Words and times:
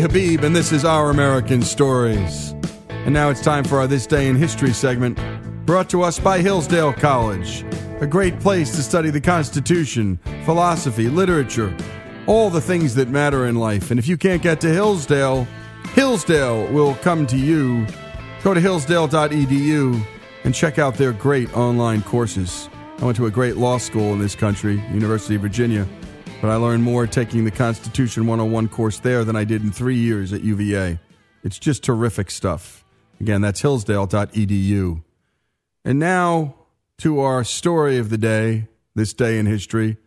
Habib, 0.00 0.44
and 0.44 0.54
this 0.54 0.72
is 0.72 0.84
Our 0.84 1.10
American 1.10 1.62
Stories. 1.62 2.54
And 2.88 3.12
now 3.12 3.30
it's 3.30 3.40
time 3.40 3.64
for 3.64 3.78
our 3.78 3.86
This 3.86 4.06
Day 4.06 4.28
in 4.28 4.36
History 4.36 4.72
segment, 4.72 5.18
brought 5.64 5.88
to 5.90 6.02
us 6.02 6.18
by 6.18 6.40
Hillsdale 6.40 6.92
College, 6.92 7.64
a 8.00 8.06
great 8.06 8.38
place 8.40 8.74
to 8.76 8.82
study 8.82 9.10
the 9.10 9.20
Constitution, 9.20 10.18
philosophy, 10.44 11.08
literature, 11.08 11.76
all 12.26 12.50
the 12.50 12.60
things 12.60 12.94
that 12.96 13.08
matter 13.08 13.46
in 13.46 13.56
life. 13.56 13.90
And 13.90 13.98
if 13.98 14.08
you 14.08 14.16
can't 14.16 14.42
get 14.42 14.60
to 14.62 14.68
Hillsdale, 14.68 15.46
Hillsdale 15.94 16.66
will 16.72 16.94
come 16.96 17.26
to 17.28 17.36
you. 17.36 17.86
Go 18.42 18.54
to 18.54 18.60
hillsdale.edu 18.60 20.04
and 20.44 20.54
check 20.54 20.78
out 20.78 20.94
their 20.94 21.12
great 21.12 21.54
online 21.56 22.02
courses. 22.02 22.68
I 22.98 23.04
went 23.04 23.16
to 23.16 23.26
a 23.26 23.30
great 23.30 23.56
law 23.56 23.78
school 23.78 24.12
in 24.12 24.18
this 24.18 24.34
country, 24.34 24.74
University 24.92 25.36
of 25.36 25.42
Virginia, 25.42 25.86
but 26.40 26.50
I 26.50 26.56
learned 26.56 26.82
more 26.82 27.06
taking 27.06 27.44
the 27.44 27.50
Constitution 27.50 28.26
101 28.26 28.68
course 28.68 28.98
there 28.98 29.24
than 29.24 29.36
I 29.36 29.44
did 29.44 29.62
in 29.62 29.72
three 29.72 29.96
years 29.96 30.32
at 30.32 30.42
UVA. 30.42 30.98
It's 31.42 31.58
just 31.58 31.82
terrific 31.82 32.30
stuff. 32.30 32.84
Again, 33.20 33.40
that's 33.40 33.60
hillsdale.edu. 33.60 35.02
And 35.84 35.98
now 35.98 36.54
to 36.98 37.20
our 37.20 37.44
story 37.44 37.98
of 37.98 38.10
the 38.10 38.18
day, 38.18 38.68
this 38.96 39.12
day 39.12 39.38
in 39.38 39.46
history. 39.46 39.98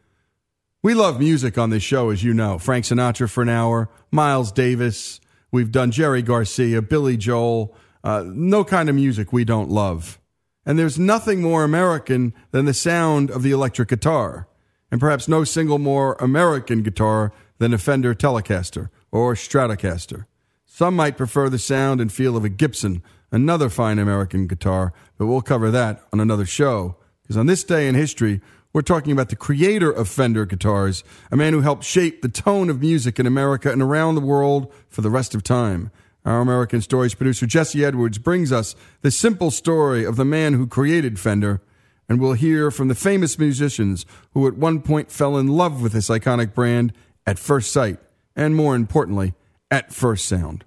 We 0.81 0.93
love 0.93 1.19
music 1.19 1.57
on 1.57 1.69
this 1.69 1.83
show, 1.83 2.09
as 2.09 2.23
you 2.23 2.33
know. 2.33 2.57
Frank 2.57 2.85
Sinatra 2.85 3.29
for 3.29 3.41
an 3.41 3.49
hour, 3.49 3.89
Miles 4.11 4.51
Davis. 4.51 5.21
We've 5.51 5.71
done 5.71 5.91
Jerry 5.91 6.21
Garcia, 6.21 6.81
Billy 6.81 7.15
Joel. 7.15 7.75
Uh, 8.03 8.23
no 8.25 8.63
kind 8.63 8.89
of 8.89 8.95
music 8.95 9.31
we 9.31 9.45
don't 9.45 9.69
love. 9.69 10.19
And 10.65 10.77
there's 10.77 10.99
nothing 10.99 11.41
more 11.41 11.63
American 11.63 12.33
than 12.51 12.65
the 12.65 12.73
sound 12.73 13.29
of 13.31 13.43
the 13.43 13.51
electric 13.51 13.89
guitar. 13.89 14.47
And 14.91 14.99
perhaps 14.99 15.27
no 15.27 15.43
single 15.43 15.79
more 15.79 16.15
American 16.19 16.81
guitar 16.81 17.31
than 17.59 17.73
a 17.73 17.77
Fender 17.77 18.15
Telecaster 18.15 18.89
or 19.11 19.35
Stratocaster. 19.35 20.25
Some 20.65 20.95
might 20.95 21.17
prefer 21.17 21.49
the 21.49 21.59
sound 21.59 21.99
and 21.99 22.11
feel 22.11 22.37
of 22.37 22.45
a 22.45 22.49
Gibson, 22.49 23.03
another 23.31 23.69
fine 23.69 23.99
American 23.99 24.47
guitar, 24.47 24.93
but 25.17 25.27
we'll 25.27 25.41
cover 25.41 25.69
that 25.71 26.03
on 26.13 26.19
another 26.19 26.45
show. 26.45 26.95
Because 27.21 27.37
on 27.37 27.45
this 27.45 27.63
day 27.63 27.87
in 27.87 27.95
history, 27.95 28.41
we're 28.71 28.81
talking 28.81 29.11
about 29.11 29.29
the 29.29 29.35
creator 29.35 29.91
of 29.91 30.07
Fender 30.07 30.45
guitars, 30.45 31.03
a 31.31 31.35
man 31.35 31.53
who 31.53 31.61
helped 31.61 31.83
shape 31.83 32.21
the 32.21 32.29
tone 32.29 32.69
of 32.69 32.81
music 32.81 33.19
in 33.19 33.25
America 33.25 33.71
and 33.71 33.81
around 33.81 34.15
the 34.15 34.21
world 34.21 34.71
for 34.87 35.01
the 35.01 35.09
rest 35.09 35.35
of 35.35 35.43
time. 35.43 35.91
Our 36.23 36.41
American 36.41 36.81
Stories 36.81 37.15
producer 37.15 37.45
Jesse 37.45 37.83
Edwards 37.83 38.17
brings 38.17 38.51
us 38.51 38.75
the 39.01 39.11
simple 39.11 39.51
story 39.51 40.05
of 40.05 40.17
the 40.17 40.25
man 40.25 40.53
who 40.53 40.67
created 40.67 41.19
Fender, 41.19 41.61
and 42.09 42.19
we'll 42.19 42.33
hear 42.33 42.71
from 42.71 42.87
the 42.87 42.95
famous 42.95 43.37
musicians 43.37 44.05
who 44.33 44.47
at 44.47 44.57
one 44.57 44.81
point 44.81 45.11
fell 45.11 45.37
in 45.37 45.47
love 45.47 45.81
with 45.81 45.93
this 45.93 46.09
iconic 46.09 46.55
brand 46.55 46.91
at 47.25 47.37
first 47.37 47.71
sight, 47.71 47.99
and 48.35 48.55
more 48.55 48.75
importantly, 48.75 49.35
at 49.69 49.93
first 49.93 50.27
sound. 50.27 50.65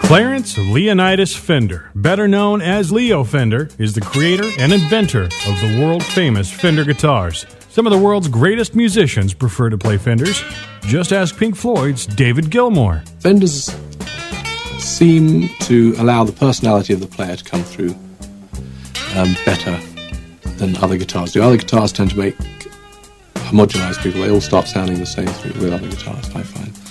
Clarence 0.00 0.56
Leonidas 0.56 1.36
Fender, 1.36 1.90
better 1.94 2.26
known 2.26 2.62
as 2.62 2.90
Leo 2.90 3.24
Fender, 3.24 3.68
is 3.78 3.92
the 3.92 4.00
creator 4.00 4.50
and 4.58 4.72
inventor 4.72 5.24
of 5.24 5.60
the 5.60 5.78
world 5.80 6.02
famous 6.02 6.50
Fender 6.50 6.82
guitars. 6.82 7.44
Some 7.68 7.86
of 7.86 7.92
the 7.92 7.98
world's 7.98 8.26
greatest 8.26 8.74
musicians 8.74 9.34
prefer 9.34 9.68
to 9.68 9.76
play 9.76 9.98
Fenders. 9.98 10.42
Just 10.82 11.12
ask 11.12 11.36
Pink 11.36 11.54
Floyd's 11.54 12.06
David 12.06 12.50
Gilmour. 12.50 13.04
Fenders 13.20 13.76
seem 14.78 15.50
to 15.60 15.94
allow 15.98 16.24
the 16.24 16.32
personality 16.32 16.94
of 16.94 17.00
the 17.00 17.06
player 17.06 17.36
to 17.36 17.44
come 17.44 17.62
through 17.62 17.94
um, 19.16 19.34
better 19.44 19.78
than 20.56 20.76
other 20.76 20.96
guitars 20.96 21.32
do. 21.32 21.42
Other 21.42 21.56
guitars 21.56 21.92
tend 21.92 22.10
to 22.10 22.18
make 22.18 22.36
homogenized 23.34 24.02
people, 24.02 24.20
they 24.20 24.30
all 24.30 24.40
start 24.40 24.68
sounding 24.68 24.98
the 24.98 25.06
same 25.06 25.26
with 25.26 25.72
other 25.72 25.88
guitars, 25.88 26.28
I 26.34 26.42
find 26.42 26.88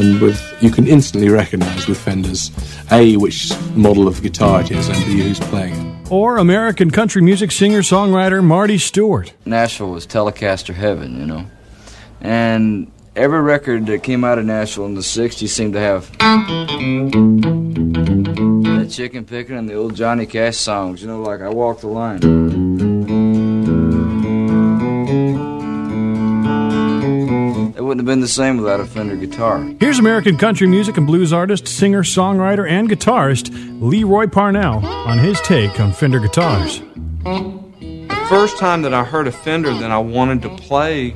and 0.00 0.20
with 0.20 0.40
you 0.60 0.70
can 0.70 0.86
instantly 0.86 1.28
recognise 1.28 1.86
with 1.86 1.98
Fenders 1.98 2.50
a 2.90 3.16
which 3.16 3.52
model 3.74 4.08
of 4.08 4.22
guitar 4.22 4.62
it 4.62 4.70
is 4.70 4.88
and 4.88 5.04
b 5.04 5.20
who's 5.20 5.40
playing 5.40 5.74
it. 5.74 6.10
Or 6.10 6.38
American 6.38 6.90
country 6.90 7.22
music 7.22 7.52
singer 7.52 7.82
songwriter 7.82 8.42
Marty 8.42 8.78
Stuart. 8.78 9.32
Nashville 9.44 9.90
was 9.90 10.06
Telecaster 10.06 10.74
heaven, 10.74 11.18
you 11.18 11.26
know, 11.26 11.46
and 12.20 12.90
every 13.14 13.40
record 13.40 13.86
that 13.86 14.02
came 14.02 14.24
out 14.24 14.38
of 14.38 14.44
Nashville 14.44 14.86
in 14.86 14.94
the 14.94 15.02
'60s 15.02 15.48
seemed 15.48 15.74
to 15.74 15.80
have 15.80 16.10
that 16.18 17.99
chicken 18.90 19.24
picking 19.24 19.56
and 19.56 19.68
the 19.68 19.74
old 19.74 19.94
Johnny 19.94 20.26
Cash 20.26 20.56
songs, 20.56 21.00
you 21.00 21.08
know, 21.08 21.22
like 21.22 21.40
"I 21.40 21.48
Walk 21.48 21.80
the 21.80 21.86
Line." 21.86 22.18
It 27.76 27.82
wouldn't 27.82 28.00
have 28.00 28.06
been 28.06 28.20
the 28.20 28.28
same 28.28 28.56
without 28.56 28.80
a 28.80 28.84
Fender 28.84 29.16
guitar. 29.16 29.64
Here's 29.78 29.98
American 29.98 30.36
country 30.36 30.66
music 30.66 30.96
and 30.96 31.06
blues 31.06 31.32
artist, 31.32 31.68
singer, 31.68 32.02
songwriter, 32.02 32.68
and 32.68 32.88
guitarist 32.90 33.50
Lee 33.80 34.04
Roy 34.04 34.26
Parnell 34.26 34.84
on 34.84 35.18
his 35.18 35.40
take 35.42 35.78
on 35.80 35.92
Fender 35.92 36.18
guitars. 36.18 36.80
The 37.22 38.26
first 38.28 38.58
time 38.58 38.82
that 38.82 38.92
I 38.92 39.04
heard 39.04 39.28
a 39.28 39.32
Fender 39.32 39.72
that 39.72 39.90
I 39.90 39.98
wanted 39.98 40.42
to 40.42 40.48
play, 40.50 41.14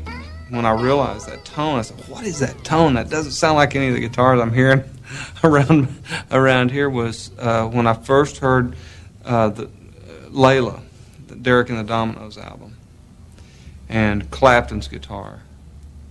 when 0.50 0.64
I 0.64 0.70
realized 0.70 1.28
that 1.28 1.44
tone, 1.44 1.78
I 1.78 1.82
said, 1.82 2.00
"What 2.08 2.24
is 2.24 2.38
that 2.38 2.62
tone? 2.64 2.94
That 2.94 3.10
doesn't 3.10 3.32
sound 3.32 3.56
like 3.56 3.74
any 3.74 3.88
of 3.88 3.94
the 3.94 4.00
guitars 4.00 4.40
I'm 4.40 4.52
hearing 4.52 4.82
around 5.44 5.88
around 6.30 6.70
here." 6.70 6.88
Was 6.88 7.30
uh, 7.38 7.66
when 7.66 7.86
I 7.86 7.94
first 7.94 8.38
heard 8.38 8.76
uh, 9.24 9.48
the 9.48 9.70
Layla, 10.30 10.80
the 11.28 11.36
Derek 11.36 11.70
and 11.70 11.78
the 11.78 11.92
Dominos 11.92 12.38
album, 12.38 12.76
and 13.88 14.30
Clapton's 14.30 14.88
guitar 14.88 15.40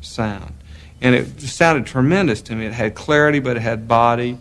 sound. 0.02 0.54
And 1.02 1.16
it 1.16 1.42
sounded 1.42 1.86
tremendous 1.86 2.42
to 2.44 2.56
me. 2.56 2.66
It 2.66 2.74
had 2.74 2.96
clarity, 2.96 3.40
but 3.40 3.58
it 3.58 3.62
had 3.62 3.88
body, 3.88 4.38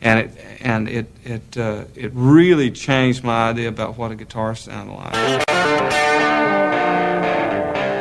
and 0.00 0.20
it 0.20 0.30
and 0.60 0.88
it 0.88 1.06
it 1.24 1.56
uh, 1.58 1.84
it 1.94 2.10
really 2.14 2.70
changed 2.70 3.22
my 3.22 3.50
idea 3.50 3.68
about 3.68 3.98
what 3.98 4.10
a 4.10 4.14
guitar 4.14 4.54
sounded 4.54 4.94
like. 4.94 5.55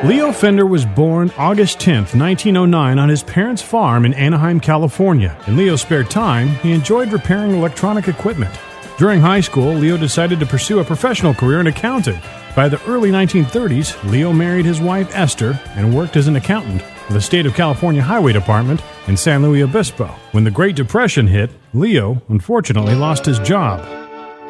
Leo 0.05 0.31
Fender 0.31 0.67
was 0.67 0.85
born 0.85 1.31
August 1.35 1.79
10, 1.79 1.95
1909, 1.95 2.99
on 2.99 3.09
his 3.09 3.23
parents' 3.23 3.63
farm 3.63 4.05
in 4.05 4.13
Anaheim, 4.13 4.59
California. 4.59 5.35
In 5.47 5.57
Leo's 5.57 5.81
spare 5.81 6.03
time, 6.03 6.49
he 6.49 6.73
enjoyed 6.73 7.11
repairing 7.11 7.55
electronic 7.55 8.07
equipment. 8.07 8.55
During 8.99 9.19
high 9.19 9.41
school, 9.41 9.73
Leo 9.73 9.97
decided 9.97 10.39
to 10.39 10.45
pursue 10.45 10.77
a 10.77 10.83
professional 10.83 11.33
career 11.33 11.59
in 11.59 11.65
accounting. 11.65 12.19
By 12.55 12.69
the 12.69 12.79
early 12.85 13.09
1930s, 13.09 14.11
Leo 14.11 14.31
married 14.31 14.65
his 14.65 14.79
wife 14.79 15.09
Esther 15.11 15.59
and 15.69 15.95
worked 15.95 16.17
as 16.17 16.27
an 16.27 16.35
accountant 16.35 16.83
for 16.83 17.13
the 17.13 17.19
state 17.19 17.47
of 17.47 17.55
California 17.55 18.03
Highway 18.03 18.33
Department 18.33 18.83
in 19.07 19.17
San 19.17 19.41
Luis 19.41 19.63
Obispo. 19.63 20.05
When 20.33 20.43
the 20.43 20.51
Great 20.51 20.75
Depression 20.75 21.25
hit, 21.25 21.49
Leo 21.73 22.21
unfortunately 22.29 22.93
lost 22.93 23.25
his 23.25 23.39
job. 23.39 23.83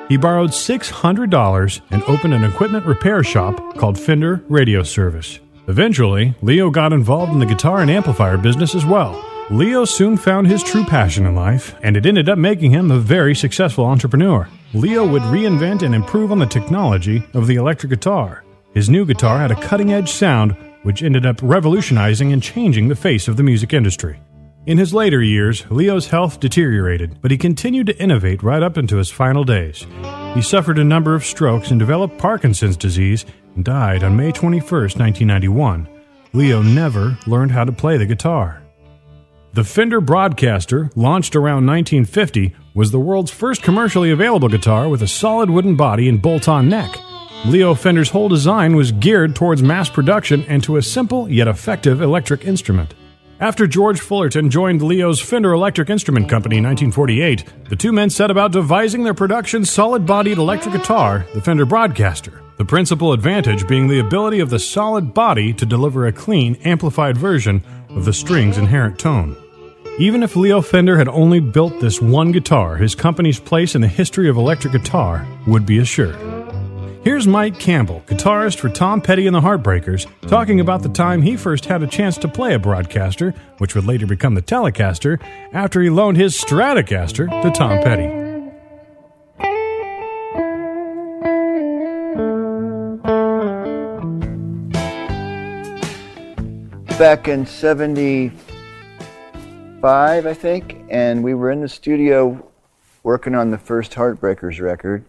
He 0.09 0.17
borrowed 0.17 0.49
$600 0.49 1.81
and 1.91 2.03
opened 2.03 2.33
an 2.33 2.43
equipment 2.43 2.85
repair 2.85 3.23
shop 3.23 3.77
called 3.77 3.97
Fender 3.97 4.43
Radio 4.49 4.83
Service. 4.83 5.39
Eventually, 5.67 6.35
Leo 6.41 6.69
got 6.69 6.93
involved 6.93 7.33
in 7.33 7.39
the 7.39 7.45
guitar 7.45 7.81
and 7.81 7.89
amplifier 7.89 8.37
business 8.37 8.75
as 8.75 8.85
well. 8.85 9.23
Leo 9.49 9.85
soon 9.85 10.17
found 10.17 10.47
his 10.47 10.63
true 10.63 10.83
passion 10.85 11.25
in 11.25 11.35
life, 11.35 11.75
and 11.81 11.95
it 11.97 12.05
ended 12.05 12.29
up 12.29 12.37
making 12.37 12.71
him 12.71 12.91
a 12.91 12.99
very 12.99 13.35
successful 13.35 13.85
entrepreneur. 13.85 14.47
Leo 14.73 15.07
would 15.07 15.21
reinvent 15.23 15.81
and 15.81 15.95
improve 15.95 16.31
on 16.31 16.39
the 16.39 16.45
technology 16.45 17.23
of 17.33 17.47
the 17.47 17.55
electric 17.55 17.91
guitar. 17.91 18.43
His 18.73 18.89
new 18.89 19.05
guitar 19.05 19.39
had 19.39 19.51
a 19.51 19.61
cutting 19.61 19.93
edge 19.93 20.09
sound 20.09 20.55
which 20.83 21.01
ended 21.01 21.25
up 21.25 21.39
revolutionizing 21.41 22.31
and 22.31 22.43
changing 22.43 22.87
the 22.87 22.95
face 22.95 23.27
of 23.27 23.37
the 23.37 23.43
music 23.43 23.73
industry. 23.73 24.19
In 24.67 24.79
his 24.79 24.95
later 24.95 25.21
years, 25.21 25.63
Leo's 25.69 26.07
health 26.07 26.39
deteriorated, 26.39 27.21
but 27.21 27.29
he 27.29 27.37
continued 27.37 27.85
to 27.85 28.01
innovate 28.01 28.41
right 28.41 28.63
up 28.63 28.79
into 28.79 28.97
his 28.97 29.11
final 29.11 29.43
days. 29.43 29.85
He 30.33 30.41
suffered 30.41 30.79
a 30.79 30.83
number 30.83 31.13
of 31.13 31.23
strokes 31.23 31.69
and 31.69 31.79
developed 31.79 32.17
Parkinson's 32.17 32.75
disease 32.75 33.27
and 33.55 33.63
died 33.63 34.03
on 34.03 34.15
May 34.15 34.31
21, 34.31 34.67
1991. 34.67 35.87
Leo 36.33 36.63
never 36.63 37.15
learned 37.27 37.51
how 37.51 37.63
to 37.63 37.71
play 37.71 37.97
the 37.97 38.07
guitar. 38.07 38.63
The 39.53 39.63
Fender 39.63 40.01
Broadcaster, 40.01 40.89
launched 40.95 41.35
around 41.35 41.67
1950, 41.67 42.55
was 42.73 42.89
the 42.89 42.99
world's 42.99 43.31
first 43.31 43.61
commercially 43.61 44.09
available 44.09 44.49
guitar 44.49 44.89
with 44.89 45.03
a 45.03 45.07
solid 45.07 45.51
wooden 45.51 45.75
body 45.75 46.09
and 46.09 46.19
bolt 46.19 46.49
on 46.49 46.67
neck. 46.69 46.97
Leo 47.45 47.75
Fender's 47.75 48.09
whole 48.09 48.29
design 48.29 48.75
was 48.75 48.91
geared 48.91 49.35
towards 49.35 49.61
mass 49.61 49.91
production 49.91 50.43
and 50.45 50.63
to 50.63 50.77
a 50.77 50.81
simple 50.81 51.29
yet 51.29 51.47
effective 51.47 52.01
electric 52.01 52.45
instrument. 52.45 52.95
After 53.45 53.67
George 53.67 53.99
Fullerton 53.99 54.49
joined 54.49 54.81
Leo's 54.81 55.21
Fender 55.21 55.53
Electric 55.53 55.91
Instrument 55.91 56.27
Company 56.27 56.57
in 56.57 56.63
1948, 56.63 57.69
the 57.69 57.75
two 57.75 57.91
men 57.91 58.09
set 58.09 58.31
about 58.31 58.51
devising 58.51 59.03
their 59.03 59.13
production 59.13 59.63
solid 59.63 60.03
bodied 60.03 60.39
electric 60.39 60.73
guitar, 60.73 61.27
the 61.35 61.41
Fender 61.41 61.63
Broadcaster. 61.63 62.41
The 62.57 62.65
principal 62.65 63.13
advantage 63.13 63.67
being 63.67 63.87
the 63.87 63.99
ability 63.99 64.39
of 64.39 64.49
the 64.49 64.57
solid 64.57 65.13
body 65.13 65.53
to 65.53 65.65
deliver 65.67 66.07
a 66.07 66.11
clean, 66.11 66.55
amplified 66.63 67.17
version 67.17 67.63
of 67.89 68.05
the 68.05 68.13
string's 68.13 68.57
inherent 68.57 68.97
tone. 68.97 69.37
Even 69.99 70.23
if 70.23 70.35
Leo 70.35 70.59
Fender 70.59 70.97
had 70.97 71.07
only 71.07 71.39
built 71.39 71.79
this 71.79 72.01
one 72.01 72.31
guitar, 72.31 72.77
his 72.77 72.95
company's 72.95 73.39
place 73.39 73.75
in 73.75 73.81
the 73.81 73.87
history 73.87 74.27
of 74.27 74.37
electric 74.37 74.73
guitar 74.73 75.23
would 75.45 75.67
be 75.67 75.77
assured. 75.77 76.34
Here's 77.05 77.27
Mike 77.27 77.59
Campbell, 77.59 78.01
guitarist 78.07 78.57
for 78.57 78.67
Tom 78.67 78.99
Petty 78.99 79.27
and 79.27 79.35
the 79.35 79.41
Heartbreakers, 79.41 80.07
talking 80.27 80.59
about 80.59 80.81
the 80.81 80.89
time 80.89 81.21
he 81.21 81.37
first 81.37 81.65
had 81.65 81.83
a 81.83 81.87
chance 81.87 82.17
to 82.17 82.27
play 82.27 82.55
a 82.55 82.59
broadcaster, 82.59 83.35
which 83.59 83.75
would 83.75 83.85
later 83.85 84.07
become 84.07 84.33
the 84.33 84.41
Telecaster, 84.41 85.21
after 85.53 85.83
he 85.83 85.91
loaned 85.91 86.17
his 86.17 86.35
Stratocaster 86.35 87.29
to 87.43 87.51
Tom 87.51 87.79
Petty. 87.83 88.07
Back 96.97 97.27
in 97.27 97.45
75, 97.45 100.25
I 100.25 100.33
think, 100.33 100.83
and 100.89 101.23
we 101.23 101.35
were 101.35 101.51
in 101.51 101.61
the 101.61 101.69
studio 101.69 102.51
working 103.03 103.35
on 103.35 103.51
the 103.51 103.59
first 103.59 103.91
Heartbreakers 103.91 104.59
record 104.59 105.05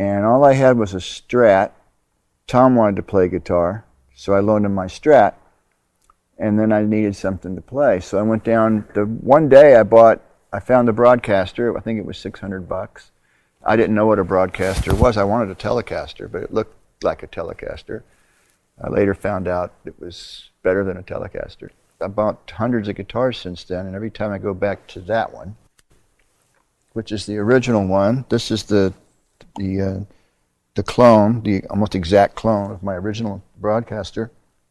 and 0.00 0.24
all 0.24 0.44
I 0.44 0.54
had 0.54 0.78
was 0.78 0.94
a 0.94 0.98
Strat. 0.98 1.72
Tom 2.46 2.74
wanted 2.74 2.96
to 2.96 3.02
play 3.02 3.28
guitar, 3.28 3.84
so 4.14 4.32
I 4.32 4.40
loaned 4.40 4.64
him 4.64 4.74
my 4.74 4.86
Strat, 4.86 5.34
and 6.38 6.58
then 6.58 6.72
I 6.72 6.84
needed 6.84 7.14
something 7.14 7.54
to 7.54 7.60
play. 7.60 8.00
So 8.00 8.18
I 8.18 8.22
went 8.22 8.42
down. 8.42 8.86
The 8.94 9.04
one 9.04 9.50
day 9.50 9.76
I 9.76 9.82
bought, 9.82 10.22
I 10.54 10.58
found 10.58 10.88
a 10.88 10.94
broadcaster. 10.94 11.76
I 11.76 11.82
think 11.82 11.98
it 11.98 12.06
was 12.06 12.16
600 12.16 12.66
bucks. 12.66 13.10
I 13.62 13.76
didn't 13.76 13.94
know 13.94 14.06
what 14.06 14.18
a 14.18 14.24
broadcaster 14.24 14.94
was. 14.94 15.18
I 15.18 15.24
wanted 15.24 15.50
a 15.50 15.54
Telecaster, 15.54 16.32
but 16.32 16.44
it 16.44 16.54
looked 16.54 16.74
like 17.04 17.22
a 17.22 17.28
Telecaster. 17.28 18.02
I 18.82 18.88
later 18.88 19.14
found 19.14 19.46
out 19.46 19.74
it 19.84 20.00
was 20.00 20.48
better 20.62 20.82
than 20.82 20.96
a 20.96 21.02
Telecaster. 21.02 21.68
I 22.00 22.06
bought 22.06 22.50
hundreds 22.56 22.88
of 22.88 22.96
guitars 22.96 23.36
since 23.36 23.64
then, 23.64 23.84
and 23.84 23.94
every 23.94 24.10
time 24.10 24.32
I 24.32 24.38
go 24.38 24.54
back 24.54 24.86
to 24.88 25.00
that 25.00 25.34
one, 25.34 25.56
which 26.94 27.12
is 27.12 27.26
the 27.26 27.36
original 27.36 27.86
one, 27.86 28.24
this 28.30 28.50
is 28.50 28.62
the 28.62 28.94
the 29.60 29.80
uh, 29.80 30.00
the 30.74 30.82
clone, 30.82 31.42
the 31.42 31.64
almost 31.68 31.94
exact 31.94 32.34
clone 32.34 32.70
of 32.70 32.82
my 32.82 32.94
original 32.94 33.42
broadcaster. 33.58 34.30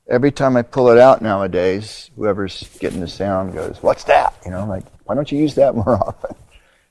Every 0.10 0.32
time 0.32 0.58
I 0.58 0.64
pull 0.64 0.90
it 0.90 0.98
out 0.98 1.22
nowadays, 1.22 2.10
whoever's 2.16 2.68
getting 2.80 3.00
the 3.00 3.08
sound 3.08 3.54
goes, 3.54 3.78
"What's 3.82 4.06
that?" 4.06 4.34
You 4.44 4.52
know, 4.52 4.66
like, 4.66 4.86
why 5.06 5.16
don't 5.16 5.32
you 5.32 5.38
use 5.38 5.56
that 5.56 5.76
more 5.76 5.96
often? 6.08 6.36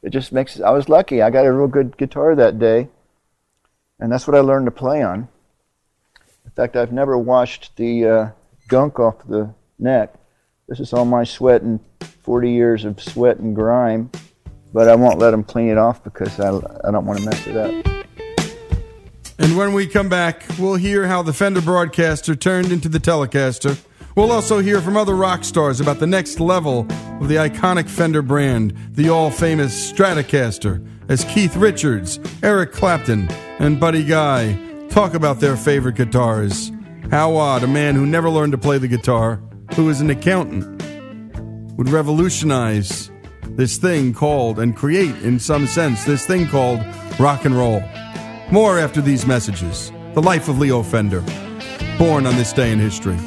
It 0.02 0.10
just 0.10 0.32
makes. 0.32 0.60
I 0.60 0.70
was 0.70 0.88
lucky. 0.88 1.20
I 1.22 1.30
got 1.30 1.46
a 1.46 1.52
real 1.52 1.66
good 1.66 1.96
guitar 1.96 2.34
that 2.36 2.58
day, 2.58 2.88
and 3.98 4.12
that's 4.12 4.26
what 4.28 4.36
I 4.36 4.40
learned 4.40 4.66
to 4.66 4.70
play 4.70 5.02
on. 5.02 5.28
In 6.44 6.50
fact, 6.52 6.76
I've 6.76 6.92
never 6.92 7.18
washed 7.18 7.76
the 7.76 8.06
uh, 8.06 8.28
gunk 8.68 9.00
off 9.00 9.26
the 9.26 9.52
neck. 9.78 10.14
This 10.68 10.80
is 10.80 10.92
all 10.92 11.04
my 11.04 11.24
sweat 11.24 11.62
and 11.62 11.80
40 12.22 12.50
years 12.50 12.84
of 12.84 13.02
sweat 13.02 13.38
and 13.38 13.56
grime 13.56 14.10
but 14.72 14.88
I 14.88 14.94
won't 14.94 15.18
let 15.18 15.30
them 15.30 15.44
clean 15.44 15.68
it 15.68 15.78
off 15.78 16.02
because 16.04 16.38
I, 16.40 16.48
I 16.48 16.90
don't 16.90 17.06
want 17.06 17.18
to 17.20 17.24
mess 17.24 17.46
it 17.46 17.56
up. 17.56 17.98
And 19.38 19.56
when 19.56 19.72
we 19.72 19.86
come 19.86 20.08
back, 20.08 20.42
we'll 20.58 20.74
hear 20.74 21.06
how 21.06 21.22
the 21.22 21.32
Fender 21.32 21.60
Broadcaster 21.60 22.34
turned 22.34 22.72
into 22.72 22.88
the 22.88 22.98
Telecaster. 22.98 23.78
We'll 24.16 24.32
also 24.32 24.58
hear 24.58 24.80
from 24.80 24.96
other 24.96 25.14
rock 25.14 25.44
stars 25.44 25.80
about 25.80 26.00
the 26.00 26.06
next 26.06 26.40
level 26.40 26.80
of 27.20 27.28
the 27.28 27.36
iconic 27.36 27.88
Fender 27.88 28.20
brand, 28.20 28.76
the 28.90 29.10
all 29.10 29.30
famous 29.30 29.92
Stratocaster, 29.92 30.84
as 31.08 31.24
Keith 31.26 31.54
Richards, 31.54 32.18
Eric 32.42 32.72
Clapton, 32.72 33.28
and 33.60 33.78
Buddy 33.78 34.02
Guy 34.04 34.58
talk 34.90 35.14
about 35.14 35.38
their 35.38 35.56
favorite 35.56 35.94
guitars. 35.94 36.72
How 37.12 37.36
odd 37.36 37.62
a 37.62 37.68
man 37.68 37.94
who 37.94 38.06
never 38.06 38.28
learned 38.28 38.52
to 38.52 38.58
play 38.58 38.78
the 38.78 38.88
guitar, 38.88 39.40
who 39.76 39.88
is 39.88 40.00
an 40.00 40.10
accountant, 40.10 40.82
would 41.78 41.88
revolutionize 41.88 43.10
this 43.58 43.76
thing 43.76 44.14
called, 44.14 44.60
and 44.60 44.76
create, 44.76 45.16
in 45.22 45.36
some 45.40 45.66
sense, 45.66 46.04
this 46.04 46.24
thing 46.24 46.46
called 46.46 46.78
rock 47.18 47.44
and 47.44 47.56
roll. 47.56 47.82
More 48.52 48.78
after 48.78 49.00
these 49.00 49.26
messages. 49.26 49.90
The 50.14 50.22
life 50.22 50.48
of 50.48 50.60
Leo 50.60 50.84
Fender, 50.84 51.24
born 51.98 52.24
on 52.24 52.36
this 52.36 52.52
day 52.52 52.70
in 52.70 52.78
history. 52.78 53.18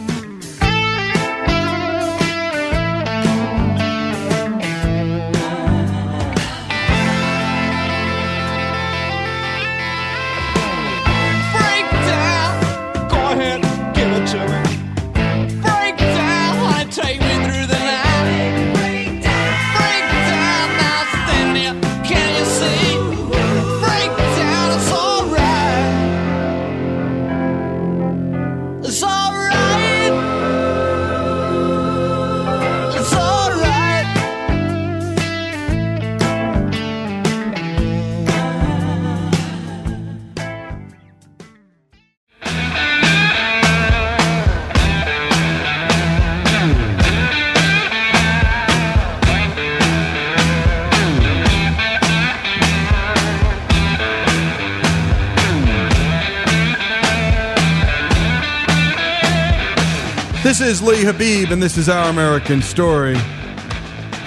Lee 60.82 61.04
Habib, 61.04 61.52
and 61.52 61.62
this 61.62 61.78
is 61.78 61.90
Our 61.90 62.10
American 62.10 62.62
Story. 62.62 63.16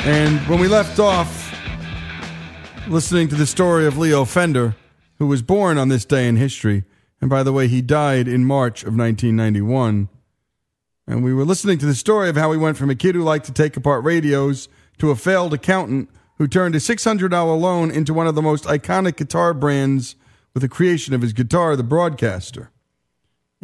And 0.04 0.38
when 0.48 0.60
we 0.60 0.68
left 0.68 1.00
off 1.00 1.52
listening 2.86 3.26
to 3.28 3.34
the 3.34 3.46
story 3.46 3.86
of 3.86 3.98
Leo 3.98 4.24
Fender, 4.24 4.76
who 5.18 5.26
was 5.26 5.42
born 5.42 5.78
on 5.78 5.88
this 5.88 6.04
day 6.04 6.28
in 6.28 6.36
history, 6.36 6.84
and 7.20 7.28
by 7.28 7.42
the 7.42 7.52
way, 7.52 7.66
he 7.66 7.82
died 7.82 8.28
in 8.28 8.44
March 8.44 8.82
of 8.82 8.96
1991. 8.96 10.08
And 11.08 11.24
we 11.24 11.34
were 11.34 11.44
listening 11.44 11.78
to 11.78 11.86
the 11.86 11.94
story 11.94 12.28
of 12.28 12.36
how 12.36 12.52
he 12.52 12.58
went 12.58 12.76
from 12.76 12.90
a 12.90 12.94
kid 12.94 13.16
who 13.16 13.22
liked 13.22 13.46
to 13.46 13.52
take 13.52 13.76
apart 13.76 14.04
radios 14.04 14.68
to 14.98 15.10
a 15.10 15.16
failed 15.16 15.54
accountant 15.54 16.08
who 16.38 16.46
turned 16.46 16.76
a 16.76 16.78
$600 16.78 17.60
loan 17.60 17.90
into 17.90 18.14
one 18.14 18.28
of 18.28 18.36
the 18.36 18.42
most 18.42 18.64
iconic 18.64 19.16
guitar 19.16 19.54
brands 19.54 20.14
with 20.52 20.62
the 20.62 20.68
creation 20.68 21.14
of 21.14 21.22
his 21.22 21.32
guitar, 21.32 21.74
the 21.74 21.82
Broadcaster. 21.82 22.70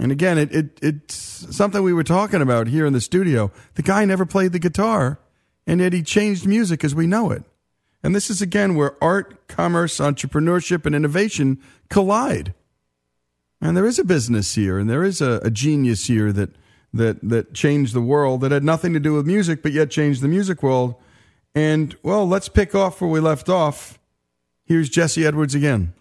And 0.00 0.11
again, 0.11 0.38
it, 0.38 0.50
it 0.50 0.78
it's 0.80 1.14
something 1.54 1.83
we 1.83 1.92
were 1.92 2.02
talking 2.02 2.40
about 2.40 2.69
here 2.69 2.87
in 2.87 2.95
the 2.95 3.02
studio. 3.02 3.52
The 3.75 3.83
guy 3.83 4.07
never 4.07 4.25
played 4.25 4.52
the 4.52 4.59
guitar, 4.59 5.21
and 5.66 5.78
yet 5.78 5.92
he 5.92 6.02
changed 6.02 6.47
music 6.47 6.83
as 6.83 6.95
we 6.95 7.07
know 7.07 7.30
it. 7.30 7.45
And 8.02 8.14
this 8.14 8.30
is 8.30 8.40
again 8.40 8.76
where 8.76 8.97
art, 9.04 9.47
commerce, 9.47 9.99
entrepreneurship, 9.99 10.87
and 10.87 10.95
innovation 10.95 11.61
collide. 11.90 12.54
And 13.61 13.76
there 13.76 13.85
is 13.85 13.99
a 13.99 14.04
business 14.04 14.54
here, 14.54 14.78
and 14.78 14.88
there 14.88 15.04
is 15.04 15.21
a, 15.21 15.38
a 15.45 15.50
genius 15.50 16.07
here 16.07 16.33
that 16.33 16.50
that 16.95 17.19
that 17.23 17.52
changed 17.52 17.92
the 17.92 18.00
world 18.00 18.40
that 18.40 18.52
had 18.52 18.64
nothing 18.64 18.95
to 18.95 19.00
do 19.00 19.12
with 19.12 19.26
music, 19.26 19.62
but 19.62 19.73
yet 19.73 19.90
changed 19.90 20.23
the 20.23 20.28
music 20.28 20.62
world. 20.62 20.95
And 21.54 21.95
well, 22.02 22.26
let's 22.26 22.49
pick 22.49 22.75
off 22.75 23.02
where 23.02 23.11
we 23.11 23.21
left 23.21 23.50
off. 23.50 23.99
Here's 24.64 24.88
Jesse 24.88 25.26
Edwards 25.26 25.54
again. 25.54 25.92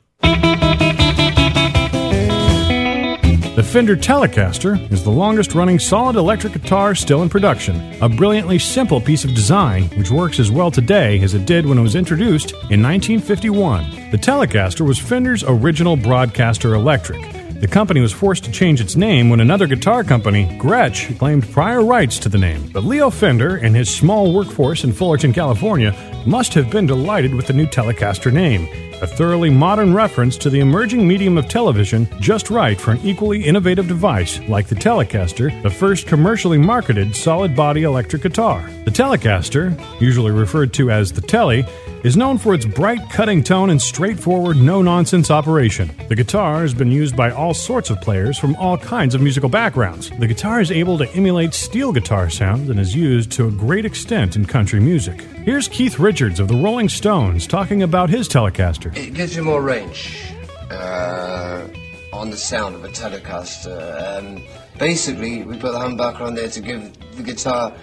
The 3.60 3.66
Fender 3.66 3.98
Telecaster 3.98 4.89
is 4.89 5.04
the 5.04 5.10
longest 5.10 5.54
running 5.54 5.80
solid 5.80 6.16
electric 6.16 6.54
guitar 6.54 6.96
still 6.96 7.24
in 7.24 7.28
production, 7.28 8.01
a 8.01 8.08
brilliantly 8.08 8.58
simple 8.58 9.01
piece 9.01 9.25
of 9.25 9.36
design 9.36 9.84
which 9.98 10.12
works 10.12 10.39
as 10.39 10.50
well 10.50 10.72
today 10.72 11.20
as 11.20 11.34
it 11.34 11.46
did 11.46 11.66
when 11.66 11.78
it 11.78 11.82
was 11.82 11.96
introduced 11.96 12.51
in 12.72 12.82
1951. 12.82 14.12
The 14.12 14.18
Telecaster 14.18 14.88
was 14.88 14.98
Fender's 14.98 15.44
original 15.44 15.98
broadcaster 15.98 16.74
electric. 16.74 17.22
The 17.60 17.68
company 17.68 18.00
was 18.00 18.13
forced 18.13 18.46
to 18.46 18.51
change 18.54 18.80
its 18.80 18.96
name 18.96 19.30
when 19.30 19.42
another 19.42 19.68
guitar 19.68 20.06
company, 20.06 20.46
Gretsch, 20.58 21.20
claimed 21.20 21.51
prior 21.51 21.84
rights 21.84 22.18
to 22.20 22.30
the 22.30 22.38
name. 22.38 22.70
But 22.72 22.86
Leo 22.86 23.10
Fender 23.10 23.58
and 23.58 23.75
his 23.75 23.94
small 23.94 24.34
workforce 24.34 24.86
in 24.86 24.94
Fullerton, 24.94 25.34
California, 25.34 25.94
must 26.25 26.54
have 26.54 26.72
been 26.72 26.86
delighted 26.86 27.36
with 27.36 27.48
the 27.48 27.54
new 27.54 27.68
Telecaster 27.68 28.32
name 28.32 28.88
a 29.01 29.08
thoroughly 29.08 29.50
modern 29.50 29.94
reference 29.94 30.38
to 30.38 30.50
the 30.50 30.60
emerging 30.60 31.08
medium 31.08 31.38
of 31.38 31.48
television, 31.48 32.08
just 32.20 32.50
right 32.50 32.79
for 32.79 32.91
an 32.91 33.00
equally 33.03 33.44
innovative 33.44 33.88
device 33.88 34.39
like 34.50 34.68
the 34.68 34.75
Telecaster, 34.75 35.62
the 35.63 35.70
first 35.70 36.08
commercially 36.08 36.58
marketed 36.58 37.15
solid 37.15 37.56
body 37.56 37.84
electric 37.84 38.22
guitar. 38.24 38.70
The 38.86 38.91
Telecaster, 38.91 39.77
usually 40.01 40.32
referred 40.32 40.74
to 40.74 40.91
as 40.91 41.12
the 41.12 41.22
Tele, 41.22 41.65
is 42.03 42.15
known 42.15 42.38
for 42.38 42.53
its 42.53 42.65
bright 42.65 43.10
cutting 43.10 43.44
tone 43.44 43.70
and 43.70 43.82
straightforward, 43.82 44.58
no 44.58 44.82
nonsense 44.82 45.29
operation. 45.29 45.91
The 46.08 46.15
guitar 46.15 46.62
has 46.62 46.74
been 46.74 46.91
used 46.91 47.15
by 47.15 47.32
all 47.32 47.53
sorts 47.53 47.89
of 47.89 48.00
players 48.01 48.38
from 48.38 48.56
all 48.56 48.77
kinds 48.77 49.15
of 49.15 49.22
musical 49.22 49.50
backgrounds. 49.50 50.10
The 50.10 50.27
guitar 50.27 50.62
is 50.62 50.72
able 50.72 50.98
to 50.98 51.10
emulate 51.13 51.53
steel 51.53 51.91
guitar 51.91 52.29
sounds 52.29 52.70
and 52.70 52.79
is 52.79 52.96
used 52.96 53.32
to 53.34 53.48
a 53.48 53.51
great 53.51 53.86
extent 53.86 54.36
in 54.36 54.46
country 54.46 54.79
music. 54.79 55.22
Here's 55.44 55.68
Keith 55.68 56.00
Richards 56.00 56.39
of 56.39 56.48
the 56.48 56.56
Rolling 56.56 56.89
Stones 56.89 57.48
talking 57.48 57.84
about 57.84 58.10
his 58.10 58.29
Telecaster. 58.29 58.96
It 58.96 59.13
gives 59.13 59.36
you 59.36 59.44
more 59.44 59.62
range. 59.62 60.34
Uh, 60.72 61.68
on 62.13 62.29
the 62.29 62.38
sound 62.38 62.75
of 62.75 62.84
a 62.84 62.89
Telecaster. 62.89 64.20
Um, 64.20 64.44
basically, 64.77 65.44
we 65.44 65.58
put 65.58 65.72
the 65.72 65.79
humbucker 65.79 66.22
on 66.22 66.36
there 66.36 66.50
to 66.50 66.62
give 66.62 67.15
the 67.15 67.24
guitar 67.24 67.74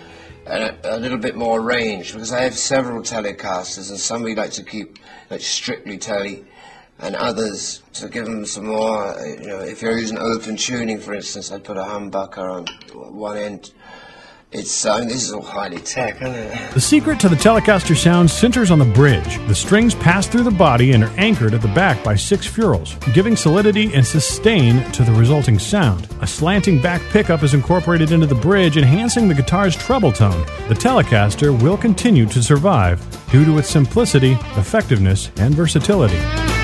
a, 0.47 0.79
a, 0.85 0.99
little 0.99 1.19
bit 1.19 1.37
more 1.37 1.61
range 1.61 2.13
because 2.13 2.33
I 2.33 2.43
have 2.43 2.57
several 2.57 3.03
Telecasters 3.03 3.91
and 3.91 3.99
some 3.99 4.23
we 4.23 4.35
like 4.35 4.53
to 4.53 4.63
keep 4.63 4.99
like 5.31 5.41
strictly 5.41 5.99
Tele 5.99 6.45
and 6.99 7.15
others 7.17 7.83
to 7.95 8.09
give 8.09 8.25
them 8.25 8.47
some 8.47 8.67
more, 8.67 9.19
uh, 9.19 9.25
you 9.25 9.47
know, 9.49 9.61
if 9.61 9.83
you're 9.83 9.99
using 9.99 10.19
open 10.19 10.57
tuning, 10.57 10.99
for 10.99 11.15
instance, 11.15 11.53
I'd 11.53 11.65
put 11.65 11.77
a 11.77 11.83
humbucker 11.83 12.39
on 12.39 12.67
one 13.15 13.37
end 13.37 13.73
it's 14.57 14.87
uh, 14.87 15.01
this 15.01 15.23
is 15.25 15.33
all 15.33 15.43
highly 15.43 15.79
tech, 15.79 16.23
isn't 16.23 16.35
it? 16.35 16.73
The 16.73 16.81
secret 16.81 17.21
to 17.21 17.29
the 17.29 17.37
Telecaster 17.37 17.97
sound 17.97 18.31
centers 18.31 18.71
on 18.71 18.79
the 18.79 18.85
bridge. 18.85 19.39
The 19.47 19.55
strings 19.55 19.95
pass 19.95 20.27
through 20.27 20.45
the 20.45 20.51
body 20.51 20.93
and 20.93 21.05
are 21.05 21.13
anchored 21.19 21.53
at 21.53 21.61
the 21.61 21.69
back 21.69 22.03
by 22.03 22.17
six 22.17 22.47
ferrules, 22.47 22.95
giving 23.13 23.37
solidity 23.37 23.93
and 23.93 24.07
sustain 24.07 24.83
to 24.93 25.05
the 25.05 25.13
resulting 25.13 25.59
sound. 25.59 26.09
A 26.23 26.27
slanting 26.27 26.81
back 26.81 27.03
pickup 27.11 27.43
is 27.43 27.55
incorporated 27.55 28.13
into 28.13 28.27
the 28.27 28.35
bridge, 28.35 28.77
enhancing 28.77 29.29
the 29.29 29.35
guitar's 29.35 29.77
treble 29.77 30.13
tone. 30.13 30.47
The 30.69 30.75
Telecaster 30.75 31.61
will 31.63 31.77
continue 31.77 32.27
to 32.27 32.43
survive 32.43 33.05
due 33.31 33.45
to 33.45 33.59
its 33.59 33.69
simplicity, 33.69 34.33
effectiveness, 34.57 35.31
and 35.37 35.55
versatility. 35.55 36.56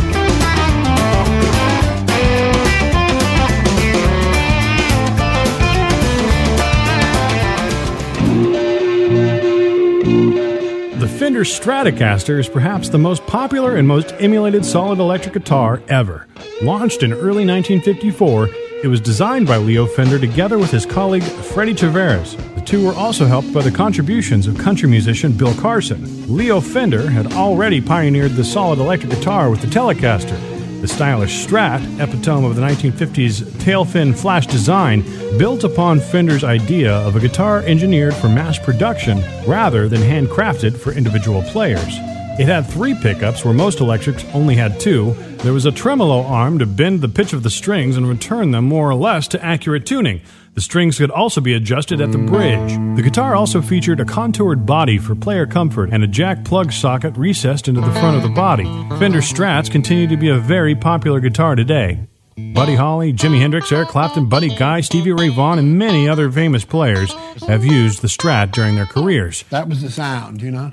Fender 11.42 11.90
Stratocaster 11.96 12.38
is 12.38 12.48
perhaps 12.48 12.88
the 12.88 12.98
most 12.98 13.26
popular 13.26 13.74
and 13.74 13.88
most 13.88 14.14
emulated 14.20 14.64
solid 14.64 15.00
electric 15.00 15.34
guitar 15.34 15.82
ever. 15.88 16.28
Launched 16.62 17.02
in 17.02 17.12
early 17.12 17.44
1954, 17.44 18.48
it 18.84 18.86
was 18.86 19.00
designed 19.00 19.48
by 19.48 19.56
Leo 19.56 19.86
Fender 19.86 20.20
together 20.20 20.56
with 20.56 20.70
his 20.70 20.86
colleague 20.86 21.24
Freddie 21.24 21.74
Tavares. 21.74 22.36
The 22.54 22.60
two 22.60 22.86
were 22.86 22.94
also 22.94 23.26
helped 23.26 23.52
by 23.52 23.62
the 23.62 23.72
contributions 23.72 24.46
of 24.46 24.56
country 24.56 24.88
musician 24.88 25.32
Bill 25.32 25.54
Carson. 25.54 26.32
Leo 26.32 26.60
Fender 26.60 27.10
had 27.10 27.32
already 27.32 27.80
pioneered 27.80 28.32
the 28.32 28.44
solid 28.44 28.78
electric 28.78 29.10
guitar 29.10 29.50
with 29.50 29.62
the 29.62 29.66
Telecaster, 29.66 30.38
the 30.82 30.88
stylish 30.88 31.46
Strat, 31.46 31.80
epitome 32.00 32.44
of 32.44 32.56
the 32.56 32.60
1950s 32.60 33.60
tail 33.60 33.84
fin 33.84 34.12
flash 34.12 34.48
design, 34.48 35.02
built 35.38 35.62
upon 35.62 36.00
Fender's 36.00 36.42
idea 36.42 36.92
of 36.92 37.14
a 37.14 37.20
guitar 37.20 37.60
engineered 37.60 38.12
for 38.14 38.28
mass 38.28 38.58
production 38.58 39.22
rather 39.46 39.88
than 39.88 40.00
handcrafted 40.00 40.76
for 40.76 40.92
individual 40.92 41.40
players. 41.44 41.98
It 42.40 42.48
had 42.48 42.66
three 42.66 42.96
pickups 42.96 43.44
where 43.44 43.54
most 43.54 43.78
electrics 43.78 44.24
only 44.34 44.56
had 44.56 44.80
two. 44.80 45.12
There 45.44 45.52
was 45.52 45.66
a 45.66 45.70
tremolo 45.70 46.24
arm 46.24 46.58
to 46.58 46.66
bend 46.66 47.00
the 47.00 47.08
pitch 47.08 47.32
of 47.32 47.44
the 47.44 47.50
strings 47.50 47.96
and 47.96 48.08
return 48.08 48.50
them 48.50 48.64
more 48.64 48.90
or 48.90 48.96
less 48.96 49.28
to 49.28 49.44
accurate 49.44 49.86
tuning. 49.86 50.20
The 50.54 50.60
strings 50.60 50.98
could 50.98 51.10
also 51.10 51.40
be 51.40 51.54
adjusted 51.54 52.00
at 52.02 52.12
the 52.12 52.18
bridge. 52.18 52.72
The 52.96 53.02
guitar 53.02 53.34
also 53.34 53.62
featured 53.62 54.00
a 54.00 54.04
contoured 54.04 54.66
body 54.66 54.98
for 54.98 55.14
player 55.14 55.46
comfort 55.46 55.90
and 55.92 56.04
a 56.04 56.06
jack 56.06 56.44
plug 56.44 56.72
socket 56.72 57.16
recessed 57.16 57.68
into 57.68 57.80
the 57.80 57.92
front 57.92 58.18
of 58.18 58.22
the 58.22 58.28
body. 58.28 58.64
Fender 58.98 59.20
Strats 59.20 59.70
continue 59.70 60.06
to 60.06 60.16
be 60.16 60.28
a 60.28 60.38
very 60.38 60.74
popular 60.74 61.20
guitar 61.20 61.54
today. 61.54 62.06
Buddy 62.54 62.74
Holly, 62.74 63.12
Jimi 63.14 63.38
Hendrix, 63.40 63.72
Eric 63.72 63.88
Clapton, 63.88 64.26
Buddy 64.28 64.54
Guy, 64.54 64.82
Stevie 64.82 65.12
Ray 65.12 65.28
Vaughan, 65.28 65.58
and 65.58 65.78
many 65.78 66.06
other 66.08 66.30
famous 66.30 66.64
players 66.64 67.12
have 67.46 67.64
used 67.64 68.02
the 68.02 68.08
Strat 68.08 68.52
during 68.52 68.74
their 68.74 68.86
careers. 68.86 69.44
That 69.50 69.68
was 69.68 69.80
the 69.80 69.90
sound, 69.90 70.42
you 70.42 70.50
know? 70.50 70.72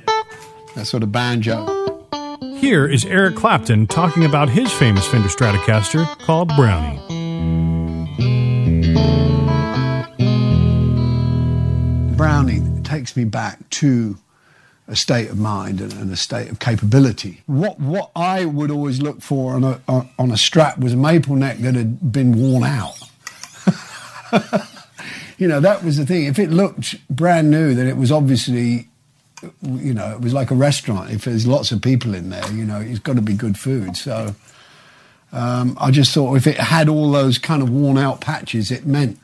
That 0.75 0.87
sort 0.87 1.03
of 1.03 1.11
banjo. 1.11 2.05
Here 2.57 2.85
is 2.85 3.05
Eric 3.05 3.35
Clapton 3.35 3.87
talking 3.87 4.25
about 4.25 4.49
his 4.49 4.71
famous 4.73 5.07
Fender 5.07 5.29
Stratocaster 5.29 6.05
called 6.19 6.49
Brownie. 6.55 6.99
Brownie 12.19 12.61
takes 12.83 13.15
me 13.15 13.23
back 13.23 13.69
to 13.69 14.17
a 14.89 14.95
state 14.97 15.29
of 15.29 15.39
mind 15.39 15.79
and, 15.79 16.11
a 16.11 16.17
state 16.17 16.51
of 16.51 16.59
capability. 16.59 17.43
What 17.45 17.79
what 17.79 18.11
I 18.13 18.43
would 18.43 18.71
always 18.71 19.01
look 19.01 19.21
for 19.21 19.53
on 19.53 19.63
a 19.63 19.79
on, 19.87 20.29
a 20.29 20.33
Strat 20.33 20.77
was 20.79 20.91
a 20.91 20.97
maple 20.97 21.37
neck 21.37 21.59
that 21.59 21.75
had 21.75 22.11
been 22.11 22.37
worn 22.37 22.63
out. 22.65 22.99
you 25.37 25.47
know, 25.47 25.61
that 25.61 25.81
was 25.81 25.95
the 25.95 26.05
thing. 26.05 26.25
If 26.25 26.39
it 26.39 26.49
looked 26.49 26.95
brand 27.09 27.51
new, 27.51 27.73
then 27.73 27.87
it 27.87 27.95
was 27.95 28.11
obviously, 28.11 28.89
you 29.63 29.93
know, 29.93 30.11
it 30.11 30.19
was 30.19 30.33
like 30.33 30.51
a 30.51 30.55
restaurant. 30.55 31.11
If 31.11 31.23
there's 31.23 31.47
lots 31.47 31.71
of 31.71 31.81
people 31.81 32.15
in 32.15 32.31
there, 32.31 32.51
you 32.51 32.65
know, 32.65 32.81
it's 32.81 32.99
got 32.99 33.15
to 33.15 33.21
be 33.21 33.33
good 33.33 33.57
food. 33.57 33.95
So 33.95 34.35
um, 35.31 35.77
I 35.79 35.89
just 35.89 36.13
thought 36.13 36.35
if 36.35 36.47
it 36.47 36.57
had 36.57 36.89
all 36.89 37.11
those 37.11 37.37
kind 37.37 37.61
of 37.61 37.69
worn 37.69 37.97
out 37.97 38.19
patches, 38.19 38.71
it 38.71 38.85
meant 38.85 39.17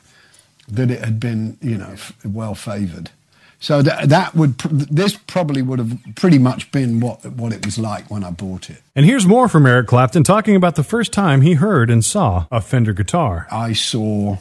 that 0.68 0.90
it 0.90 1.00
had 1.00 1.20
been, 1.20 1.58
you 1.60 1.78
know, 1.78 1.90
f- 1.92 2.12
well 2.24 2.54
favoured. 2.54 3.10
So 3.58 3.82
that 3.82 4.10
that 4.10 4.34
would 4.34 4.58
pr- 4.58 4.68
this 4.70 5.16
probably 5.16 5.62
would 5.62 5.78
have 5.78 5.98
pretty 6.14 6.38
much 6.38 6.70
been 6.72 7.00
what 7.00 7.24
what 7.24 7.52
it 7.52 7.64
was 7.64 7.78
like 7.78 8.10
when 8.10 8.22
I 8.22 8.30
bought 8.30 8.68
it. 8.68 8.82
And 8.94 9.06
here's 9.06 9.26
more 9.26 9.48
from 9.48 9.66
Eric 9.66 9.86
Clapton 9.86 10.24
talking 10.24 10.56
about 10.56 10.76
the 10.76 10.84
first 10.84 11.12
time 11.12 11.40
he 11.40 11.54
heard 11.54 11.90
and 11.90 12.04
saw 12.04 12.46
a 12.50 12.60
Fender 12.60 12.92
guitar. 12.92 13.46
I 13.50 13.72
saw 13.72 14.36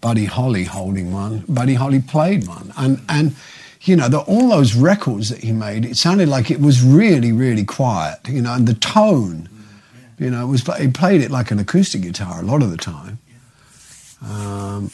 Buddy 0.00 0.24
Holly 0.24 0.64
holding 0.64 1.12
one. 1.12 1.44
Buddy 1.48 1.74
Holly 1.74 2.00
played 2.00 2.48
one, 2.48 2.72
and 2.78 3.02
and 3.08 3.36
you 3.82 3.94
know 3.94 4.08
the, 4.08 4.20
all 4.20 4.48
those 4.48 4.74
records 4.74 5.28
that 5.28 5.40
he 5.44 5.52
made. 5.52 5.84
It 5.84 5.96
sounded 5.98 6.28
like 6.28 6.50
it 6.50 6.60
was 6.60 6.82
really 6.82 7.32
really 7.32 7.64
quiet. 7.64 8.20
You 8.26 8.40
know, 8.42 8.54
and 8.54 8.66
the 8.66 8.74
tone. 8.74 9.48
You 10.18 10.30
know, 10.30 10.42
it 10.42 10.48
was 10.48 10.62
he 10.78 10.88
played 10.88 11.22
it 11.22 11.30
like 11.30 11.50
an 11.50 11.58
acoustic 11.58 12.02
guitar 12.02 12.40
a 12.40 12.42
lot 12.42 12.62
of 12.62 12.70
the 12.70 12.76
time. 12.76 13.18
Um, 14.22 14.90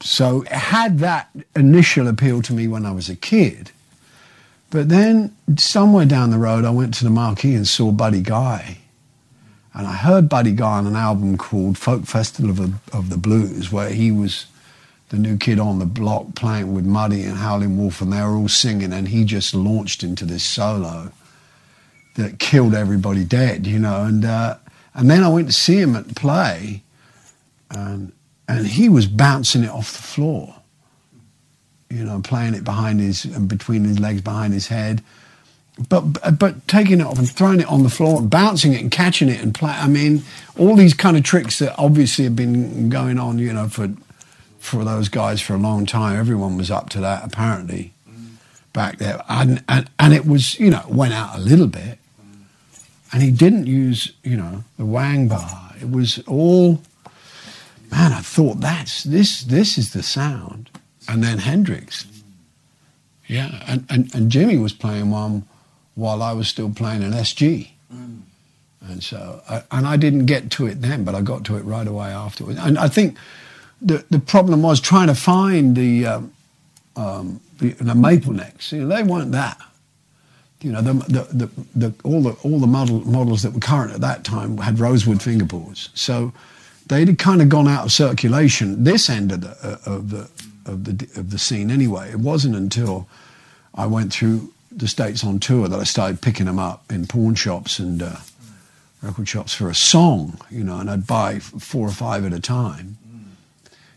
so 0.00 0.42
it 0.42 0.52
had 0.52 0.98
that 1.00 1.30
initial 1.54 2.08
appeal 2.08 2.42
to 2.42 2.52
me 2.52 2.66
when 2.66 2.86
I 2.86 2.92
was 2.92 3.08
a 3.08 3.16
kid. 3.16 3.70
But 4.70 4.88
then 4.88 5.36
somewhere 5.56 6.06
down 6.06 6.30
the 6.30 6.38
road, 6.38 6.64
I 6.64 6.70
went 6.70 6.94
to 6.94 7.04
the 7.04 7.10
marquee 7.10 7.54
and 7.54 7.66
saw 7.66 7.90
Buddy 7.90 8.22
Guy. 8.22 8.78
And 9.74 9.86
I 9.86 9.94
heard 9.94 10.28
Buddy 10.28 10.52
Guy 10.52 10.78
on 10.78 10.86
an 10.86 10.96
album 10.96 11.36
called 11.36 11.78
Folk 11.78 12.06
Festival 12.06 12.50
of, 12.50 12.94
of 12.94 13.10
the 13.10 13.16
Blues, 13.16 13.70
where 13.70 13.90
he 13.90 14.10
was 14.10 14.46
the 15.10 15.18
new 15.18 15.36
kid 15.36 15.58
on 15.58 15.78
the 15.78 15.86
block 15.86 16.34
playing 16.34 16.72
with 16.72 16.84
Muddy 16.84 17.24
and 17.24 17.36
Howlin' 17.36 17.76
Wolf, 17.76 18.00
and 18.00 18.12
they 18.12 18.20
were 18.22 18.36
all 18.36 18.48
singing, 18.48 18.92
and 18.92 19.08
he 19.08 19.24
just 19.24 19.54
launched 19.54 20.02
into 20.02 20.24
this 20.24 20.44
solo 20.44 21.12
that 22.14 22.38
killed 22.38 22.74
everybody 22.74 23.24
dead, 23.24 23.66
you 23.66 23.78
know. 23.78 24.04
And 24.04 24.24
uh, 24.24 24.56
and 24.94 25.10
then 25.10 25.22
I 25.22 25.28
went 25.28 25.48
to 25.48 25.52
see 25.52 25.78
him 25.78 25.96
at 25.96 26.14
play, 26.14 26.82
and 27.70 28.12
and 28.48 28.66
he 28.66 28.88
was 28.88 29.06
bouncing 29.06 29.62
it 29.62 29.70
off 29.70 29.92
the 29.92 30.02
floor, 30.02 30.54
you 31.88 32.04
know, 32.04 32.20
playing 32.20 32.54
it 32.54 32.64
behind 32.64 33.00
his 33.00 33.24
and 33.24 33.48
between 33.48 33.84
his 33.84 33.98
legs, 34.00 34.20
behind 34.20 34.52
his 34.52 34.68
head, 34.68 35.02
but 35.88 36.38
but 36.38 36.66
taking 36.68 37.00
it 37.00 37.06
off 37.06 37.18
and 37.18 37.30
throwing 37.30 37.60
it 37.60 37.66
on 37.68 37.82
the 37.82 37.90
floor 37.90 38.20
and 38.20 38.28
bouncing 38.28 38.72
it 38.72 38.80
and 38.80 38.90
catching 38.90 39.28
it 39.28 39.40
and 39.40 39.54
play. 39.54 39.70
I 39.70 39.86
mean, 39.86 40.22
all 40.58 40.76
these 40.76 40.94
kind 40.94 41.16
of 41.16 41.22
tricks 41.22 41.58
that 41.60 41.74
obviously 41.78 42.24
have 42.24 42.36
been 42.36 42.88
going 42.88 43.18
on, 43.18 43.38
you 43.38 43.52
know, 43.52 43.68
for 43.68 43.88
for 44.58 44.84
those 44.84 45.08
guys 45.08 45.40
for 45.40 45.54
a 45.54 45.58
long 45.58 45.86
time. 45.86 46.18
Everyone 46.18 46.56
was 46.56 46.70
up 46.70 46.90
to 46.90 47.00
that 47.00 47.24
apparently 47.24 47.92
back 48.72 48.98
there, 48.98 49.22
and 49.28 49.62
and 49.68 49.88
and 49.98 50.12
it 50.12 50.26
was 50.26 50.58
you 50.58 50.70
know 50.70 50.82
went 50.88 51.14
out 51.14 51.36
a 51.36 51.40
little 51.40 51.66
bit, 51.66 51.98
and 53.12 53.22
he 53.22 53.30
didn't 53.30 53.66
use 53.66 54.12
you 54.22 54.36
know 54.36 54.64
the 54.76 54.84
wang 54.84 55.28
bar. 55.28 55.74
It 55.80 55.90
was 55.90 56.18
all 56.26 56.82
man, 57.90 58.12
I 58.12 58.20
thought 58.20 58.60
that's 58.60 59.04
this 59.04 59.42
this 59.42 59.78
is 59.78 59.92
the 59.92 60.02
sound. 60.02 60.70
And 61.08 61.24
then 61.24 61.38
Hendrix. 61.38 62.06
Yeah, 63.26 63.62
and, 63.66 63.86
and, 63.88 64.14
and 64.14 64.30
Jimi 64.30 64.60
was 64.60 64.72
playing 64.72 65.10
one 65.10 65.44
while 65.94 66.22
I 66.22 66.32
was 66.32 66.48
still 66.48 66.70
playing 66.70 67.02
an 67.02 67.12
SG. 67.12 67.70
Mm. 67.92 68.22
And 68.88 69.02
so, 69.04 69.40
I, 69.48 69.62
and 69.70 69.86
I 69.86 69.96
didn't 69.96 70.26
get 70.26 70.50
to 70.52 70.66
it 70.66 70.82
then, 70.82 71.04
but 71.04 71.14
I 71.14 71.20
got 71.20 71.44
to 71.44 71.56
it 71.56 71.64
right 71.64 71.86
away 71.86 72.08
afterwards. 72.08 72.58
And 72.60 72.78
I 72.78 72.88
think 72.88 73.16
the 73.80 74.04
the 74.10 74.18
problem 74.18 74.62
was 74.62 74.80
trying 74.80 75.08
to 75.08 75.14
find 75.14 75.76
the 75.76 76.06
um, 76.06 76.32
um, 76.96 77.40
the, 77.58 77.70
the, 77.70 77.94
maple 77.94 78.32
necks. 78.32 78.72
You 78.72 78.84
know, 78.84 78.96
they 78.96 79.02
weren't 79.02 79.32
that. 79.32 79.60
You 80.60 80.72
know, 80.72 80.82
the, 80.82 80.92
the, 80.92 81.22
the, 81.32 81.50
the, 81.74 81.94
all 82.04 82.22
the 82.22 82.32
all 82.42 82.58
the 82.58 82.66
model, 82.66 83.00
models 83.00 83.42
that 83.42 83.52
were 83.52 83.60
current 83.60 83.92
at 83.92 84.00
that 84.00 84.24
time 84.24 84.58
had 84.58 84.78
rosewood 84.78 85.18
fingerboards. 85.18 85.88
So 85.94 86.32
they'd 86.90 87.18
kind 87.18 87.40
of 87.40 87.48
gone 87.48 87.68
out 87.68 87.84
of 87.86 87.92
circulation 87.92 88.82
this 88.84 89.08
end 89.08 89.30
of 89.32 89.40
the 89.42 89.50
uh, 89.62 89.94
of 89.94 90.10
the 90.10 90.28
of 90.66 90.84
the 90.84 91.08
of 91.18 91.30
the 91.30 91.38
scene 91.38 91.70
anyway. 91.70 92.10
It 92.10 92.18
wasn't 92.18 92.56
until 92.56 93.08
I 93.74 93.86
went 93.86 94.12
through 94.12 94.52
the 94.70 94.88
states 94.88 95.24
on 95.24 95.38
tour 95.38 95.68
that 95.68 95.78
I 95.78 95.84
started 95.84 96.20
picking 96.20 96.46
them 96.46 96.58
up 96.58 96.84
in 96.90 97.06
pawn 97.06 97.34
shops 97.36 97.78
and 97.78 98.02
uh, 98.02 98.16
record 99.02 99.28
shops 99.28 99.54
for 99.54 99.70
a 99.70 99.74
song, 99.74 100.38
you 100.50 100.64
know, 100.64 100.78
and 100.78 100.90
I'd 100.90 101.06
buy 101.06 101.38
four 101.38 101.86
or 101.86 101.92
five 101.92 102.24
at 102.26 102.32
a 102.32 102.40
time. 102.40 102.98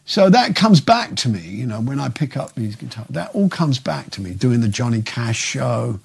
So 0.06 0.30
that 0.30 0.56
comes 0.56 0.82
back 0.82 1.16
to 1.18 1.30
me, 1.30 1.40
you 1.40 1.66
know, 1.66 1.80
when 1.80 2.00
I 2.00 2.10
pick 2.10 2.36
up 2.36 2.54
these 2.56 2.76
guitars. 2.76 3.08
That 3.10 3.34
all 3.34 3.50
comes 3.50 3.80
back 3.80 4.12
to 4.12 4.22
me 4.22 4.34
doing 4.34 4.60
the 4.62 4.68
Johnny 4.68 5.02
Cash 5.02 5.38
show 5.38 6.00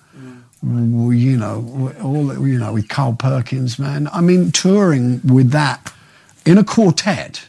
you 0.62 1.36
know, 1.36 1.92
all 2.02 2.46
you 2.48 2.58
know 2.58 2.72
with 2.72 2.88
Carl 2.88 3.14
Perkins, 3.14 3.78
man. 3.78 4.08
I 4.12 4.20
mean, 4.20 4.50
touring 4.50 5.20
with 5.24 5.52
that 5.52 5.92
in 6.44 6.58
a 6.58 6.64
quartet 6.64 7.48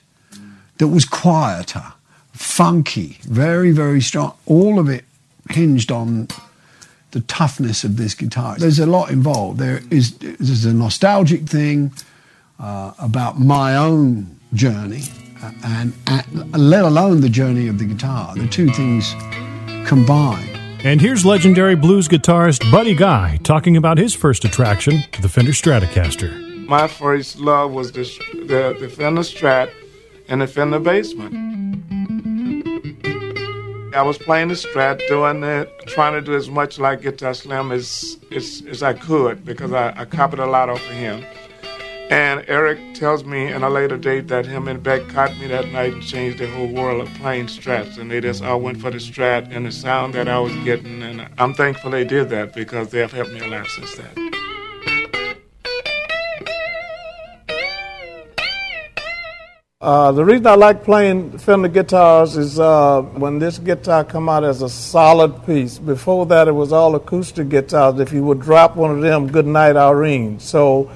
that 0.77 0.88
was 0.88 1.05
quieter, 1.05 1.93
funky, 2.34 3.17
very, 3.24 3.72
very 3.72 4.01
strong. 4.01 4.34
All 4.46 4.79
of 4.79 4.89
it 4.89 5.05
hinged 5.50 5.91
on 5.91 6.27
the 7.12 7.22
toughness 7.22 7.84
of 7.84 7.98
this 7.98 8.13
guitar. 8.13 8.58
There's 8.58 8.79
a 8.79 8.86
lot 8.86 9.12
involved. 9.12 9.60
There 9.60 9.81
is 9.89 10.17
there's 10.17 10.65
a 10.65 10.74
nostalgic 10.74 11.48
thing 11.48 11.91
uh, 12.60 12.93
about 13.00 13.39
my 13.39 13.75
own 13.75 14.39
journey, 14.53 15.03
uh, 15.41 15.51
and, 15.63 15.93
and 16.08 16.58
let 16.58 16.84
alone 16.84 17.22
the 17.22 17.29
journey 17.29 17.67
of 17.67 17.79
the 17.79 17.86
guitar. 17.86 18.36
The 18.36 18.48
two 18.48 18.69
things 18.69 19.13
combined. 19.88 20.58
And 20.84 21.01
here's 21.01 21.25
legendary 21.25 21.75
blues 21.75 22.08
guitarist 22.08 22.72
Buddy 22.72 22.96
Guy 22.96 23.38
talking 23.43 23.75
about 23.75 23.98
his 23.98 24.13
first 24.13 24.46
attraction 24.46 25.03
to 25.12 25.22
the 25.22 25.27
Fender 25.27 25.51
Stratocaster. 25.51 26.48
My 26.69 26.88
first 26.88 27.39
love 27.39 27.71
was 27.71 27.93
the, 27.93 28.03
the, 28.45 28.77
the 28.79 28.89
Fender 28.89 29.23
Strat 29.23 29.71
and 30.27 30.39
the 30.39 30.45
Fender 30.45 30.79
Bassman. 30.79 31.33
I 33.95 34.03
was 34.03 34.19
playing 34.19 34.49
the 34.49 34.53
Strat, 34.53 35.01
doing 35.07 35.41
it, 35.43 35.67
trying 35.88 36.13
to 36.13 36.21
do 36.21 36.35
as 36.35 36.47
much 36.47 36.77
like 36.77 37.01
Guitar 37.01 37.33
Slim 37.33 37.71
as, 37.71 38.19
as, 38.31 38.61
as 38.69 38.83
I 38.83 38.93
could 38.93 39.43
because 39.43 39.73
I, 39.73 39.99
I 39.99 40.05
copied 40.05 40.38
a 40.38 40.45
lot 40.45 40.69
off 40.69 40.79
of 40.79 40.91
him. 40.91 41.25
And 42.11 42.45
Eric 42.47 42.77
tells 42.93 43.23
me 43.25 43.51
in 43.51 43.63
a 43.63 43.69
later 43.71 43.97
date 43.97 44.27
that 44.27 44.45
him 44.45 44.67
and 44.67 44.83
Beck 44.83 45.07
caught 45.07 45.35
me 45.39 45.47
that 45.47 45.69
night 45.69 45.93
and 45.93 46.03
changed 46.03 46.38
the 46.38 46.45
whole 46.51 46.71
world 46.71 47.01
of 47.01 47.11
playing 47.15 47.47
strats. 47.47 47.97
And 47.97 48.11
they 48.11 48.21
just 48.21 48.43
all 48.43 48.61
went 48.61 48.79
for 48.79 48.91
the 48.91 48.99
strat 48.99 49.51
and 49.51 49.65
the 49.65 49.71
sound 49.71 50.13
that 50.13 50.27
I 50.27 50.38
was 50.38 50.53
getting. 50.57 51.01
And 51.01 51.29
I'm 51.39 51.55
thankful 51.55 51.89
they 51.89 52.05
did 52.05 52.29
that 52.29 52.53
because 52.53 52.89
they 52.89 52.99
have 52.99 53.11
helped 53.11 53.31
me 53.31 53.39
a 53.39 53.47
lot 53.47 53.65
since 53.65 53.95
then. 53.95 54.38
Uh, 59.81 60.12
the 60.12 60.25
reason 60.25 60.45
I 60.45 60.55
like 60.55 60.83
playing 60.83 61.38
Fender 61.38 61.69
guitars 61.69 62.36
is 62.36 62.59
uh, 62.59 63.01
when 63.01 63.39
this 63.39 63.59
guitar 63.59 64.03
come 64.03 64.27
out 64.27 64.43
as 64.43 64.62
a 64.62 64.67
solid 64.67 65.45
piece. 65.45 65.77
Before 65.79 66.25
that, 66.25 66.50
it 66.50 66.51
was 66.51 66.74
all 66.74 66.95
acoustic 66.95 67.48
guitars. 67.48 67.98
If 67.98 68.12
you 68.12 68.21
would 68.25 68.41
drop 68.41 68.75
one 68.75 68.91
of 68.91 69.00
them, 69.00 69.31
good 69.31 69.48
night, 69.48 69.77
Irene. 69.77 70.38
So 70.41 70.91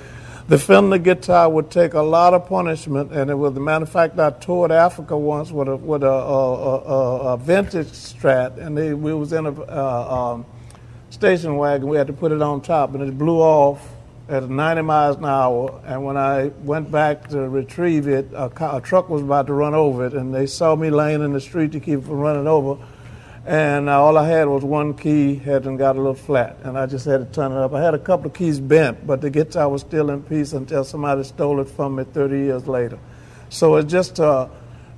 the 0.49 0.59
Fender 0.59 0.97
guitar 0.97 1.49
would 1.49 1.71
take 1.71 1.93
a 1.93 2.01
lot 2.01 2.33
of 2.33 2.45
punishment, 2.45 3.13
and 3.13 3.31
it 3.31 3.35
was, 3.35 3.55
a 3.55 3.59
matter 3.61 3.83
of 3.83 3.89
fact, 3.89 4.19
I 4.19 4.31
toured 4.31 4.73
Africa 4.73 5.17
once 5.17 5.49
with 5.49 5.69
a 5.69 5.77
with 5.77 6.03
a, 6.03 6.07
a, 6.07 6.77
a, 6.79 7.19
a 7.35 7.37
vintage 7.37 7.87
Strat, 7.87 8.57
and 8.57 8.77
they, 8.77 8.93
we 8.93 9.13
was 9.13 9.31
in 9.31 9.45
a 9.45 9.61
uh, 9.61 10.33
um, 10.33 10.45
station 11.09 11.55
wagon. 11.55 11.87
We 11.87 11.95
had 11.95 12.07
to 12.07 12.13
put 12.13 12.33
it 12.33 12.41
on 12.41 12.59
top, 12.59 12.95
and 12.95 13.01
it 13.01 13.17
blew 13.17 13.39
off 13.39 13.92
at 14.29 14.49
90 14.49 14.81
miles 14.81 15.17
an 15.17 15.25
hour. 15.25 15.81
And 15.85 16.03
when 16.03 16.17
I 16.17 16.47
went 16.63 16.91
back 16.91 17.27
to 17.29 17.49
retrieve 17.49 18.07
it, 18.07 18.31
a, 18.33 18.51
a 18.75 18.81
truck 18.81 19.09
was 19.09 19.21
about 19.21 19.47
to 19.47 19.53
run 19.53 19.73
over 19.73 20.05
it, 20.05 20.13
and 20.13 20.33
they 20.33 20.45
saw 20.47 20.75
me 20.75 20.89
laying 20.89 21.21
in 21.21 21.33
the 21.33 21.41
street 21.41 21.71
to 21.73 21.79
keep 21.79 21.99
it 21.99 22.05
from 22.05 22.19
running 22.19 22.47
over 22.47 22.77
and 23.45 23.89
uh, 23.89 24.01
all 24.01 24.17
I 24.17 24.25
had 24.27 24.47
was 24.47 24.63
one 24.63 24.93
key 24.93 25.35
hadn't 25.35 25.75
got 25.75 25.97
a 25.97 25.99
little 25.99 26.13
flat, 26.13 26.57
and 26.63 26.77
I 26.77 26.85
just 26.85 27.05
had 27.05 27.17
to 27.17 27.25
turn 27.25 27.51
it 27.51 27.57
up. 27.57 27.73
I 27.73 27.81
had 27.81 27.93
a 27.93 27.99
couple 27.99 28.27
of 28.27 28.33
keys 28.33 28.59
bent, 28.59 29.05
but 29.05 29.19
the 29.19 29.29
guitar 29.29 29.67
was 29.67 29.81
still 29.81 30.09
in 30.11 30.23
piece 30.23 30.53
until 30.53 30.85
somebody 30.85 31.23
stole 31.23 31.59
it 31.59 31.67
from 31.67 31.95
me 31.95 32.05
30 32.05 32.37
years 32.37 32.67
later. 32.67 32.97
So 33.49 33.75
it's 33.75 33.91
just 33.91 34.19
uh, 34.21 34.47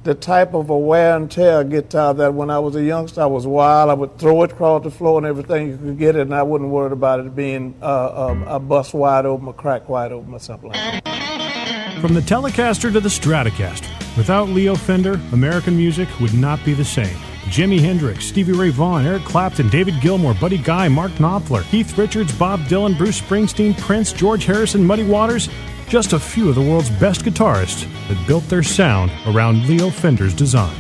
the 0.06 0.14
type 0.14 0.54
of 0.54 0.70
a 0.70 0.78
wear 0.78 1.18
and 1.18 1.32
tear 1.32 1.64
guitar 1.64 2.14
that 2.14 2.32
when 2.34 2.52
I 2.52 2.60
was 2.60 2.76
a 2.76 2.84
youngster, 2.84 3.22
I 3.22 3.26
was 3.26 3.48
wild. 3.48 3.90
I 3.90 3.96
would 3.96 4.20
throw 4.20 4.44
it 4.44 4.52
across 4.52 4.84
the 4.84 4.92
floor 4.92 5.18
and 5.18 5.26
everything 5.26 5.68
you 5.68 5.78
could 5.78 5.98
get 5.98 6.16
it, 6.16 6.22
and 6.22 6.34
I 6.34 6.44
wouldn't 6.44 6.70
worry 6.70 6.92
about 6.92 7.20
it 7.20 7.36
being 7.36 7.74
uh, 7.82 8.28
um, 8.30 8.44
a 8.44 8.60
bust 8.60 8.94
wide 8.94 9.26
open, 9.26 9.48
a 9.48 9.54
crack 9.54 9.90
wide 9.90 10.12
open, 10.12 10.32
or 10.36 10.40
something 10.40 10.70
like 10.70 11.04
that. 11.04 11.98
From 12.02 12.14
the 12.14 12.22
Telecaster 12.22 12.94
to 12.94 13.00
the 13.00 13.10
Stratocaster, 13.10 13.90
without 14.16 14.48
Leo 14.50 14.76
Fender, 14.76 15.20
American 15.34 15.76
music 15.76 16.08
would 16.20 16.36
not 16.36 16.64
be 16.64 16.76
the 16.76 16.86
same. 16.86 17.18
Jimi 17.46 17.80
Hendrix, 17.80 18.26
Stevie 18.26 18.52
Ray 18.52 18.70
Vaughan, 18.70 19.08
Eric 19.08 19.24
Clapton, 19.24 19.70
David 19.70 19.96
Gilmour, 19.96 20.40
Buddy 20.40 20.60
Guy, 20.60 20.88
Mark 20.88 21.12
Knopfler, 21.14 21.64
Keith 21.72 21.98
Richards, 21.98 22.32
Bob 22.38 22.60
Dylan, 22.62 22.96
Bruce 22.96 23.20
Springsteen, 23.20 23.76
Prince, 23.80 24.14
George 24.14 24.46
Harrison, 24.46 24.86
Muddy 24.86 25.04
Waters, 25.04 25.50
just 25.88 26.14
a 26.14 26.20
few 26.20 26.50
of 26.50 26.56
the 26.56 26.62
world's 26.62 26.90
best 26.90 27.22
guitarists 27.22 27.88
that 28.08 28.28
built 28.28 28.44
their 28.50 28.64
sound 28.64 29.12
around 29.28 29.68
Leo 29.68 29.90
Fender's 29.90 30.34
design. 30.34 30.76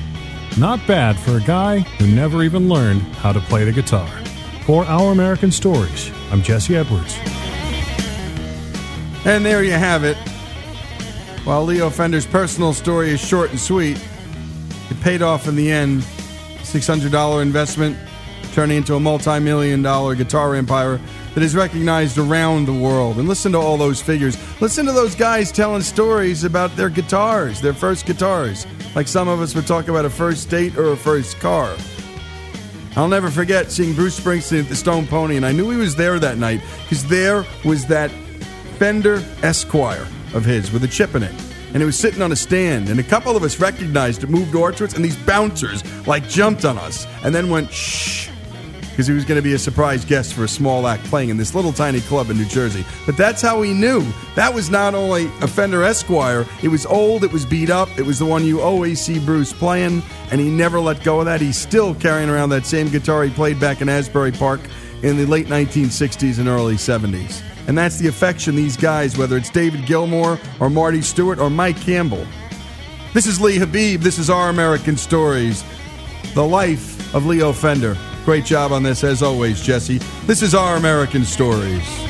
Not 0.57 0.85
bad 0.87 1.17
for 1.19 1.37
a 1.37 1.41
guy 1.41 1.79
who 1.79 2.07
never 2.07 2.43
even 2.43 2.69
learned 2.69 3.01
how 3.17 3.31
to 3.31 3.39
play 3.41 3.65
the 3.65 3.71
guitar. 3.71 4.07
For 4.65 4.83
Our 4.85 5.11
American 5.11 5.51
Stories, 5.51 6.11
I'm 6.31 6.41
Jesse 6.41 6.75
Edwards. 6.75 7.17
And 9.25 9.45
there 9.45 9.63
you 9.63 9.71
have 9.71 10.03
it. 10.03 10.17
While 11.45 11.63
Leo 11.65 11.89
Fender's 11.89 12.25
personal 12.25 12.73
story 12.73 13.11
is 13.11 13.19
short 13.19 13.51
and 13.51 13.59
sweet, 13.59 13.99
it 14.89 14.99
paid 15.01 15.21
off 15.21 15.47
in 15.47 15.55
the 15.55 15.71
end 15.71 16.01
$600 16.01 17.41
investment 17.41 17.97
turning 18.55 18.77
into 18.77 18.95
a 18.95 18.99
multi 19.01 19.37
million 19.37 19.81
dollar 19.81 20.15
guitar 20.15 20.55
empire 20.55 20.97
that 21.33 21.43
is 21.43 21.53
recognized 21.53 22.17
around 22.17 22.65
the 22.65 22.73
world. 22.73 23.17
And 23.17 23.27
listen 23.27 23.51
to 23.51 23.57
all 23.57 23.75
those 23.75 24.01
figures. 24.01 24.37
Listen 24.61 24.85
to 24.85 24.93
those 24.93 25.13
guys 25.13 25.51
telling 25.51 25.81
stories 25.81 26.45
about 26.45 26.73
their 26.77 26.87
guitars, 26.89 27.59
their 27.59 27.73
first 27.73 28.05
guitars. 28.05 28.65
Like 28.95 29.09
some 29.09 29.27
of 29.27 29.41
us 29.41 29.53
would 29.55 29.67
talk 29.67 29.89
about 29.89 30.05
a 30.05 30.09
first 30.09 30.49
date 30.49 30.77
or 30.77 30.93
a 30.93 30.95
first 30.95 31.37
car. 31.41 31.75
I'll 32.95 33.09
never 33.09 33.29
forget 33.29 33.73
seeing 33.73 33.93
Bruce 33.93 34.17
Springsteen 34.17 34.63
at 34.63 34.69
the 34.69 34.75
Stone 34.77 35.07
Pony, 35.07 35.35
and 35.35 35.45
I 35.45 35.51
knew 35.51 35.69
he 35.69 35.75
was 35.75 35.97
there 35.97 36.17
that 36.17 36.37
night 36.37 36.61
because 36.83 37.05
there 37.05 37.45
was 37.65 37.85
that 37.87 38.09
Fender 38.79 39.21
Esquire 39.43 40.07
of 40.33 40.45
his 40.45 40.71
with 40.71 40.85
a 40.85 40.87
chip 40.87 41.13
in 41.13 41.23
it 41.23 41.35
and 41.73 41.83
it 41.83 41.85
was 41.85 41.99
sitting 41.99 42.21
on 42.21 42.31
a 42.31 42.37
stand, 42.37 42.87
and 42.87 43.01
a 43.01 43.03
couple 43.03 43.35
of 43.35 43.43
us 43.43 43.59
recognized 43.59 44.23
it, 44.23 44.29
moved 44.29 44.55
over 44.55 44.71
to 44.71 44.85
us, 44.85 44.93
and 44.93 45.03
these 45.03 45.17
bouncers 45.17 45.83
like 46.07 46.25
jumped 46.29 46.63
on 46.63 46.77
us 46.77 47.05
and 47.21 47.35
then 47.35 47.49
went 47.49 47.69
shh 47.69 48.29
because 48.95 49.08
he 49.08 49.13
was 49.13 49.25
going 49.25 49.36
to 49.36 49.41
be 49.41 49.55
a 49.55 49.60
surprise 49.60 50.05
guest 50.05 50.34
for 50.34 50.45
a 50.45 50.47
small 50.47 50.88
act 50.88 51.03
playing 51.03 51.27
in 51.27 51.36
this 51.36 51.53
little 51.53 51.73
tiny 51.73 51.99
club 51.99 52.29
in 52.29 52.38
New 52.38 52.45
Jersey. 52.45 52.86
But 53.05 53.17
that's 53.17 53.41
how 53.41 53.62
he 53.62 53.73
knew. 53.73 54.08
That 54.36 54.53
was 54.53 54.69
not 54.69 54.95
only 54.95 55.25
a 55.41 55.47
Fender 55.49 55.84
Esquire, 55.84 56.45
it 56.63 56.69
was 56.69 56.86
old, 56.86 57.25
it 57.25 57.31
was 57.34 57.45
beat 57.45 57.69
up, 57.69 57.89
it 57.99 58.05
was 58.05 58.19
the 58.19 58.25
one 58.25 58.45
you 58.45 58.62
always 58.62 59.01
see 59.01 59.19
Bruce 59.19 59.51
playing, 59.51 60.01
and 60.31 60.39
he 60.39 60.49
never 60.49 60.79
let 60.79 61.03
go 61.03 61.19
of 61.19 61.25
that. 61.25 61.41
He's 61.41 61.58
still 61.58 61.93
carrying 61.93 62.29
around 62.29 62.51
that 62.51 62.65
same 62.65 62.88
guitar 62.88 63.25
he 63.25 63.31
played 63.31 63.60
back 63.60 63.81
in 63.81 63.89
Asbury 63.89 64.31
Park 64.31 64.62
in 65.03 65.17
the 65.17 65.25
late 65.25 65.47
1960s 65.47 66.39
and 66.39 66.47
early 66.47 66.75
70s. 66.75 67.43
And 67.67 67.77
that's 67.77 67.97
the 67.97 68.08
affection 68.08 68.55
these 68.55 68.77
guys, 68.77 69.17
whether 69.17 69.36
it's 69.36 69.49
David 69.49 69.86
Gilmour 69.86 70.39
or 70.62 70.69
Marty 70.69 71.01
Stuart 71.01 71.39
or 71.39 71.49
Mike 71.49 71.81
Campbell. 71.81 72.25
This 73.13 73.27
is 73.27 73.41
Lee 73.41 73.58
Habib. 73.58 73.99
This 73.99 74.19
is 74.19 74.29
Our 74.29 74.47
American 74.47 74.95
Stories. 74.95 75.65
The 76.34 76.45
life 76.45 77.13
of 77.13 77.25
Leo 77.25 77.51
Fender. 77.51 77.97
Great 78.25 78.43
job 78.43 78.71
on 78.71 78.81
this, 78.81 79.03
as 79.03 79.21
always, 79.21 79.61
Jesse. 79.61 79.99
This 80.25 80.41
is 80.41 80.55
Our 80.55 80.77
American 80.77 81.23
Stories. 81.23 82.04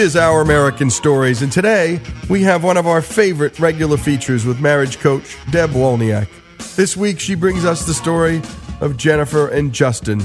Is 0.00 0.16
Our 0.16 0.40
American 0.40 0.88
Stories, 0.88 1.42
and 1.42 1.52
today 1.52 2.00
we 2.30 2.42
have 2.42 2.64
one 2.64 2.78
of 2.78 2.86
our 2.86 3.02
favorite 3.02 3.58
regular 3.58 3.98
features 3.98 4.46
with 4.46 4.58
marriage 4.58 4.98
coach 4.98 5.36
Deb 5.50 5.70
Wolniak. 5.70 6.26
This 6.74 6.96
week 6.96 7.20
she 7.20 7.34
brings 7.34 7.66
us 7.66 7.84
the 7.84 7.92
story 7.92 8.40
of 8.80 8.96
Jennifer 8.96 9.46
and 9.46 9.74
Justin, 9.74 10.22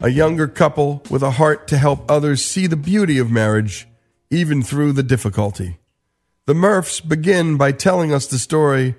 a 0.00 0.10
younger 0.10 0.46
couple 0.46 1.02
with 1.10 1.24
a 1.24 1.32
heart 1.32 1.66
to 1.68 1.76
help 1.76 2.08
others 2.08 2.44
see 2.44 2.68
the 2.68 2.76
beauty 2.76 3.18
of 3.18 3.32
marriage, 3.32 3.88
even 4.30 4.62
through 4.62 4.92
the 4.92 5.02
difficulty. 5.02 5.78
The 6.46 6.54
Murphs 6.54 7.00
begin 7.00 7.56
by 7.56 7.72
telling 7.72 8.14
us 8.14 8.28
the 8.28 8.38
story 8.38 8.94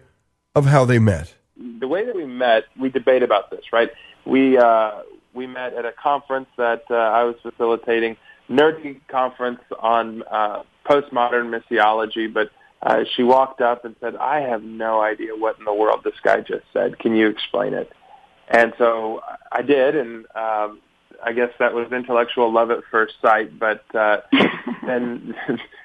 of 0.54 0.65
how 0.65 0.84
they 0.84 1.00
met. 1.00 1.36
The 1.80 1.88
way 1.88 2.06
that 2.06 2.17
we 2.17 2.26
met, 2.26 2.65
we 2.78 2.89
debate 2.89 3.24
about 3.24 3.50
this, 3.50 3.63
right? 3.71 3.89
We 4.26 4.58
uh, 4.58 5.04
we 5.34 5.47
met 5.47 5.74
at 5.74 5.86
a 5.86 5.93
conference 5.93 6.50
that 6.58 6.84
uh, 6.91 6.95
I 6.95 7.24
was 7.24 7.36
facilitating 7.41 8.17
nerdy 8.52 9.00
conference 9.08 9.62
on 9.80 10.24
uh, 10.24 10.64
postmodern 10.86 11.50
missiology, 11.50 12.32
but 12.32 12.52
uh, 12.82 13.04
she 13.16 13.24
walked 13.24 13.62
up 13.62 13.86
and 13.86 13.96
said, 14.02 14.16
I 14.16 14.42
have 14.42 14.64
no 14.64 15.02
idea 15.02 15.36
what 15.36 15.58
in 15.60 15.66
the 15.66 15.74
world 15.74 16.02
this 16.04 16.20
guy 16.24 16.42
just 16.42 16.66
said. 16.74 17.00
Can 17.00 17.16
you 17.16 17.28
explain 17.28 17.74
it? 17.74 17.92
And 18.50 18.74
so 18.78 19.22
I 19.52 19.62
did, 19.62 19.96
and 19.96 20.26
um, 20.36 20.82
I 21.24 21.32
guess 21.34 21.52
that 21.60 21.74
was 21.74 21.92
intellectual 21.92 22.52
love 22.52 22.72
at 22.72 22.80
first 22.90 23.14
sight. 23.22 23.58
But 23.58 23.84
uh, 23.96 24.18
then, 24.86 25.36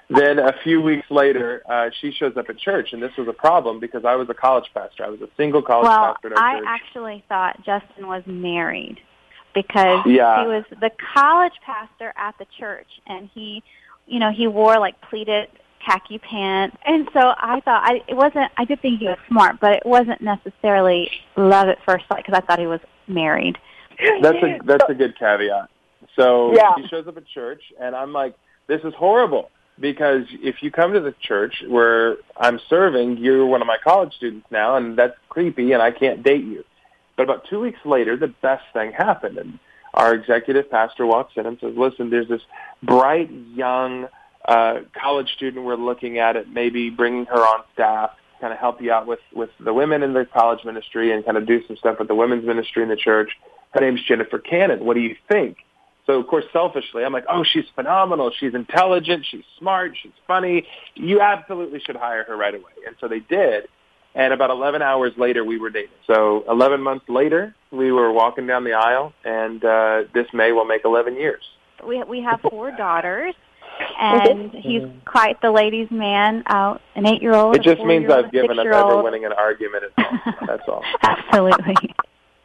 then 0.08 0.38
a 0.38 0.54
few 0.64 0.80
weeks 0.80 1.06
later, 1.10 1.62
uh, 1.68 1.90
she 2.00 2.10
shows 2.12 2.36
up 2.36 2.48
at 2.48 2.58
church, 2.58 2.92
and 2.92 3.02
this 3.02 3.12
was 3.16 3.28
a 3.28 3.32
problem 3.32 3.78
because 3.78 4.04
I 4.04 4.16
was 4.16 4.28
a 4.30 4.34
college 4.34 4.68
pastor. 4.74 5.04
I 5.04 5.10
was 5.10 5.20
a 5.20 5.28
single 5.36 5.62
college 5.62 5.86
well, 5.88 6.14
pastor 6.14 6.32
at 6.32 6.38
our 6.38 6.44
I 6.44 6.58
church. 6.58 6.66
actually 6.66 7.24
thought 7.28 7.56
Justin 7.64 8.08
was 8.08 8.22
married 8.26 8.98
because 9.56 10.04
Yeah. 10.06 10.42
he 10.42 10.46
was 10.46 10.64
the 10.80 10.90
college 11.14 11.54
pastor 11.64 12.12
at 12.16 12.36
the 12.38 12.44
church, 12.58 12.86
and 13.06 13.28
he, 13.34 13.62
you 14.06 14.20
know, 14.20 14.30
he 14.30 14.46
wore 14.46 14.78
like 14.78 15.00
pleated 15.00 15.48
khaki 15.84 16.18
pants, 16.18 16.76
and 16.84 17.08
so 17.12 17.20
I 17.20 17.60
thought 17.64 17.82
I 17.84 18.02
it 18.06 18.14
wasn't. 18.14 18.52
I 18.56 18.64
did 18.66 18.80
think 18.82 19.00
he 19.00 19.06
was 19.06 19.18
smart, 19.28 19.58
but 19.60 19.72
it 19.72 19.86
wasn't 19.86 20.20
necessarily 20.20 21.10
love 21.36 21.68
at 21.68 21.78
first 21.84 22.06
sight 22.08 22.24
because 22.24 22.34
I 22.40 22.46
thought 22.46 22.58
he 22.58 22.66
was 22.66 22.80
married. 23.08 23.58
That's 24.20 24.36
a 24.42 24.58
that's 24.64 24.84
a 24.90 24.94
good 24.94 25.18
caveat. 25.18 25.70
So 26.16 26.52
Yeah. 26.54 26.74
he 26.76 26.86
shows 26.88 27.06
up 27.08 27.16
at 27.16 27.26
church, 27.26 27.62
and 27.80 27.96
I'm 27.96 28.12
like, 28.12 28.36
this 28.66 28.82
is 28.84 28.92
horrible 28.94 29.50
because 29.80 30.24
if 30.42 30.62
you 30.62 30.70
come 30.70 30.92
to 30.92 31.00
the 31.00 31.14
church 31.22 31.62
where 31.66 32.16
I'm 32.36 32.60
serving, 32.68 33.16
you're 33.18 33.46
one 33.46 33.62
of 33.62 33.66
my 33.66 33.78
college 33.82 34.12
students 34.14 34.46
now, 34.50 34.76
and 34.76 34.98
that's 34.98 35.16
creepy, 35.30 35.72
and 35.72 35.80
I 35.82 35.90
can't 35.92 36.22
date 36.22 36.44
you. 36.44 36.62
But 37.16 37.24
about 37.24 37.46
two 37.48 37.60
weeks 37.60 37.80
later, 37.84 38.16
the 38.16 38.28
best 38.28 38.64
thing 38.72 38.92
happened, 38.92 39.38
and 39.38 39.58
our 39.94 40.14
executive 40.14 40.70
pastor 40.70 41.06
walks 41.06 41.34
in 41.36 41.46
and 41.46 41.58
says, 41.60 41.74
"Listen, 41.76 42.10
there's 42.10 42.28
this 42.28 42.42
bright 42.82 43.30
young 43.54 44.08
uh, 44.44 44.80
college 44.92 45.32
student 45.34 45.64
we're 45.64 45.76
looking 45.76 46.18
at 46.18 46.36
it, 46.36 46.48
maybe 46.48 46.90
bringing 46.90 47.26
her 47.26 47.40
on 47.40 47.62
staff." 47.72 48.10
kind 48.40 48.52
of 48.52 48.58
help 48.58 48.80
you 48.82 48.92
out 48.92 49.06
with 49.06 49.20
with 49.32 49.50
the 49.60 49.72
women 49.72 50.02
in 50.02 50.12
the 50.12 50.26
college 50.26 50.64
ministry 50.64 51.12
and 51.12 51.24
kind 51.24 51.36
of 51.36 51.46
do 51.46 51.66
some 51.66 51.76
stuff 51.76 51.98
with 51.98 52.08
the 52.08 52.14
women's 52.14 52.44
ministry 52.44 52.82
in 52.82 52.88
the 52.88 52.96
church. 52.96 53.30
Her 53.72 53.80
name's 53.80 54.02
Jennifer 54.02 54.38
Cannon. 54.38 54.84
What 54.84 54.94
do 54.94 55.00
you 55.00 55.16
think? 55.28 55.58
So 56.06 56.20
of 56.20 56.26
course, 56.28 56.44
selfishly, 56.52 57.04
I'm 57.04 57.12
like, 57.12 57.26
oh, 57.28 57.44
she's 57.44 57.64
phenomenal. 57.74 58.30
She's 58.38 58.54
intelligent. 58.54 59.26
She's 59.28 59.44
smart. 59.58 59.96
She's 60.00 60.12
funny. 60.26 60.66
You 60.94 61.20
absolutely 61.20 61.80
should 61.80 61.96
hire 61.96 62.24
her 62.24 62.36
right 62.36 62.54
away. 62.54 62.72
And 62.86 62.94
so 63.00 63.08
they 63.08 63.20
did. 63.20 63.68
And 64.16 64.32
about 64.32 64.48
11 64.48 64.80
hours 64.80 65.12
later, 65.18 65.44
we 65.44 65.58
were 65.58 65.68
dating. 65.68 65.90
So 66.06 66.42
11 66.48 66.80
months 66.80 67.04
later, 67.06 67.54
we 67.70 67.92
were 67.92 68.10
walking 68.10 68.46
down 68.46 68.64
the 68.64 68.72
aisle, 68.72 69.12
and 69.24 69.62
uh, 69.62 70.04
this 70.14 70.26
May 70.32 70.52
will 70.52 70.64
make 70.64 70.86
11 70.86 71.16
years. 71.16 71.42
We 71.86 72.02
we 72.04 72.22
have 72.22 72.40
four 72.40 72.70
daughters, 72.70 73.34
and 74.00 74.50
he's 74.52 74.84
quite 75.04 75.42
the 75.42 75.50
ladies' 75.50 75.90
man. 75.90 76.42
Out 76.46 76.80
an 76.94 77.06
eight-year-old. 77.06 77.56
It 77.56 77.62
just 77.62 77.82
means 77.82 78.10
I've 78.10 78.32
given 78.32 78.58
up 78.58 78.64
ever 78.64 78.72
six-year-old. 78.72 79.04
winning 79.04 79.26
an 79.26 79.34
argument. 79.34 79.84
At 79.98 80.04
all. 80.06 80.46
That's 80.46 80.68
all. 80.68 80.82
Absolutely. 81.02 81.74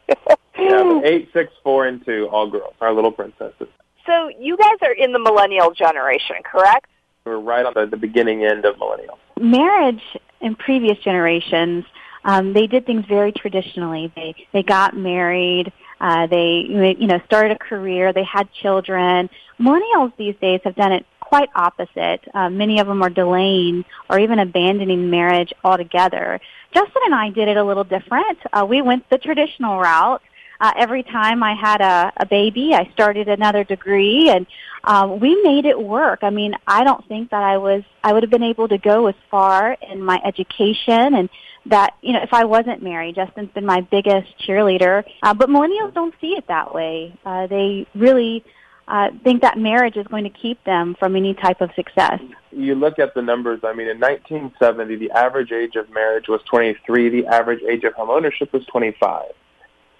Yeah, 0.59 1.01
eight, 1.03 1.29
six, 1.33 1.51
four, 1.63 1.87
and 1.87 2.05
two, 2.05 2.27
all 2.31 2.47
girls, 2.47 2.75
our 2.81 2.93
little 2.93 3.11
princesses. 3.11 3.67
So 4.05 4.29
you 4.39 4.55
guys 4.57 4.75
are 4.83 4.91
in 4.91 5.11
the 5.11 5.17
millennial 5.17 5.71
generation, 5.71 6.35
correct? 6.43 6.85
We're 7.25 7.39
right 7.39 7.65
on 7.65 7.73
the, 7.73 7.87
the 7.87 7.97
beginning 7.97 8.45
end 8.45 8.65
of 8.65 8.77
millennial. 8.77 9.17
marriage 9.39 10.03
in 10.41 10.55
previous 10.55 10.97
generations, 10.99 11.85
um, 12.23 12.53
they 12.53 12.67
did 12.67 12.85
things 12.85 13.05
very 13.05 13.31
traditionally. 13.31 14.11
They 14.15 14.35
they 14.51 14.63
got 14.63 14.95
married. 14.95 15.71
Uh, 15.99 16.27
they 16.27 16.65
you 16.67 17.07
know 17.07 17.19
started 17.25 17.51
a 17.51 17.59
career. 17.59 18.13
They 18.13 18.23
had 18.23 18.51
children. 18.51 19.29
Millennials 19.59 20.15
these 20.17 20.35
days 20.41 20.61
have 20.63 20.75
done 20.75 20.91
it 20.91 21.05
quite 21.19 21.49
opposite. 21.55 22.21
Uh, 22.33 22.49
many 22.49 22.79
of 22.79 22.87
them 22.87 23.01
are 23.01 23.09
delaying 23.09 23.85
or 24.09 24.19
even 24.19 24.39
abandoning 24.39 25.09
marriage 25.09 25.53
altogether. 25.63 26.39
Justin 26.73 27.01
and 27.05 27.15
I 27.15 27.29
did 27.29 27.47
it 27.47 27.57
a 27.57 27.63
little 27.63 27.83
different. 27.83 28.37
Uh, 28.51 28.65
we 28.67 28.81
went 28.81 29.09
the 29.09 29.17
traditional 29.17 29.79
route. 29.79 30.21
Uh, 30.61 30.71
every 30.77 31.01
time 31.01 31.41
I 31.41 31.55
had 31.55 31.81
a, 31.81 32.13
a 32.17 32.25
baby, 32.27 32.75
I 32.75 32.87
started 32.93 33.27
another 33.27 33.63
degree, 33.63 34.29
and 34.29 34.45
um, 34.83 35.19
we 35.19 35.41
made 35.41 35.65
it 35.65 35.81
work. 35.81 36.19
I 36.21 36.29
mean, 36.29 36.53
I 36.67 36.83
don't 36.83 37.05
think 37.07 37.31
that 37.31 37.41
I 37.41 37.57
was 37.57 37.81
I 38.03 38.13
would 38.13 38.21
have 38.21 38.29
been 38.29 38.43
able 38.43 38.67
to 38.67 38.77
go 38.77 39.07
as 39.07 39.15
far 39.31 39.75
in 39.91 40.03
my 40.03 40.21
education 40.23 41.15
and 41.15 41.29
that 41.65 41.95
you 42.01 42.13
know 42.13 42.21
if 42.21 42.31
I 42.31 42.45
wasn't 42.45 42.83
married. 42.83 43.15
Justin's 43.15 43.49
been 43.53 43.65
my 43.65 43.81
biggest 43.81 44.27
cheerleader, 44.47 45.03
uh, 45.23 45.33
but 45.33 45.49
millennials 45.49 45.95
don't 45.95 46.13
see 46.21 46.33
it 46.33 46.47
that 46.47 46.75
way. 46.75 47.11
Uh, 47.25 47.47
they 47.47 47.87
really 47.95 48.45
uh, 48.87 49.09
think 49.23 49.41
that 49.41 49.57
marriage 49.57 49.97
is 49.97 50.05
going 50.07 50.25
to 50.25 50.29
keep 50.29 50.63
them 50.63 50.95
from 50.99 51.15
any 51.15 51.33
type 51.33 51.61
of 51.61 51.71
success. 51.75 52.19
You 52.51 52.75
look 52.75 52.99
at 52.99 53.15
the 53.15 53.23
numbers. 53.23 53.61
I 53.63 53.73
mean, 53.73 53.87
in 53.87 53.99
1970, 53.99 54.95
the 54.97 55.09
average 55.11 55.51
age 55.51 55.75
of 55.75 55.89
marriage 55.89 56.27
was 56.27 56.41
23. 56.43 57.09
The 57.09 57.25
average 57.25 57.63
age 57.63 57.83
of 57.83 57.93
home 57.93 58.11
ownership 58.11 58.53
was 58.53 58.63
25. 58.67 59.31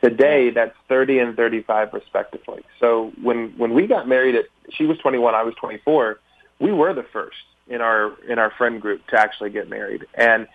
Today, 0.01 0.49
that's 0.49 0.75
30 0.89 1.19
and 1.19 1.35
35 1.35 1.93
respectively. 1.93 2.63
So 2.79 3.11
when 3.21 3.53
when 3.57 3.73
we 3.73 3.85
got 3.85 4.07
married, 4.07 4.35
at 4.35 4.45
she 4.71 4.85
was 4.85 4.97
21, 4.97 5.35
I 5.35 5.43
was 5.43 5.53
24. 5.55 6.19
We 6.59 6.71
were 6.71 6.93
the 6.93 7.03
first 7.03 7.37
in 7.67 7.81
our 7.81 8.13
in 8.27 8.39
our 8.39 8.51
friend 8.51 8.81
group 8.81 9.05
to 9.07 9.19
actually 9.19 9.51
get 9.51 9.69
married, 9.69 10.07
and 10.15 10.47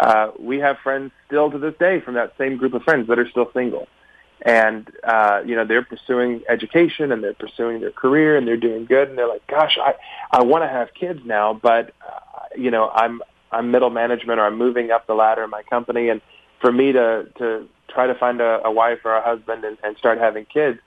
uh, 0.00 0.30
we 0.38 0.58
have 0.60 0.78
friends 0.78 1.12
still 1.26 1.50
to 1.50 1.58
this 1.58 1.74
day 1.78 2.00
from 2.00 2.14
that 2.14 2.32
same 2.38 2.56
group 2.56 2.72
of 2.72 2.82
friends 2.82 3.08
that 3.08 3.18
are 3.18 3.28
still 3.28 3.50
single. 3.52 3.88
And 4.40 4.90
uh, 5.04 5.42
you 5.44 5.54
know 5.54 5.66
they're 5.66 5.84
pursuing 5.84 6.42
education 6.48 7.12
and 7.12 7.22
they're 7.22 7.34
pursuing 7.34 7.80
their 7.80 7.92
career 7.92 8.38
and 8.38 8.48
they're 8.48 8.56
doing 8.56 8.86
good 8.86 9.10
and 9.10 9.18
they're 9.18 9.28
like, 9.28 9.46
gosh, 9.46 9.76
I 9.80 9.94
I 10.30 10.42
want 10.44 10.64
to 10.64 10.68
have 10.68 10.94
kids 10.94 11.20
now, 11.26 11.52
but 11.52 11.92
uh, 12.00 12.46
you 12.56 12.70
know 12.70 12.88
I'm 12.88 13.20
I'm 13.52 13.70
middle 13.70 13.90
management 13.90 14.40
or 14.40 14.46
I'm 14.46 14.56
moving 14.56 14.90
up 14.90 15.06
the 15.06 15.14
ladder 15.14 15.44
in 15.44 15.50
my 15.50 15.62
company, 15.62 16.08
and 16.08 16.22
for 16.60 16.72
me 16.72 16.92
to 16.92 17.28
to 17.36 17.68
try 17.94 18.06
to 18.06 18.14
find 18.14 18.40
a, 18.40 18.60
a 18.64 18.70
wife 18.70 18.98
or 19.04 19.14
a 19.14 19.22
husband 19.22 19.64
and, 19.64 19.78
and 19.82 19.96
start 19.96 20.18
having 20.18 20.44
kids, 20.44 20.78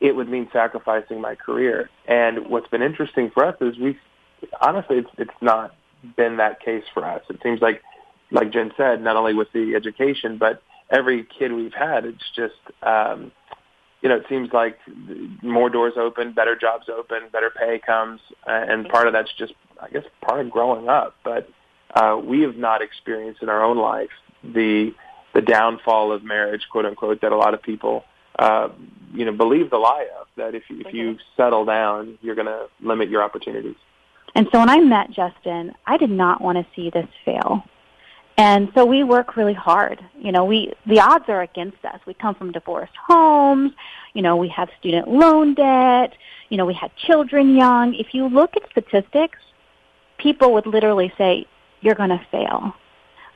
it 0.00 0.16
would 0.16 0.28
mean 0.28 0.48
sacrificing 0.52 1.20
my 1.20 1.34
career. 1.34 1.88
And 2.06 2.48
what's 2.48 2.68
been 2.68 2.82
interesting 2.82 3.30
for 3.30 3.44
us 3.44 3.56
is 3.60 3.78
we 3.78 3.98
honestly 4.60 4.98
it's 4.98 5.10
it's 5.18 5.40
not 5.40 5.74
been 6.16 6.36
that 6.36 6.60
case 6.60 6.84
for 6.92 7.04
us. 7.04 7.22
It 7.30 7.40
seems 7.42 7.60
like 7.60 7.82
like 8.30 8.52
Jen 8.52 8.72
said, 8.76 9.02
not 9.02 9.16
only 9.16 9.34
with 9.34 9.48
the 9.52 9.74
education, 9.74 10.36
but 10.38 10.62
every 10.90 11.24
kid 11.38 11.52
we've 11.52 11.72
had, 11.72 12.04
it's 12.04 12.24
just 12.34 12.54
um, 12.82 13.30
you 14.02 14.08
know, 14.08 14.16
it 14.16 14.26
seems 14.28 14.52
like 14.52 14.78
more 15.42 15.70
doors 15.70 15.94
open, 15.96 16.32
better 16.32 16.54
jobs 16.54 16.86
open, 16.88 17.28
better 17.32 17.50
pay 17.50 17.80
comes, 17.84 18.20
uh, 18.46 18.50
and 18.52 18.88
part 18.88 19.06
of 19.06 19.12
that's 19.12 19.32
just, 19.36 19.54
I 19.80 19.88
guess, 19.88 20.04
part 20.20 20.40
of 20.40 20.50
growing 20.50 20.88
up. 20.88 21.16
But 21.24 21.48
uh, 21.94 22.20
we 22.22 22.42
have 22.42 22.56
not 22.56 22.82
experienced 22.82 23.42
in 23.42 23.48
our 23.48 23.64
own 23.64 23.78
life 23.78 24.10
the 24.44 24.94
the 25.36 25.42
downfall 25.42 26.12
of 26.12 26.24
marriage, 26.24 26.66
quote 26.70 26.86
unquote, 26.86 27.20
that 27.20 27.30
a 27.30 27.36
lot 27.36 27.52
of 27.52 27.62
people, 27.62 28.04
uh, 28.38 28.70
you 29.12 29.26
know, 29.26 29.32
believe 29.32 29.68
the 29.68 29.76
lie 29.76 30.08
of 30.18 30.26
that 30.36 30.54
if 30.54 30.62
you, 30.70 30.80
if 30.80 30.94
you 30.94 31.18
settle 31.36 31.66
down, 31.66 32.16
you're 32.22 32.34
going 32.34 32.46
to 32.46 32.68
limit 32.80 33.10
your 33.10 33.22
opportunities. 33.22 33.76
And 34.34 34.48
so 34.50 34.58
when 34.60 34.70
I 34.70 34.78
met 34.80 35.10
Justin, 35.10 35.74
I 35.86 35.98
did 35.98 36.10
not 36.10 36.40
want 36.40 36.56
to 36.56 36.66
see 36.74 36.88
this 36.88 37.06
fail. 37.24 37.64
And 38.38 38.70
so 38.74 38.86
we 38.86 39.04
work 39.04 39.36
really 39.36 39.54
hard. 39.54 40.02
You 40.18 40.32
know, 40.32 40.44
we 40.44 40.72
the 40.86 41.00
odds 41.00 41.24
are 41.28 41.42
against 41.42 41.82
us. 41.84 42.00
We 42.06 42.14
come 42.14 42.34
from 42.34 42.52
divorced 42.52 42.96
homes. 43.06 43.72
You 44.14 44.22
know, 44.22 44.36
we 44.36 44.48
have 44.48 44.68
student 44.78 45.08
loan 45.08 45.54
debt. 45.54 46.14
You 46.50 46.56
know, 46.58 46.66
we 46.66 46.74
had 46.74 46.90
children 46.96 47.56
young. 47.56 47.94
If 47.94 48.08
you 48.12 48.28
look 48.28 48.54
at 48.56 48.70
statistics, 48.70 49.38
people 50.18 50.52
would 50.52 50.66
literally 50.66 51.12
say, 51.16 51.46
"You're 51.80 51.94
going 51.94 52.10
to 52.10 52.26
fail." 52.30 52.74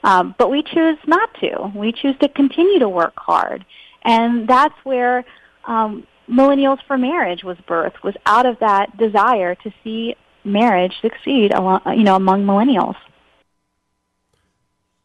Um, 0.02 0.34
but 0.38 0.50
we 0.50 0.62
choose 0.62 0.98
not 1.06 1.34
to. 1.40 1.72
We 1.74 1.92
choose 1.92 2.16
to 2.20 2.28
continue 2.28 2.78
to 2.78 2.88
work 2.88 3.14
hard, 3.16 3.64
and 4.02 4.48
that's 4.48 4.74
where 4.84 5.24
um, 5.66 6.06
Millennials 6.28 6.78
for 6.86 6.96
Marriage 6.96 7.44
was 7.44 7.58
birthed. 7.68 8.02
Was 8.02 8.14
out 8.24 8.46
of 8.46 8.58
that 8.60 8.96
desire 8.96 9.54
to 9.56 9.72
see 9.84 10.14
marriage 10.44 10.94
succeed, 11.02 11.52
you 11.52 12.02
know, 12.02 12.16
among 12.16 12.44
millennials. 12.44 12.96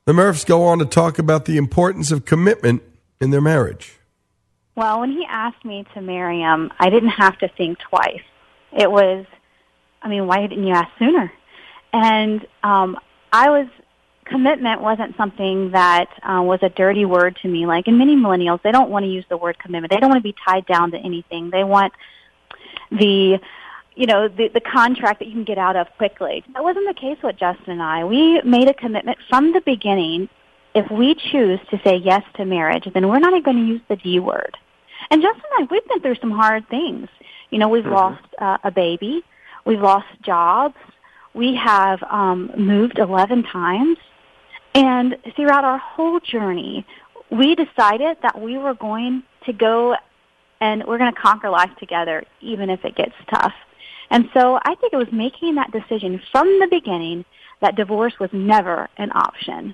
The 0.06 0.14
Murphs 0.14 0.46
go 0.46 0.64
on 0.64 0.80
to 0.80 0.86
talk 0.86 1.20
about 1.20 1.46
the 1.46 1.58
importance 1.58 2.12
of 2.12 2.26
commitment 2.26 2.84
in 3.20 3.32
their 3.32 3.42
marriage. 3.42 3.98
Well, 4.76 5.00
when 5.00 5.12
he 5.12 5.26
asked 5.28 5.66
me 5.66 5.86
to 5.94 6.02
marry 6.02 6.42
him, 6.42 6.72
I 6.80 6.90
didn't 6.90 7.10
have 7.10 7.38
to 7.40 7.48
think 7.48 7.80
twice. 7.80 8.22
It 8.72 8.92
was, 8.92 9.26
I 10.02 10.10
mean, 10.10 10.28
why 10.28 10.46
didn't 10.46 10.68
you 10.68 10.74
ask 10.74 10.90
sooner? 11.00 11.32
And 11.92 12.46
um, 12.62 12.98
I 13.32 13.50
was, 13.50 13.68
commitment 14.26 14.82
wasn't 14.82 15.16
something 15.18 15.72
that 15.72 16.08
uh, 16.24 16.42
was 16.42 16.60
a 16.62 16.70
dirty 16.70 17.06
word 17.06 17.38
to 17.42 17.48
me. 17.48 17.66
Like 17.66 17.88
in 17.88 17.98
many 17.98 18.16
millennials, 18.16 18.62
they 18.64 18.72
don't 18.72 18.90
want 18.90 19.04
to 19.06 19.10
use 19.10 19.26
the 19.30 19.38
word 19.38 19.58
commitment. 19.60 19.92
They 19.92 19.98
don't 20.00 20.10
want 20.10 20.20
to 20.20 20.28
be 20.28 20.36
tied 20.46 20.66
down 20.66 20.92
to 20.92 20.98
anything. 20.98 21.50
They 21.52 21.64
want 21.64 21.94
the, 22.92 23.40
you 23.96 24.06
know, 24.08 24.28
the, 24.28 24.50
the 24.50 24.62
contract 24.62 25.20
that 25.20 25.28
you 25.28 25.34
can 25.34 25.44
get 25.44 25.58
out 25.58 25.76
of 25.76 25.88
quickly. 25.98 26.44
That 26.54 26.64
wasn't 26.64 26.88
the 26.88 27.00
case 27.00 27.18
with 27.24 27.38
Justin 27.38 27.74
and 27.74 27.82
I. 27.84 28.04
We 28.06 28.42
made 28.42 28.68
a 28.68 28.74
commitment 28.74 29.18
from 29.30 29.54
the 29.54 29.62
beginning. 29.62 30.30
If 30.74 30.92
we 30.92 31.16
choose 31.16 31.60
to 31.70 31.80
say 31.86 31.96
yes 31.98 32.24
to 32.36 32.46
marriage, 32.46 32.88
then 32.94 33.08
we're 33.08 33.20
not 33.20 33.32
going 33.44 33.58
to 33.58 33.66
use 33.66 33.82
the 33.88 33.96
D 33.96 34.20
word. 34.20 34.58
And 35.10 35.22
Justin 35.22 35.44
and 35.58 35.68
I, 35.70 35.72
we've 35.72 35.88
been 35.88 36.02
through 36.02 36.16
some 36.16 36.32
hard 36.32 36.68
things. 36.68 37.08
You 37.52 37.60
know, 37.60 37.70
we've 37.70 37.84
Mhm. 37.86 37.92
lost 37.92 38.24
uh, 38.40 38.58
a 38.64 38.72
baby. 38.72 39.24
We've 39.66 39.80
lost 39.82 40.08
jobs. 40.22 40.76
We 41.34 41.56
have 41.56 42.02
um, 42.04 42.52
moved 42.58 42.98
11 42.98 43.44
times. 43.44 43.98
And 44.76 45.18
throughout 45.38 45.64
our 45.64 45.78
whole 45.78 46.20
journey, 46.20 46.86
we 47.32 47.56
decided 47.56 48.18
that 48.22 48.40
we 48.40 48.58
were 48.58 48.74
going 48.74 49.24
to 49.46 49.54
go 49.54 49.96
and 50.60 50.84
we're 50.86 50.98
going 50.98 51.14
to 51.14 51.20
conquer 51.20 51.50
life 51.50 51.72
together, 51.80 52.26
even 52.42 52.70
if 52.70 52.84
it 52.84 52.96
gets 52.96 53.14
tough. 53.30 53.54
And 54.10 54.30
so 54.34 54.60
I 54.64 54.76
think 54.76 54.94
it 54.94 54.98
was 54.98 55.12
making 55.12 55.56
that 55.56 55.72
decision 55.72 56.22
from 56.32 56.60
the 56.60 56.68
beginning 56.70 57.26
that 57.62 57.76
divorce 57.76 58.14
was 58.20 58.30
never 58.34 58.90
an 58.98 59.12
option. 59.14 59.74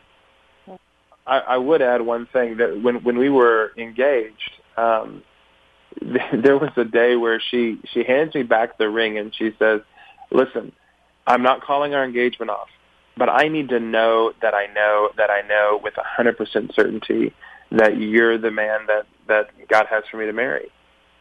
I, 1.25 1.39
I 1.39 1.57
would 1.57 1.81
add 1.81 2.01
one 2.01 2.27
thing 2.27 2.57
that 2.57 2.81
when 2.81 3.03
when 3.03 3.17
we 3.17 3.29
were 3.29 3.73
engaged, 3.77 4.51
um, 4.77 5.23
there 6.01 6.57
was 6.57 6.71
a 6.77 6.85
day 6.85 7.15
where 7.15 7.39
she 7.39 7.79
she 7.91 8.03
hands 8.03 8.33
me 8.33 8.43
back 8.43 8.77
the 8.77 8.89
ring 8.89 9.17
and 9.17 9.33
she 9.35 9.53
says, 9.59 9.81
"Listen, 10.31 10.71
I'm 11.27 11.43
not 11.43 11.61
calling 11.61 11.93
our 11.93 12.03
engagement 12.03 12.49
off, 12.49 12.69
but 13.17 13.29
I 13.29 13.47
need 13.47 13.69
to 13.69 13.79
know 13.79 14.33
that 14.41 14.53
I 14.53 14.67
know 14.73 15.09
that 15.17 15.29
I 15.29 15.41
know 15.47 15.79
with 15.83 15.97
a 15.97 16.03
hundred 16.03 16.37
percent 16.37 16.73
certainty 16.73 17.33
that 17.71 17.97
you're 17.97 18.37
the 18.37 18.51
man 18.51 18.87
that 18.87 19.05
that 19.27 19.51
God 19.67 19.87
has 19.87 20.03
for 20.09 20.17
me 20.17 20.25
to 20.25 20.33
marry." 20.33 20.69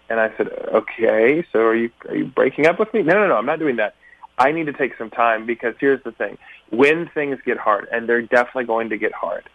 And 0.08 0.18
I 0.20 0.30
said, 0.36 0.48
"Okay, 0.72 1.44
so 1.52 1.60
are 1.60 1.74
you 1.74 1.90
are 2.08 2.16
you 2.16 2.24
breaking 2.26 2.66
up 2.66 2.78
with 2.78 2.92
me?" 2.92 3.02
No, 3.02 3.14
no, 3.14 3.28
no, 3.28 3.36
I'm 3.36 3.46
not 3.46 3.58
doing 3.58 3.76
that. 3.76 3.94
I 4.38 4.52
need 4.52 4.66
to 4.66 4.72
take 4.72 4.96
some 4.96 5.10
time 5.10 5.46
because 5.46 5.74
here's 5.78 6.02
the 6.02 6.12
thing: 6.12 6.38
when 6.70 7.08
things 7.08 7.38
get 7.44 7.58
hard, 7.58 7.88
and 7.92 8.08
they're 8.08 8.22
definitely 8.22 8.64
going 8.64 8.88
to 8.90 8.98
get 8.98 9.12
hard, 9.12 9.48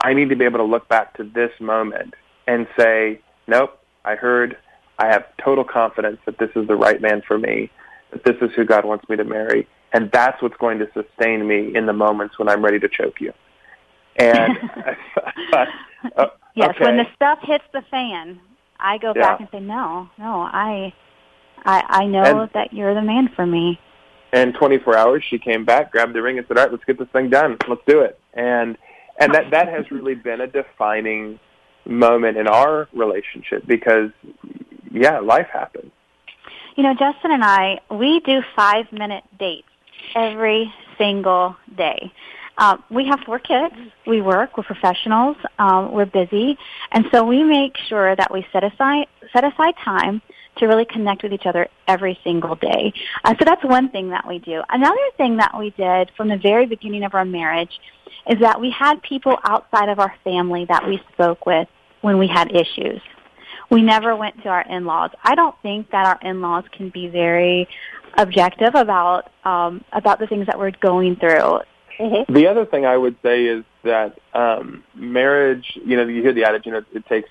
I 0.00 0.14
need 0.14 0.28
to 0.30 0.36
be 0.36 0.44
able 0.44 0.58
to 0.58 0.64
look 0.64 0.88
back 0.88 1.14
to 1.16 1.24
this 1.24 1.52
moment 1.60 2.14
and 2.46 2.66
say, 2.78 3.20
"Nope, 3.46 3.78
I 4.04 4.14
heard. 4.14 4.56
I 4.98 5.06
have 5.06 5.24
total 5.36 5.64
confidence 5.64 6.18
that 6.26 6.38
this 6.38 6.50
is 6.56 6.66
the 6.66 6.74
right 6.74 7.00
man 7.00 7.22
for 7.26 7.38
me. 7.38 7.70
That 8.10 8.24
this 8.24 8.36
is 8.40 8.54
who 8.56 8.64
God 8.64 8.84
wants 8.84 9.08
me 9.08 9.16
to 9.16 9.24
marry, 9.24 9.68
and 9.92 10.10
that's 10.12 10.40
what's 10.42 10.56
going 10.58 10.78
to 10.78 10.88
sustain 10.92 11.46
me 11.46 11.74
in 11.74 11.86
the 11.86 11.92
moments 11.92 12.38
when 12.38 12.48
I'm 12.48 12.64
ready 12.64 12.78
to 12.80 12.88
choke 12.88 13.20
you." 13.20 13.32
And 14.16 14.58
uh, 16.16 16.26
yes, 16.54 16.70
okay. 16.70 16.84
when 16.84 16.96
the 16.96 17.06
stuff 17.14 17.38
hits 17.42 17.64
the 17.72 17.82
fan, 17.90 18.40
I 18.80 18.98
go 18.98 19.12
Yeah. 19.14 19.22
back 19.22 19.40
and 19.40 19.48
say, 19.50 19.60
"No, 19.60 20.08
no, 20.18 20.40
I, 20.42 20.92
I, 21.64 21.82
I 21.88 22.06
know 22.06 22.42
And- 22.42 22.50
that 22.54 22.72
you're 22.72 22.94
the 22.94 23.02
man 23.02 23.28
for 23.34 23.46
me." 23.46 23.78
And 24.30 24.54
24 24.54 24.94
hours, 24.94 25.24
she 25.26 25.38
came 25.38 25.64
back, 25.64 25.90
grabbed 25.90 26.12
the 26.14 26.20
ring, 26.20 26.36
and 26.36 26.46
said, 26.46 26.58
"All 26.58 26.64
right, 26.64 26.70
let's 26.72 26.84
get 26.84 26.98
this 26.98 27.08
thing 27.14 27.30
done. 27.30 27.56
Let's 27.66 27.80
do 27.86 28.00
it." 28.00 28.20
And 28.34 28.76
and 29.18 29.34
that 29.34 29.50
that 29.52 29.68
has 29.68 29.90
really 29.90 30.14
been 30.14 30.40
a 30.42 30.46
defining 30.46 31.40
moment 31.86 32.36
in 32.36 32.46
our 32.46 32.88
relationship 32.92 33.66
because, 33.66 34.10
yeah, 34.92 35.18
life 35.20 35.46
happens. 35.50 35.90
You 36.76 36.82
know, 36.82 36.92
Justin 36.92 37.32
and 37.32 37.42
I, 37.42 37.80
we 37.90 38.20
do 38.20 38.42
five 38.54 38.92
minute 38.92 39.24
dates 39.38 39.67
every 40.14 40.72
single 40.96 41.56
day. 41.76 42.12
Um, 42.58 42.82
we 42.90 43.06
have 43.06 43.20
four 43.24 43.38
kids. 43.38 43.74
We 44.06 44.20
work. 44.20 44.56
We're 44.56 44.64
professionals. 44.64 45.36
Um, 45.58 45.92
we're 45.92 46.06
busy, 46.06 46.58
and 46.90 47.06
so 47.12 47.24
we 47.24 47.44
make 47.44 47.76
sure 47.88 48.16
that 48.16 48.32
we 48.32 48.44
set 48.52 48.64
aside 48.64 49.06
set 49.32 49.44
aside 49.44 49.74
time 49.84 50.20
to 50.56 50.66
really 50.66 50.84
connect 50.84 51.22
with 51.22 51.32
each 51.32 51.46
other 51.46 51.68
every 51.86 52.18
single 52.24 52.56
day. 52.56 52.92
Uh, 53.24 53.34
so 53.38 53.44
that's 53.44 53.64
one 53.64 53.90
thing 53.90 54.10
that 54.10 54.26
we 54.26 54.40
do. 54.40 54.60
Another 54.70 54.96
thing 55.16 55.36
that 55.36 55.56
we 55.56 55.70
did 55.70 56.10
from 56.16 56.28
the 56.28 56.36
very 56.36 56.66
beginning 56.66 57.04
of 57.04 57.14
our 57.14 57.24
marriage 57.24 57.78
is 58.28 58.40
that 58.40 58.60
we 58.60 58.70
had 58.70 59.00
people 59.02 59.36
outside 59.44 59.88
of 59.88 60.00
our 60.00 60.14
family 60.24 60.64
that 60.64 60.86
we 60.86 61.00
spoke 61.12 61.46
with 61.46 61.68
when 62.00 62.18
we 62.18 62.26
had 62.26 62.50
issues. 62.54 63.00
We 63.70 63.82
never 63.82 64.16
went 64.16 64.42
to 64.42 64.48
our 64.48 64.62
in-laws. 64.62 65.10
I 65.22 65.34
don't 65.34 65.54
think 65.62 65.90
that 65.90 66.06
our 66.06 66.18
in-laws 66.28 66.64
can 66.72 66.88
be 66.88 67.08
very 67.08 67.68
objective 68.18 68.74
about 68.74 69.30
um, 69.44 69.82
about 69.92 70.18
the 70.18 70.26
things 70.26 70.46
that 70.46 70.58
we're 70.58 70.72
going 70.72 71.16
through. 71.16 71.60
The 72.28 72.46
other 72.48 72.64
thing 72.64 72.86
I 72.86 72.96
would 72.96 73.16
say 73.22 73.46
is 73.46 73.64
that 73.82 74.18
um, 74.32 74.84
marriage, 74.94 75.78
you 75.84 75.96
know, 75.96 76.06
you 76.06 76.22
hear 76.22 76.32
the 76.32 76.44
adage, 76.44 76.64
you 76.64 76.70
know, 76.70 76.84
it 76.92 77.06
takes, 77.06 77.28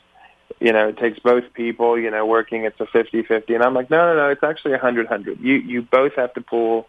you 0.60 0.74
know, 0.74 0.90
it 0.90 0.98
takes 0.98 1.20
both 1.20 1.46
people, 1.54 1.98
you 1.98 2.12
know, 2.12 2.26
working. 2.26 2.66
It's 2.66 2.80
a 2.82 2.86
fifty-fifty, 2.88 3.54
and 3.54 3.64
I'm 3.64 3.74
like, 3.74 3.90
no, 3.90 4.14
no, 4.14 4.16
no, 4.16 4.30
it's 4.30 4.44
actually 4.44 4.74
a 4.74 4.78
hundred-hundred. 4.80 5.40
You 5.40 5.56
you 5.56 5.84
both 5.84 6.14
have 6.16 6.34
to 6.34 6.42
pull 6.42 6.88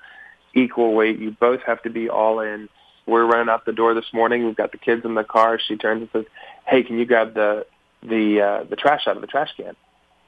equal 0.54 0.94
weight. 0.94 1.18
You 1.18 1.30
both 1.32 1.60
have 1.62 1.82
to 1.82 1.90
be 1.90 2.08
all 2.08 2.40
in. 2.40 2.68
We're 3.06 3.26
running 3.26 3.48
out 3.48 3.64
the 3.64 3.72
door 3.72 3.94
this 3.94 4.12
morning. 4.12 4.44
We've 4.44 4.56
got 4.56 4.72
the 4.72 4.78
kids 4.78 5.04
in 5.04 5.14
the 5.14 5.24
car. 5.24 5.58
She 5.58 5.76
turns 5.76 6.00
and 6.02 6.10
says, 6.12 6.24
"Hey, 6.66 6.82
can 6.82 6.98
you 6.98 7.06
grab 7.06 7.34
the 7.34 7.64
the 8.02 8.40
uh, 8.40 8.64
the 8.64 8.76
trash 8.76 9.06
out 9.06 9.16
of 9.16 9.20
the 9.20 9.28
trash 9.28 9.50
can?" 9.56 9.76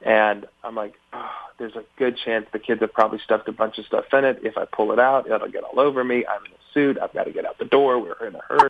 And 0.03 0.47
I'm 0.63 0.75
like, 0.75 0.95
oh, 1.13 1.29
there's 1.59 1.75
a 1.75 1.83
good 1.97 2.17
chance 2.17 2.47
the 2.51 2.59
kids 2.59 2.81
have 2.81 2.93
probably 2.93 3.19
stuffed 3.23 3.47
a 3.47 3.51
bunch 3.51 3.77
of 3.77 3.85
stuff 3.85 4.05
in 4.13 4.25
it. 4.25 4.39
If 4.43 4.57
I 4.57 4.65
pull 4.65 4.91
it 4.91 4.99
out, 4.99 5.29
it'll 5.29 5.47
get 5.49 5.63
all 5.63 5.79
over 5.79 6.03
me. 6.03 6.25
I'm 6.25 6.43
in 6.45 6.51
a 6.51 6.73
suit. 6.73 6.97
I've 7.01 7.13
got 7.13 7.25
to 7.25 7.31
get 7.31 7.45
out 7.45 7.59
the 7.59 7.65
door. 7.65 7.99
We're 7.99 8.27
in 8.27 8.35
a 8.35 8.41
hurry. 8.41 8.69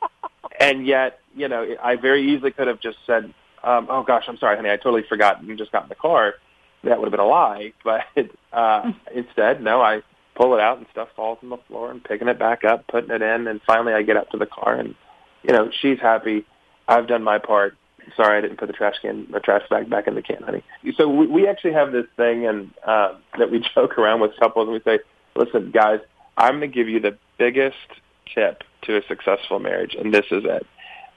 and 0.60 0.86
yet, 0.86 1.20
you 1.36 1.48
know, 1.48 1.76
I 1.82 1.96
very 1.96 2.34
easily 2.34 2.50
could 2.50 2.66
have 2.66 2.80
just 2.80 2.96
said, 3.06 3.24
um, 3.62 3.88
"Oh 3.90 4.02
gosh, 4.02 4.24
I'm 4.26 4.38
sorry, 4.38 4.56
honey. 4.56 4.70
I 4.70 4.76
totally 4.76 5.04
forgot 5.06 5.42
and 5.42 5.58
just 5.58 5.72
got 5.72 5.82
in 5.82 5.88
the 5.90 5.94
car." 5.94 6.34
That 6.82 6.98
would 6.98 7.06
have 7.06 7.12
been 7.12 7.20
a 7.20 7.26
lie. 7.26 7.72
But 7.84 8.06
uh, 8.52 8.92
instead, 9.14 9.62
no, 9.62 9.82
I 9.82 10.02
pull 10.34 10.54
it 10.54 10.60
out 10.60 10.78
and 10.78 10.86
stuff 10.90 11.08
falls 11.14 11.38
on 11.42 11.50
the 11.50 11.58
floor 11.68 11.90
and 11.90 12.02
picking 12.02 12.28
it 12.28 12.38
back 12.38 12.64
up, 12.64 12.86
putting 12.86 13.10
it 13.10 13.20
in, 13.20 13.46
and 13.46 13.60
finally 13.66 13.92
I 13.92 14.00
get 14.02 14.16
up 14.16 14.30
to 14.30 14.38
the 14.38 14.46
car 14.46 14.74
and, 14.74 14.94
you 15.42 15.52
know, 15.52 15.70
she's 15.70 15.98
happy. 16.00 16.46
I've 16.88 17.06
done 17.06 17.22
my 17.22 17.38
part 17.38 17.76
sorry 18.16 18.38
I 18.38 18.40
didn't 18.40 18.58
put 18.58 18.66
the 18.66 18.72
trash 18.72 18.96
can 19.00 19.30
the 19.30 19.40
trash 19.40 19.62
bag 19.68 19.88
back 19.90 20.06
in 20.06 20.14
the 20.14 20.22
can, 20.22 20.42
honey. 20.42 20.62
So 20.96 21.08
we, 21.08 21.26
we 21.26 21.48
actually 21.48 21.72
have 21.72 21.92
this 21.92 22.06
thing 22.16 22.46
and 22.46 22.70
uh, 22.86 23.14
that 23.38 23.50
we 23.50 23.64
joke 23.74 23.98
around 23.98 24.20
with 24.20 24.32
couples 24.38 24.68
and 24.68 24.74
we 24.74 24.80
say, 24.80 25.00
listen, 25.36 25.70
guys, 25.70 26.00
I'm 26.36 26.58
going 26.58 26.70
to 26.70 26.74
give 26.74 26.88
you 26.88 27.00
the 27.00 27.16
biggest 27.38 27.76
tip 28.34 28.62
to 28.82 28.96
a 28.96 29.02
successful 29.06 29.58
marriage, 29.58 29.94
and 29.94 30.12
this 30.12 30.26
is 30.30 30.44
it: 30.44 30.66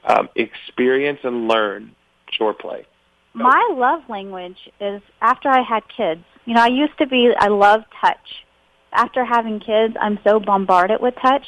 um, 0.05 0.29
experience 0.35 1.19
and 1.23 1.47
learn 1.47 1.95
chore 2.31 2.53
play. 2.53 2.85
My 3.33 3.67
love 3.71 4.01
language 4.09 4.57
is 4.79 5.01
after 5.21 5.49
I 5.49 5.61
had 5.61 5.83
kids. 5.95 6.23
You 6.45 6.55
know, 6.55 6.61
I 6.61 6.67
used 6.67 6.97
to 6.99 7.07
be 7.07 7.31
I 7.37 7.47
love 7.47 7.83
touch. 8.01 8.45
After 8.91 9.25
having 9.25 9.59
kids, 9.59 9.95
I'm 9.99 10.19
so 10.23 10.39
bombarded 10.39 11.01
with 11.01 11.15
touch. 11.21 11.45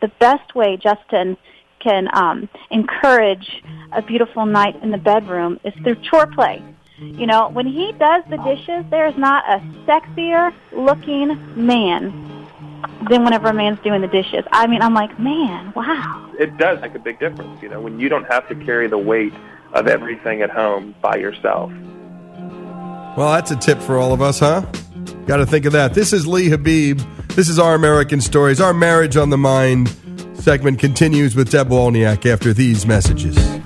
The 0.00 0.08
best 0.18 0.54
way, 0.54 0.76
Justin, 0.76 1.36
can 1.80 2.08
um, 2.12 2.48
encourage 2.70 3.62
a 3.92 4.02
beautiful 4.02 4.46
night 4.46 4.80
in 4.82 4.90
the 4.90 4.98
bedroom 4.98 5.58
is 5.64 5.74
through 5.82 5.96
chore 5.96 6.26
play. 6.26 6.62
You 6.98 7.26
know, 7.26 7.48
when 7.50 7.66
he 7.66 7.92
does 7.92 8.24
the 8.28 8.38
dishes, 8.38 8.84
there's 8.90 9.16
not 9.16 9.44
a 9.48 9.60
sexier 9.86 10.52
looking 10.72 11.28
man 11.54 12.46
than 13.08 13.24
whenever 13.24 13.48
a 13.48 13.54
man's 13.54 13.78
doing 13.80 14.00
the 14.00 14.08
dishes. 14.08 14.44
I 14.50 14.66
mean, 14.66 14.82
I'm 14.82 14.94
like, 14.94 15.18
man, 15.18 15.72
wow. 15.76 16.32
It 16.38 16.56
does 16.58 16.80
make 16.80 16.94
a 16.94 16.98
big 16.98 17.20
difference, 17.20 17.62
you 17.62 17.68
know, 17.68 17.80
when 17.80 18.00
you 18.00 18.08
don't 18.08 18.24
have 18.24 18.48
to 18.48 18.54
carry 18.56 18.88
the 18.88 18.98
weight 18.98 19.32
of 19.72 19.86
everything 19.86 20.42
at 20.42 20.50
home 20.50 20.94
by 21.00 21.16
yourself. 21.16 21.70
Well, 23.16 23.32
that's 23.32 23.52
a 23.52 23.56
tip 23.56 23.80
for 23.80 23.98
all 23.98 24.12
of 24.12 24.20
us, 24.20 24.40
huh? 24.40 24.62
Got 25.26 25.38
to 25.38 25.46
think 25.46 25.66
of 25.66 25.72
that. 25.72 25.94
This 25.94 26.12
is 26.12 26.26
Lee 26.26 26.48
Habib. 26.48 27.00
This 27.28 27.48
is 27.48 27.58
Our 27.58 27.74
American 27.74 28.20
Stories. 28.20 28.60
Our 28.60 28.74
Marriage 28.74 29.16
on 29.16 29.30
the 29.30 29.38
Mind 29.38 29.94
segment 30.38 30.78
continues 30.78 31.34
with 31.34 31.50
Deb 31.50 31.68
Wolniak 31.68 32.30
after 32.30 32.52
these 32.52 32.86
messages. 32.86 33.57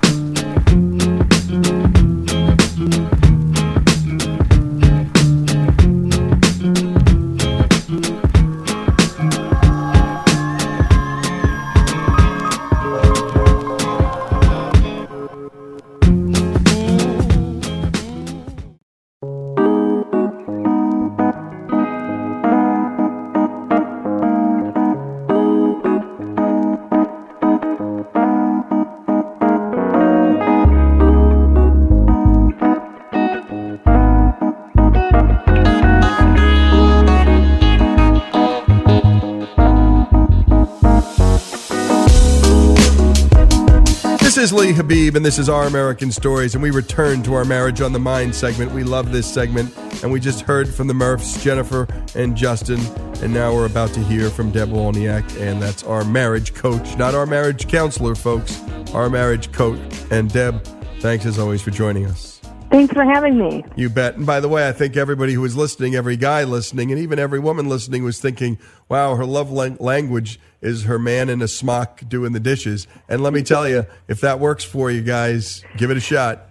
And 45.22 45.26
this 45.28 45.38
is 45.38 45.48
Our 45.48 45.68
American 45.68 46.10
Stories, 46.10 46.54
and 46.54 46.62
we 46.64 46.72
return 46.72 47.22
to 47.22 47.34
our 47.34 47.44
Marriage 47.44 47.80
on 47.80 47.92
the 47.92 48.00
Mind 48.00 48.34
segment. 48.34 48.72
We 48.72 48.82
love 48.82 49.12
this 49.12 49.32
segment, 49.32 49.72
and 50.02 50.10
we 50.10 50.18
just 50.18 50.40
heard 50.40 50.68
from 50.68 50.88
the 50.88 50.94
Murphs, 50.94 51.40
Jennifer 51.40 51.86
and 52.16 52.36
Justin, 52.36 52.80
and 53.22 53.32
now 53.32 53.54
we're 53.54 53.66
about 53.66 53.90
to 53.90 54.00
hear 54.00 54.30
from 54.30 54.50
Deb 54.50 54.70
Wolniak, 54.70 55.40
and 55.40 55.62
that's 55.62 55.84
our 55.84 56.04
marriage 56.04 56.54
coach, 56.54 56.96
not 56.96 57.14
our 57.14 57.24
marriage 57.24 57.68
counselor, 57.68 58.16
folks, 58.16 58.60
our 58.94 59.08
marriage 59.08 59.52
coach. 59.52 59.78
And 60.10 60.28
Deb, 60.28 60.60
thanks 60.98 61.24
as 61.24 61.38
always 61.38 61.62
for 61.62 61.70
joining 61.70 62.06
us. 62.06 62.40
Thanks 62.72 62.92
for 62.92 63.04
having 63.04 63.38
me. 63.38 63.64
You 63.76 63.90
bet. 63.90 64.16
And 64.16 64.26
by 64.26 64.40
the 64.40 64.48
way, 64.48 64.66
I 64.66 64.72
think 64.72 64.96
everybody 64.96 65.34
who 65.34 65.42
was 65.42 65.54
listening, 65.54 65.94
every 65.94 66.16
guy 66.16 66.42
listening, 66.42 66.90
and 66.90 67.00
even 67.00 67.20
every 67.20 67.38
woman 67.38 67.68
listening 67.68 68.02
was 68.02 68.18
thinking, 68.18 68.58
wow, 68.88 69.14
her 69.14 69.24
love 69.24 69.52
language 69.52 70.40
is 70.62 70.84
her 70.84 70.98
man 70.98 71.28
in 71.28 71.42
a 71.42 71.48
smock 71.48 72.00
doing 72.08 72.32
the 72.32 72.40
dishes. 72.40 72.86
And 73.08 73.22
let 73.22 73.32
me 73.32 73.42
tell 73.42 73.68
you, 73.68 73.84
if 74.08 74.20
that 74.20 74.40
works 74.40 74.64
for 74.64 74.90
you 74.90 75.02
guys, 75.02 75.64
give 75.76 75.90
it 75.90 75.96
a 75.96 76.00
shot. 76.00 76.46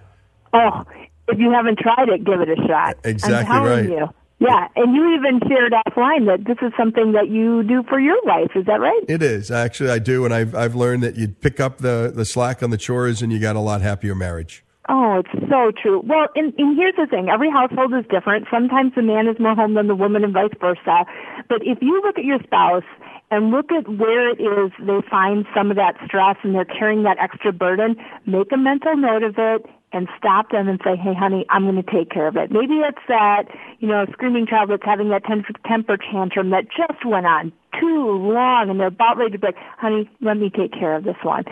Oh, 0.54 0.84
if 1.30 1.40
you 1.40 1.52
haven't 1.52 1.80
tried 1.80 2.10
it, 2.10 2.24
give 2.26 2.42
it 2.42 2.50
a 2.50 2.68
shot. 2.68 2.98
Exactly 3.04 3.58
right. 3.58 3.90
you. 3.90 4.10
Yeah, 4.40 4.68
and 4.76 4.96
you 4.96 5.16
even 5.16 5.40
shared 5.48 5.72
offline 5.72 6.26
that 6.26 6.46
this 6.46 6.58
is 6.64 6.74
something 6.76 7.12
that 7.12 7.30
you 7.30 7.62
do 7.62 7.84
for 7.88 8.00
your 8.00 8.18
wife. 8.24 8.50
Is 8.56 8.66
that 8.66 8.82
right? 8.82 9.02
It 9.08 9.22
is 9.22 9.52
actually 9.52 9.92
I 9.92 10.00
do, 10.00 10.26
and 10.26 10.34
I've 10.34 10.56
I've 10.56 10.74
learned 10.74 11.04
that 11.04 11.16
you 11.16 11.28
pick 11.28 11.60
up 11.60 11.78
the 11.78 12.12
the 12.14 12.26
slack 12.26 12.64
on 12.64 12.72
the 12.72 12.78
chores, 12.78 13.22
and 13.22 13.32
you 13.32 13.40
got 13.40 13.56
a 13.56 13.60
lot 13.60 13.82
happier 13.82 14.16
marriage. 14.16 14.64
Oh, 14.90 15.22
it's 15.24 15.48
so 15.48 15.72
true. 15.72 16.02
Well, 16.04 16.28
and, 16.36 16.54
and 16.58 16.76
here's 16.76 16.96
the 16.96 17.06
thing. 17.06 17.30
Every 17.30 17.52
household 17.52 17.94
is 17.94 18.04
different. 18.10 18.48
Sometimes 18.50 18.94
the 18.96 19.04
man 19.04 19.28
is 19.28 19.40
more 19.40 19.54
home 19.54 19.76
than 19.76 19.88
the 19.88 19.96
woman 19.96 20.24
and 20.24 20.34
vice 20.34 20.50
versa. 20.60 21.06
But 21.48 21.62
if 21.62 21.78
you 21.82 22.02
look 22.02 22.18
at 22.18 22.26
your 22.26 22.40
spouse 22.44 22.84
and 23.32 23.50
look 23.50 23.72
at 23.72 23.88
where 23.88 24.30
it 24.30 24.40
is 24.40 24.72
they 24.86 25.00
find 25.10 25.46
some 25.56 25.72
of 25.72 25.78
that 25.78 25.96
stress 26.06 26.36
and 26.44 26.54
they're 26.54 26.66
carrying 26.66 27.04
that 27.04 27.18
extra 27.20 27.52
burden, 27.52 27.96
make 28.26 28.52
a 28.52 28.58
mental 28.58 28.96
note 28.96 29.24
of 29.24 29.36
it 29.38 29.66
and 29.94 30.08
stop 30.18 30.52
them 30.52 30.68
and 30.68 30.80
say, 30.84 30.96
hey, 30.96 31.14
honey, 31.14 31.46
I'm 31.50 31.64
going 31.64 31.82
to 31.82 31.92
take 31.92 32.10
care 32.10 32.28
of 32.28 32.38
it. 32.38 32.52
Maybe 32.52 32.76
it's 32.76 33.02
that, 33.08 33.46
you 33.80 33.88
know, 33.88 34.06
screaming 34.12 34.48
child 34.48 34.70
that's 34.70 34.84
having 34.86 35.10
that 35.10 35.24
tem- 35.26 35.44
temper 35.66 35.98
tantrum 35.98 36.50
that 36.52 36.66
just 36.70 37.06
went 37.06 37.26
on 37.26 37.52
too 37.80 38.12
long 38.12 38.70
and 38.70 38.80
they're 38.80 38.88
about 38.88 39.18
ready 39.18 39.32
to 39.32 39.40
be 39.40 39.48
like, 39.48 39.58
honey, 39.78 40.10
let 40.22 40.38
me 40.38 40.50
take 40.50 40.72
care 40.74 40.96
of 40.96 41.04
this 41.04 41.18
one. 41.24 41.44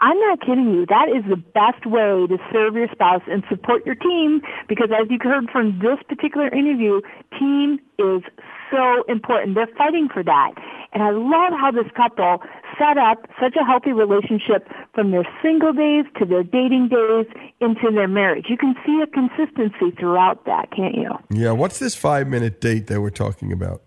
I'm 0.00 0.18
not 0.20 0.40
kidding 0.40 0.72
you. 0.72 0.86
That 0.86 1.08
is 1.08 1.24
the 1.28 1.36
best 1.36 1.84
way 1.84 2.26
to 2.28 2.38
serve 2.52 2.74
your 2.74 2.88
spouse 2.92 3.22
and 3.26 3.42
support 3.48 3.84
your 3.84 3.96
team 3.96 4.42
because 4.68 4.90
as 4.92 5.10
you 5.10 5.18
heard 5.20 5.50
from 5.50 5.80
this 5.80 5.98
particular 6.08 6.48
interview, 6.48 7.00
team 7.38 7.80
is 7.98 8.22
so 8.70 9.04
important. 9.08 9.54
They're 9.54 9.68
fighting 9.76 10.08
for 10.12 10.22
that. 10.22 10.52
And 10.92 11.02
I 11.02 11.10
love 11.10 11.52
how 11.58 11.70
this 11.70 11.90
couple 11.94 12.38
set 12.78 12.96
up 12.96 13.26
such 13.40 13.56
a 13.60 13.64
healthy 13.64 13.92
relationship 13.92 14.68
from 14.94 15.10
their 15.10 15.26
single 15.42 15.72
days 15.72 16.04
to 16.18 16.24
their 16.24 16.42
dating 16.42 16.88
days 16.88 17.26
into 17.60 17.90
their 17.92 18.08
marriage. 18.08 18.46
You 18.48 18.56
can 18.56 18.74
see 18.86 19.00
a 19.02 19.06
consistency 19.06 19.94
throughout 19.98 20.44
that, 20.46 20.70
can't 20.74 20.94
you? 20.94 21.10
Yeah, 21.30 21.52
what's 21.52 21.78
this 21.78 21.94
five 21.94 22.26
minute 22.28 22.60
date 22.60 22.86
that 22.86 23.00
we're 23.00 23.10
talking 23.10 23.52
about? 23.52 23.82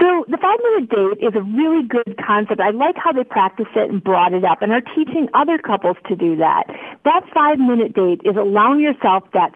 So 0.00 0.24
the 0.28 0.38
five 0.38 0.58
minute 0.62 0.90
date 0.90 1.26
is 1.26 1.34
a 1.34 1.42
really 1.42 1.82
good 1.82 2.16
concept. 2.24 2.60
I 2.60 2.70
like 2.70 2.94
how 2.96 3.10
they 3.12 3.24
practice 3.24 3.66
it 3.74 3.90
and 3.90 4.02
brought 4.02 4.32
it 4.32 4.44
up 4.44 4.62
and 4.62 4.70
are 4.70 4.80
teaching 4.80 5.28
other 5.34 5.58
couples 5.58 5.96
to 6.06 6.14
do 6.14 6.36
that. 6.36 6.64
That 7.04 7.22
five 7.34 7.58
minute 7.58 7.94
date 7.94 8.20
is 8.24 8.36
allowing 8.36 8.80
yourself 8.80 9.24
that 9.34 9.52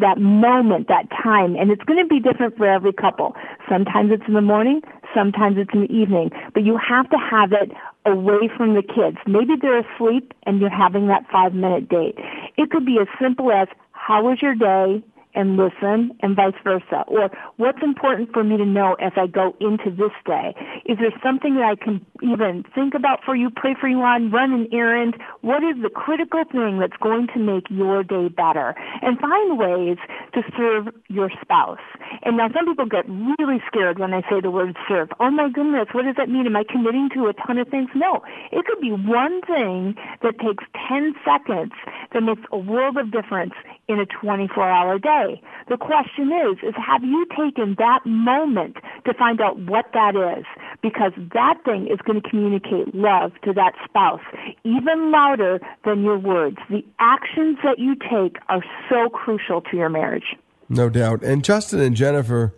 that 0.00 0.18
moment, 0.18 0.88
that 0.88 1.08
time, 1.10 1.56
and 1.56 1.70
it's 1.70 1.82
going 1.84 1.98
to 1.98 2.06
be 2.06 2.20
different 2.20 2.56
for 2.56 2.66
every 2.66 2.92
couple. 2.92 3.34
Sometimes 3.68 4.10
it's 4.12 4.24
in 4.26 4.34
the 4.34 4.40
morning, 4.40 4.82
sometimes 5.14 5.56
it's 5.58 5.70
in 5.72 5.82
the 5.82 5.92
evening, 5.92 6.30
but 6.54 6.64
you 6.64 6.76
have 6.76 7.08
to 7.10 7.16
have 7.16 7.52
it 7.52 7.70
away 8.06 8.48
from 8.56 8.74
the 8.74 8.82
kids. 8.82 9.18
Maybe 9.26 9.54
they're 9.60 9.80
asleep 9.80 10.32
and 10.44 10.60
you're 10.60 10.70
having 10.70 11.06
that 11.08 11.24
five 11.30 11.54
minute 11.54 11.88
date. 11.88 12.16
It 12.56 12.70
could 12.70 12.86
be 12.86 12.98
as 13.00 13.08
simple 13.20 13.52
as, 13.52 13.68
how 13.92 14.24
was 14.24 14.40
your 14.42 14.54
day? 14.54 15.02
And 15.34 15.56
listen 15.56 16.12
and 16.20 16.36
vice 16.36 16.54
versa? 16.64 17.04
Or 17.06 17.30
what's 17.56 17.82
important 17.82 18.32
for 18.32 18.44
me 18.44 18.56
to 18.56 18.64
know 18.64 18.94
as 18.94 19.12
I 19.16 19.26
go 19.26 19.54
into 19.60 19.90
this 19.90 20.12
day? 20.26 20.54
Is 20.86 20.98
there 20.98 21.12
something 21.22 21.54
that 21.56 21.64
I 21.64 21.76
can 21.76 22.04
even 22.22 22.64
think 22.74 22.94
about 22.94 23.20
for 23.24 23.34
you, 23.36 23.50
pray 23.50 23.74
for 23.80 23.88
you 23.88 24.00
on, 24.02 24.30
run 24.30 24.52
an 24.52 24.68
errand? 24.72 25.16
What 25.42 25.62
is 25.62 25.82
the 25.82 25.90
critical 25.90 26.44
thing 26.50 26.78
that's 26.78 26.96
going 27.00 27.28
to 27.34 27.38
make 27.38 27.70
your 27.70 28.02
day 28.02 28.28
better? 28.28 28.74
And 29.02 29.18
find 29.18 29.58
ways 29.58 29.98
to 30.34 30.42
serve 30.56 30.88
your 31.08 31.30
spouse. 31.40 31.82
And 32.22 32.36
now 32.36 32.48
some 32.54 32.66
people 32.66 32.86
get 32.86 33.08
really 33.08 33.62
scared 33.66 33.98
when 33.98 34.12
I 34.12 34.22
say 34.28 34.40
the 34.40 34.50
word 34.50 34.76
serve. 34.88 35.08
Oh 35.20 35.30
my 35.30 35.48
goodness, 35.48 35.88
what 35.92 36.04
does 36.04 36.16
that 36.16 36.28
mean? 36.28 36.46
Am 36.46 36.56
I 36.56 36.64
committing 36.64 37.08
to 37.14 37.26
a 37.26 37.32
ton 37.32 37.58
of 37.58 37.68
things? 37.68 37.90
No. 37.94 38.22
It 38.52 38.64
could 38.66 38.80
be 38.80 38.90
one 38.92 39.40
thing 39.42 39.94
that 40.22 40.38
takes 40.38 40.64
10 40.88 41.14
seconds 41.24 41.72
that 42.12 42.22
makes 42.22 42.42
a 42.52 42.58
world 42.58 42.96
of 42.96 43.12
difference 43.12 43.54
in 43.88 43.98
a 43.98 44.06
24 44.06 44.68
hour 44.68 44.98
day. 44.98 45.19
The 45.68 45.76
question 45.76 46.30
is, 46.32 46.58
is 46.62 46.74
have 46.76 47.02
you 47.04 47.26
taken 47.36 47.76
that 47.78 48.00
moment 48.04 48.76
to 49.04 49.14
find 49.14 49.40
out 49.40 49.58
what 49.60 49.86
that 49.92 50.14
is? 50.16 50.44
Because 50.82 51.12
that 51.32 51.58
thing 51.64 51.86
is 51.86 51.98
going 52.04 52.20
to 52.20 52.28
communicate 52.28 52.94
love 52.94 53.32
to 53.44 53.52
that 53.52 53.72
spouse 53.84 54.20
even 54.64 55.10
louder 55.10 55.60
than 55.84 56.02
your 56.02 56.18
words. 56.18 56.56
The 56.68 56.84
actions 56.98 57.58
that 57.62 57.78
you 57.78 57.94
take 57.94 58.36
are 58.48 58.64
so 58.88 59.08
crucial 59.08 59.60
to 59.62 59.76
your 59.76 59.88
marriage. 59.88 60.36
No 60.68 60.88
doubt. 60.88 61.22
And 61.22 61.44
Justin 61.44 61.80
and 61.80 61.96
Jennifer 61.96 62.54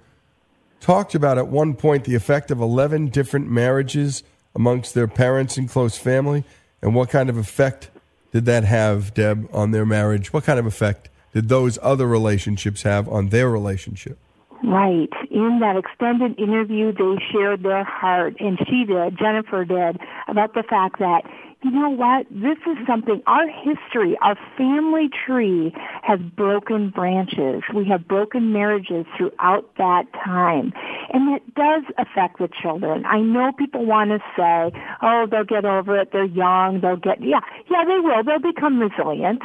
talked 0.80 1.14
about 1.14 1.38
at 1.38 1.48
one 1.48 1.74
point 1.74 2.04
the 2.04 2.14
effect 2.14 2.50
of 2.50 2.60
11 2.60 3.08
different 3.08 3.48
marriages 3.48 4.22
amongst 4.54 4.94
their 4.94 5.08
parents 5.08 5.56
and 5.56 5.68
close 5.68 5.96
family. 5.96 6.44
And 6.82 6.94
what 6.94 7.08
kind 7.08 7.30
of 7.30 7.36
effect 7.36 7.90
did 8.32 8.44
that 8.46 8.64
have, 8.64 9.14
Deb, 9.14 9.48
on 9.52 9.70
their 9.70 9.86
marriage? 9.86 10.32
What 10.32 10.44
kind 10.44 10.58
of 10.58 10.66
effect 10.66 11.08
did 11.32 11.48
those 11.48 11.78
other 11.82 12.06
relationships 12.06 12.82
have 12.82 13.08
on 13.08 13.28
their 13.28 13.48
relationship? 13.50 14.18
Right. 14.64 15.10
In 15.30 15.58
that 15.60 15.76
extended 15.76 16.38
interview, 16.38 16.92
they 16.92 17.20
shared 17.32 17.64
their 17.64 17.82
heart, 17.82 18.36
and 18.38 18.58
she 18.58 18.84
did, 18.84 19.18
Jennifer 19.18 19.64
did, 19.64 20.00
about 20.28 20.54
the 20.54 20.62
fact 20.62 21.00
that, 21.00 21.22
you 21.64 21.70
know 21.70 21.90
what, 21.90 22.26
this 22.30 22.58
is 22.66 22.76
something, 22.86 23.22
our 23.26 23.46
history, 23.48 24.16
our 24.22 24.36
family 24.56 25.08
tree 25.26 25.74
has 26.02 26.20
broken 26.20 26.90
branches. 26.90 27.62
We 27.74 27.88
have 27.88 28.06
broken 28.06 28.52
marriages 28.52 29.04
throughout 29.16 29.68
that 29.78 30.04
time. 30.12 30.72
And 31.12 31.34
it 31.34 31.54
does 31.54 31.82
affect 31.98 32.38
the 32.38 32.48
children. 32.62 33.04
I 33.04 33.20
know 33.20 33.50
people 33.56 33.84
want 33.84 34.10
to 34.10 34.18
say, 34.36 34.76
oh, 35.02 35.26
they'll 35.28 35.44
get 35.44 35.64
over 35.64 36.00
it, 36.00 36.10
they're 36.12 36.24
young, 36.24 36.80
they'll 36.80 36.96
get, 36.96 37.20
yeah, 37.20 37.40
yeah, 37.68 37.84
they 37.84 37.98
will, 37.98 38.22
they'll 38.22 38.52
become 38.52 38.78
resilient 38.78 39.42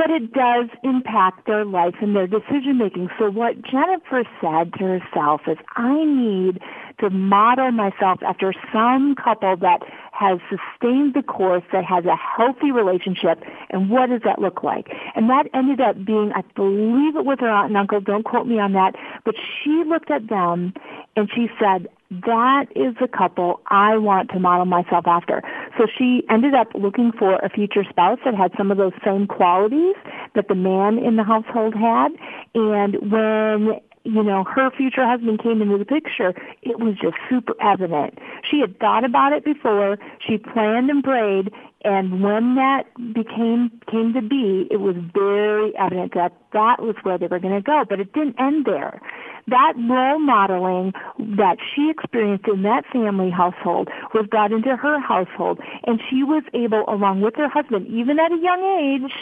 but 0.00 0.10
it 0.10 0.32
does 0.32 0.70
impact 0.82 1.46
their 1.46 1.66
life 1.66 1.94
and 2.00 2.16
their 2.16 2.26
decision 2.26 2.78
making. 2.78 3.10
So 3.18 3.30
what 3.30 3.60
Jennifer 3.60 4.24
said 4.40 4.72
to 4.78 4.98
herself 4.98 5.42
is, 5.46 5.58
I 5.76 6.04
need 6.04 6.58
to 7.00 7.10
model 7.10 7.70
myself 7.70 8.20
after 8.26 8.54
some 8.72 9.14
couple 9.14 9.58
that 9.58 9.80
has 10.12 10.38
sustained 10.48 11.12
the 11.12 11.22
course, 11.22 11.64
that 11.74 11.84
has 11.84 12.06
a 12.06 12.16
healthy 12.16 12.72
relationship, 12.72 13.42
and 13.68 13.90
what 13.90 14.08
does 14.08 14.22
that 14.24 14.38
look 14.38 14.62
like? 14.62 14.88
And 15.14 15.28
that 15.28 15.48
ended 15.52 15.82
up 15.82 16.02
being, 16.02 16.32
I 16.34 16.44
believe 16.56 17.16
it 17.16 17.26
was 17.26 17.36
her 17.40 17.50
aunt 17.50 17.68
and 17.68 17.76
uncle, 17.76 18.00
don't 18.00 18.24
quote 18.24 18.46
me 18.46 18.58
on 18.58 18.72
that, 18.72 18.94
but 19.26 19.34
she 19.36 19.84
looked 19.86 20.10
at 20.10 20.30
them 20.30 20.72
and 21.14 21.28
she 21.34 21.48
said, 21.60 21.88
that 22.10 22.66
is 22.74 22.94
the 23.00 23.06
couple 23.06 23.60
I 23.68 23.96
want 23.96 24.30
to 24.30 24.40
model 24.40 24.64
myself 24.64 25.06
after. 25.06 25.42
So 25.78 25.86
she 25.86 26.24
ended 26.28 26.54
up 26.54 26.68
looking 26.74 27.12
for 27.16 27.36
a 27.36 27.48
future 27.48 27.84
spouse 27.88 28.18
that 28.24 28.34
had 28.34 28.52
some 28.58 28.70
of 28.70 28.78
those 28.78 28.92
same 29.04 29.26
qualities 29.26 29.94
that 30.34 30.48
the 30.48 30.56
man 30.56 30.98
in 30.98 31.16
the 31.16 31.24
household 31.24 31.74
had. 31.74 32.08
And 32.54 32.96
when 33.12 33.80
you 34.04 34.22
know, 34.22 34.44
her 34.44 34.70
future 34.70 35.06
husband 35.06 35.42
came 35.42 35.60
into 35.60 35.76
the 35.76 35.84
picture, 35.84 36.34
it 36.62 36.80
was 36.80 36.94
just 37.00 37.16
super 37.28 37.54
evident. 37.60 38.18
She 38.50 38.60
had 38.60 38.78
thought 38.80 39.04
about 39.04 39.32
it 39.32 39.44
before, 39.44 39.98
she 40.26 40.38
planned 40.38 40.88
and 40.88 41.04
prayed, 41.04 41.52
and 41.82 42.22
when 42.22 42.56
that 42.56 42.84
became 43.14 43.70
came 43.90 44.12
to 44.12 44.20
be, 44.20 44.68
it 44.70 44.80
was 44.80 44.96
very 45.14 45.74
evident 45.78 46.14
that 46.14 46.32
that 46.52 46.82
was 46.82 46.94
where 47.02 47.16
they 47.16 47.26
were 47.26 47.38
going 47.38 47.54
to 47.54 47.62
go. 47.62 47.84
But 47.88 48.00
it 48.00 48.12
didn't 48.12 48.38
end 48.38 48.66
there. 48.66 49.00
That 49.46 49.72
role 49.76 50.18
modeling 50.18 50.92
that 51.18 51.56
she 51.74 51.90
experienced 51.90 52.46
in 52.46 52.62
that 52.62 52.84
family 52.92 53.30
household 53.30 53.88
was 54.12 54.26
brought 54.26 54.52
into 54.52 54.76
her 54.76 55.00
household, 55.00 55.58
and 55.86 56.00
she 56.10 56.22
was 56.22 56.44
able, 56.52 56.84
along 56.86 57.22
with 57.22 57.34
her 57.36 57.48
husband, 57.48 57.86
even 57.88 58.20
at 58.20 58.30
a 58.30 58.36
young 58.36 58.62
age, 58.62 59.12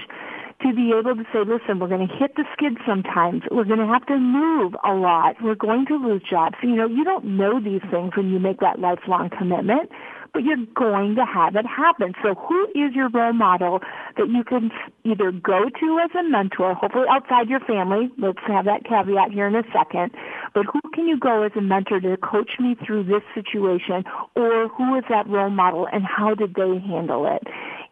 to 0.62 0.74
be 0.74 0.90
able 0.90 1.14
to 1.14 1.24
say, 1.32 1.38
listen, 1.46 1.78
we're 1.78 1.88
going 1.88 2.06
to 2.06 2.14
hit 2.16 2.34
the 2.34 2.44
skid 2.52 2.76
sometimes. 2.84 3.42
We're 3.50 3.64
going 3.64 3.78
to 3.78 3.86
have 3.86 4.04
to 4.06 4.18
move 4.18 4.74
a 4.84 4.92
lot. 4.92 5.36
We're 5.40 5.54
going 5.54 5.86
to 5.86 5.96
lose 5.96 6.22
jobs. 6.28 6.56
You 6.62 6.74
know, 6.74 6.88
you 6.88 7.04
don't 7.04 7.24
know 7.24 7.60
these 7.60 7.82
things 7.90 8.16
when 8.16 8.30
you 8.30 8.40
make 8.40 8.58
that 8.60 8.80
lifelong 8.80 9.30
commitment, 9.30 9.90
but 10.32 10.42
you're 10.44 10.56
going 10.74 11.14
to 11.16 11.24
have 11.24 11.56
it 11.56 11.66
happen. 11.66 12.14
So 12.22 12.34
who 12.34 12.66
is 12.74 12.94
your 12.94 13.08
role 13.08 13.32
model 13.32 13.80
that 14.16 14.28
you 14.28 14.44
can 14.44 14.70
either 15.04 15.30
go 15.32 15.68
to 15.68 16.00
as 16.04 16.10
a 16.18 16.22
mentor, 16.28 16.74
hopefully 16.74 17.06
outside 17.10 17.48
your 17.48 17.60
family? 17.60 18.10
Let's 18.18 18.38
have 18.46 18.64
that 18.66 18.84
caveat 18.84 19.32
here 19.32 19.46
in 19.46 19.54
a 19.54 19.64
second. 19.72 20.12
But 20.54 20.66
who 20.66 20.80
can 20.94 21.06
you 21.06 21.18
go 21.18 21.42
as 21.42 21.52
a 21.56 21.60
mentor 21.60 22.00
to 22.00 22.16
coach 22.18 22.52
me 22.58 22.76
through 22.84 23.04
this 23.04 23.22
situation? 23.34 24.04
Or 24.34 24.68
who 24.68 24.96
is 24.96 25.04
that 25.08 25.28
role 25.28 25.50
model 25.50 25.86
and 25.92 26.04
how 26.04 26.34
did 26.34 26.54
they 26.54 26.78
handle 26.86 27.26
it? 27.26 27.42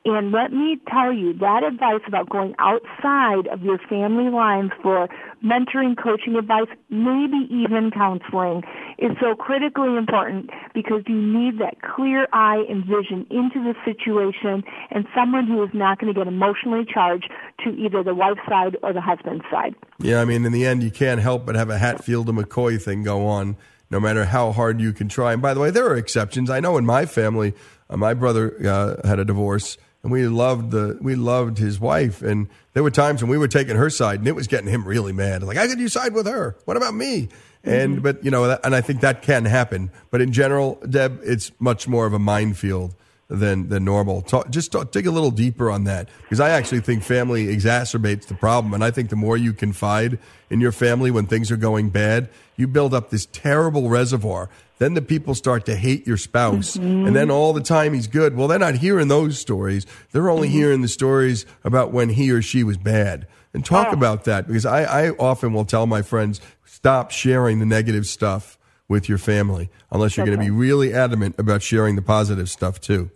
And 0.07 0.31
let 0.31 0.53
me 0.53 0.79
tell 0.89 1.13
you, 1.13 1.33
that 1.39 1.65
advice 1.65 2.01
about 2.07 2.29
going 2.29 2.55
outside 2.61 3.49
of 3.49 3.63
your 3.63 3.79
family 3.91 4.31
lines 4.31 4.71
for 4.81 5.09
mentoring, 5.45 6.01
coaching 6.01 6.37
advice, 6.37 6.69
maybe 6.91 7.49
even 7.51 7.91
counseling 7.91 8.63
is 8.99 9.11
so 9.21 9.35
critically 9.35 9.97
important 9.97 10.51
because 10.75 11.03
you 11.09 11.21
need 11.21 11.59
that 11.59 11.83
clear 11.83 12.29
eye 12.33 12.65
and 12.69 12.85
vision 12.85 13.27
into 13.31 13.59
the 13.59 13.75
situation 13.85 14.63
and 14.91 15.07
someone 15.13 15.49
who 15.49 15.61
is 15.65 15.71
not 15.75 15.99
going 15.99 16.15
to 16.15 16.17
get 16.17 16.29
emotionally 16.29 16.85
charged 16.85 17.29
to 17.65 17.71
either 17.71 18.05
the 18.05 18.15
wife's 18.15 18.39
side 18.49 18.77
or 18.85 18.93
the 18.93 19.01
husband's 19.01 19.45
side. 19.51 19.75
Yeah, 19.99 20.21
I 20.21 20.25
mean, 20.25 20.45
in 20.45 20.53
the 20.53 20.65
end, 20.65 20.85
you 20.85 20.93
can't 20.93 21.21
help 21.21 21.45
but 21.45 21.57
have 21.57 21.69
a 21.69 21.79
Hatfield 21.79 22.29
and 22.29 22.39
McCoy 22.39 22.81
thing 22.81 23.03
go 23.03 23.27
on, 23.27 23.57
no 23.91 23.99
matter 23.99 24.27
how 24.27 24.53
hard 24.53 24.81
you 24.81 24.93
can 24.93 25.09
try. 25.09 25.33
And 25.33 25.43
by 25.43 25.53
the 25.53 25.59
way, 25.59 25.71
there 25.71 25.89
are 25.89 25.97
exceptions. 25.97 26.49
I 26.49 26.61
know 26.61 26.79
in 26.79 26.87
my 26.87 27.07
family, 27.07 27.55
uh, 27.91 27.97
my 27.97 28.15
brother 28.15 28.57
uh, 28.65 29.07
had 29.07 29.19
a 29.19 29.25
divorce 29.25 29.77
and 30.07 30.13
we 30.13 30.29
loved 30.29 30.71
the 30.71 30.97
we 31.01 31.17
loved 31.17 31.59
his 31.59 31.81
wife. 31.81 32.23
And 32.23 32.49
there 32.75 32.85
were 32.85 32.93
times 32.93 33.23
when 33.23 33.29
we 33.29 33.37
were 33.37 33.49
taking 33.49 33.75
her 33.75 33.91
side, 33.91 34.21
and 34.21 34.29
it 34.29 34.37
was 34.37 34.47
getting 34.47 34.69
him 34.69 34.87
really 34.87 35.13
mad. 35.13 35.43
Like, 35.43 35.57
how 35.57 35.67
could 35.67 35.81
you 35.81 35.89
side 35.89 36.15
with 36.15 36.29
her? 36.29 36.57
What 36.65 36.77
about 36.77 36.95
me? 36.95 37.29
And 37.65 37.95
mm-hmm. 37.95 38.03
but 38.03 38.25
you 38.25 38.31
know, 38.31 38.57
and 38.63 38.73
I 38.73 38.81
think 38.83 39.01
that 39.01 39.23
can 39.23 39.45
happen. 39.45 39.91
But 40.13 40.21
in 40.21 40.33
general, 40.33 40.77
Deb, 40.89 41.19
it's 41.25 41.51
much 41.59 41.89
more 41.89 42.07
of 42.07 42.13
a 42.13 42.21
minefield 42.21 42.95
than 43.29 43.69
than 43.69 43.85
normal. 43.85 44.23
Talk, 44.23 44.51
just 44.51 44.73
talk, 44.73 44.93
dig 44.93 45.07
a 45.07 45.11
little 45.11 45.31
deeper 45.31 45.71
on 45.71 45.85
that 45.85 46.09
because 46.23 46.41
I 46.41 46.51
actually 46.51 46.81
think 46.81 47.03
family 47.03 47.47
exacerbates 47.47 48.27
the 48.27 48.35
problem, 48.35 48.75
and 48.75 48.85
I 48.85 48.91
think 48.91 49.11
the 49.11 49.17
more 49.17 49.37
you 49.37 49.53
confide 49.53 50.19
in 50.51 50.61
your 50.61 50.73
family 50.73 51.11
when 51.11 51.27
things 51.27 51.51
are 51.51 51.57
going 51.57 51.91
bad, 51.91 52.29
you 52.57 52.69
build 52.69 52.95
up 52.95 53.11
this 53.11 53.27
terrible 53.27 53.89
reservoir. 53.89 54.49
Then 54.79 54.95
the 54.95 55.03
people 55.03 55.35
start 55.35 55.65
to 55.67 55.75
hate 55.75 56.07
your 56.07 56.19
spouse, 56.19 56.77
and 56.77 57.17
then 57.17 57.31
all 57.31 57.53
the 57.53 57.63
time 57.63 57.95
he's 57.95 58.07
good. 58.07 58.37
Well, 58.37 58.47
they're 58.47 58.59
not 58.59 58.75
hearing 58.77 59.09
those 59.09 59.39
stories. 59.39 59.87
They're 60.13 60.29
only 60.29 60.49
mm-hmm. 60.49 60.57
hearing 60.59 60.83
the 60.83 60.89
stories 60.89 61.47
about 61.65 61.93
when 61.93 62.11
he 62.11 62.31
or 62.31 62.43
she 62.43 62.63
was 62.63 62.77
bad. 62.77 63.27
And 63.55 63.65
talk 63.65 63.91
about 63.95 64.25
that 64.25 64.47
because 64.47 64.67
I, 64.67 64.83
I 64.83 65.11
often 65.13 65.55
will 65.55 65.65
tell 65.65 65.87
my 65.87 66.03
friends 66.03 66.43
stop 66.67 67.11
sharing 67.11 67.59
the 67.59 67.65
negative 67.65 68.07
stuff 68.07 68.59
with 68.87 69.09
your 69.09 69.17
family 69.17 69.71
unless 69.91 70.17
you're 70.17 70.27
going 70.27 70.39
to 70.39 70.45
be 70.45 70.51
really 70.51 70.93
adamant 70.93 71.37
about 71.39 71.63
sharing 71.63 71.97
the 71.97 72.03
positive 72.03 72.51
stuff 72.51 72.79
too. 72.81 73.11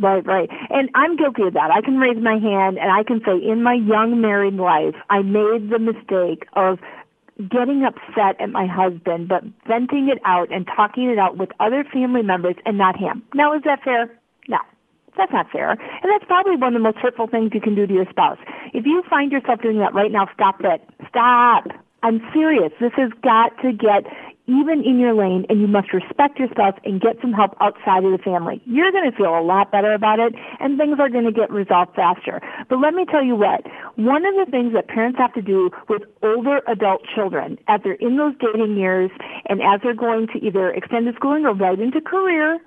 Right, 0.00 0.26
right. 0.26 0.48
And 0.70 0.90
I'm 0.94 1.16
guilty 1.16 1.44
of 1.44 1.54
that. 1.54 1.70
I 1.70 1.80
can 1.80 1.98
raise 1.98 2.20
my 2.20 2.38
hand 2.38 2.78
and 2.78 2.90
I 2.90 3.04
can 3.04 3.20
say 3.24 3.36
in 3.36 3.62
my 3.62 3.74
young 3.74 4.20
married 4.20 4.54
life, 4.54 4.94
I 5.08 5.22
made 5.22 5.70
the 5.70 5.78
mistake 5.78 6.46
of 6.54 6.78
getting 7.38 7.84
upset 7.84 8.40
at 8.40 8.50
my 8.50 8.66
husband, 8.66 9.28
but 9.28 9.42
venting 9.66 10.08
it 10.08 10.18
out 10.24 10.52
and 10.52 10.66
talking 10.66 11.10
it 11.10 11.18
out 11.18 11.36
with 11.36 11.50
other 11.60 11.84
family 11.84 12.22
members 12.22 12.56
and 12.66 12.78
not 12.78 12.96
him. 12.96 13.22
Now, 13.34 13.54
is 13.54 13.62
that 13.64 13.82
fair? 13.82 14.10
No. 14.48 14.58
That's 15.16 15.32
not 15.32 15.50
fair. 15.50 15.70
And 15.70 16.10
that's 16.10 16.24
probably 16.26 16.56
one 16.56 16.74
of 16.74 16.80
the 16.80 16.84
most 16.84 16.98
hurtful 16.98 17.28
things 17.28 17.50
you 17.54 17.60
can 17.60 17.74
do 17.74 17.86
to 17.86 17.92
your 17.92 18.06
spouse. 18.10 18.38
If 18.72 18.84
you 18.84 19.02
find 19.08 19.30
yourself 19.30 19.62
doing 19.62 19.78
that 19.78 19.94
right 19.94 20.10
now, 20.10 20.28
stop 20.34 20.60
it. 20.60 20.82
Stop. 21.08 21.66
I'm 22.04 22.20
serious. 22.34 22.70
This 22.82 22.92
has 22.96 23.10
got 23.22 23.56
to 23.62 23.72
get 23.72 24.04
even 24.46 24.84
in 24.84 25.00
your 25.00 25.14
lane 25.14 25.46
and 25.48 25.58
you 25.58 25.66
must 25.66 25.90
respect 25.94 26.38
yourself 26.38 26.74
and 26.84 27.00
get 27.00 27.16
some 27.22 27.32
help 27.32 27.56
outside 27.62 28.04
of 28.04 28.12
the 28.12 28.18
family. 28.18 28.60
You're 28.66 28.92
going 28.92 29.10
to 29.10 29.16
feel 29.16 29.32
a 29.32 29.40
lot 29.40 29.72
better 29.72 29.94
about 29.94 30.20
it 30.20 30.34
and 30.60 30.76
things 30.76 31.00
are 31.00 31.08
going 31.08 31.24
to 31.24 31.32
get 31.32 31.50
resolved 31.50 31.94
faster. 31.96 32.42
But 32.68 32.78
let 32.80 32.92
me 32.92 33.06
tell 33.10 33.24
you 33.24 33.36
what, 33.36 33.64
one 33.96 34.26
of 34.26 34.34
the 34.34 34.44
things 34.50 34.74
that 34.74 34.86
parents 34.86 35.18
have 35.18 35.32
to 35.32 35.40
do 35.40 35.70
with 35.88 36.02
older 36.22 36.60
adult 36.68 37.00
children 37.14 37.56
as 37.68 37.80
they're 37.82 37.94
in 37.94 38.18
those 38.18 38.34
dating 38.38 38.76
years 38.76 39.10
and 39.48 39.62
as 39.62 39.80
they're 39.82 39.94
going 39.94 40.26
to 40.34 40.44
either 40.44 40.72
extended 40.72 41.14
schooling 41.14 41.46
or 41.46 41.54
right 41.54 41.80
into 41.80 42.02
career, 42.02 42.60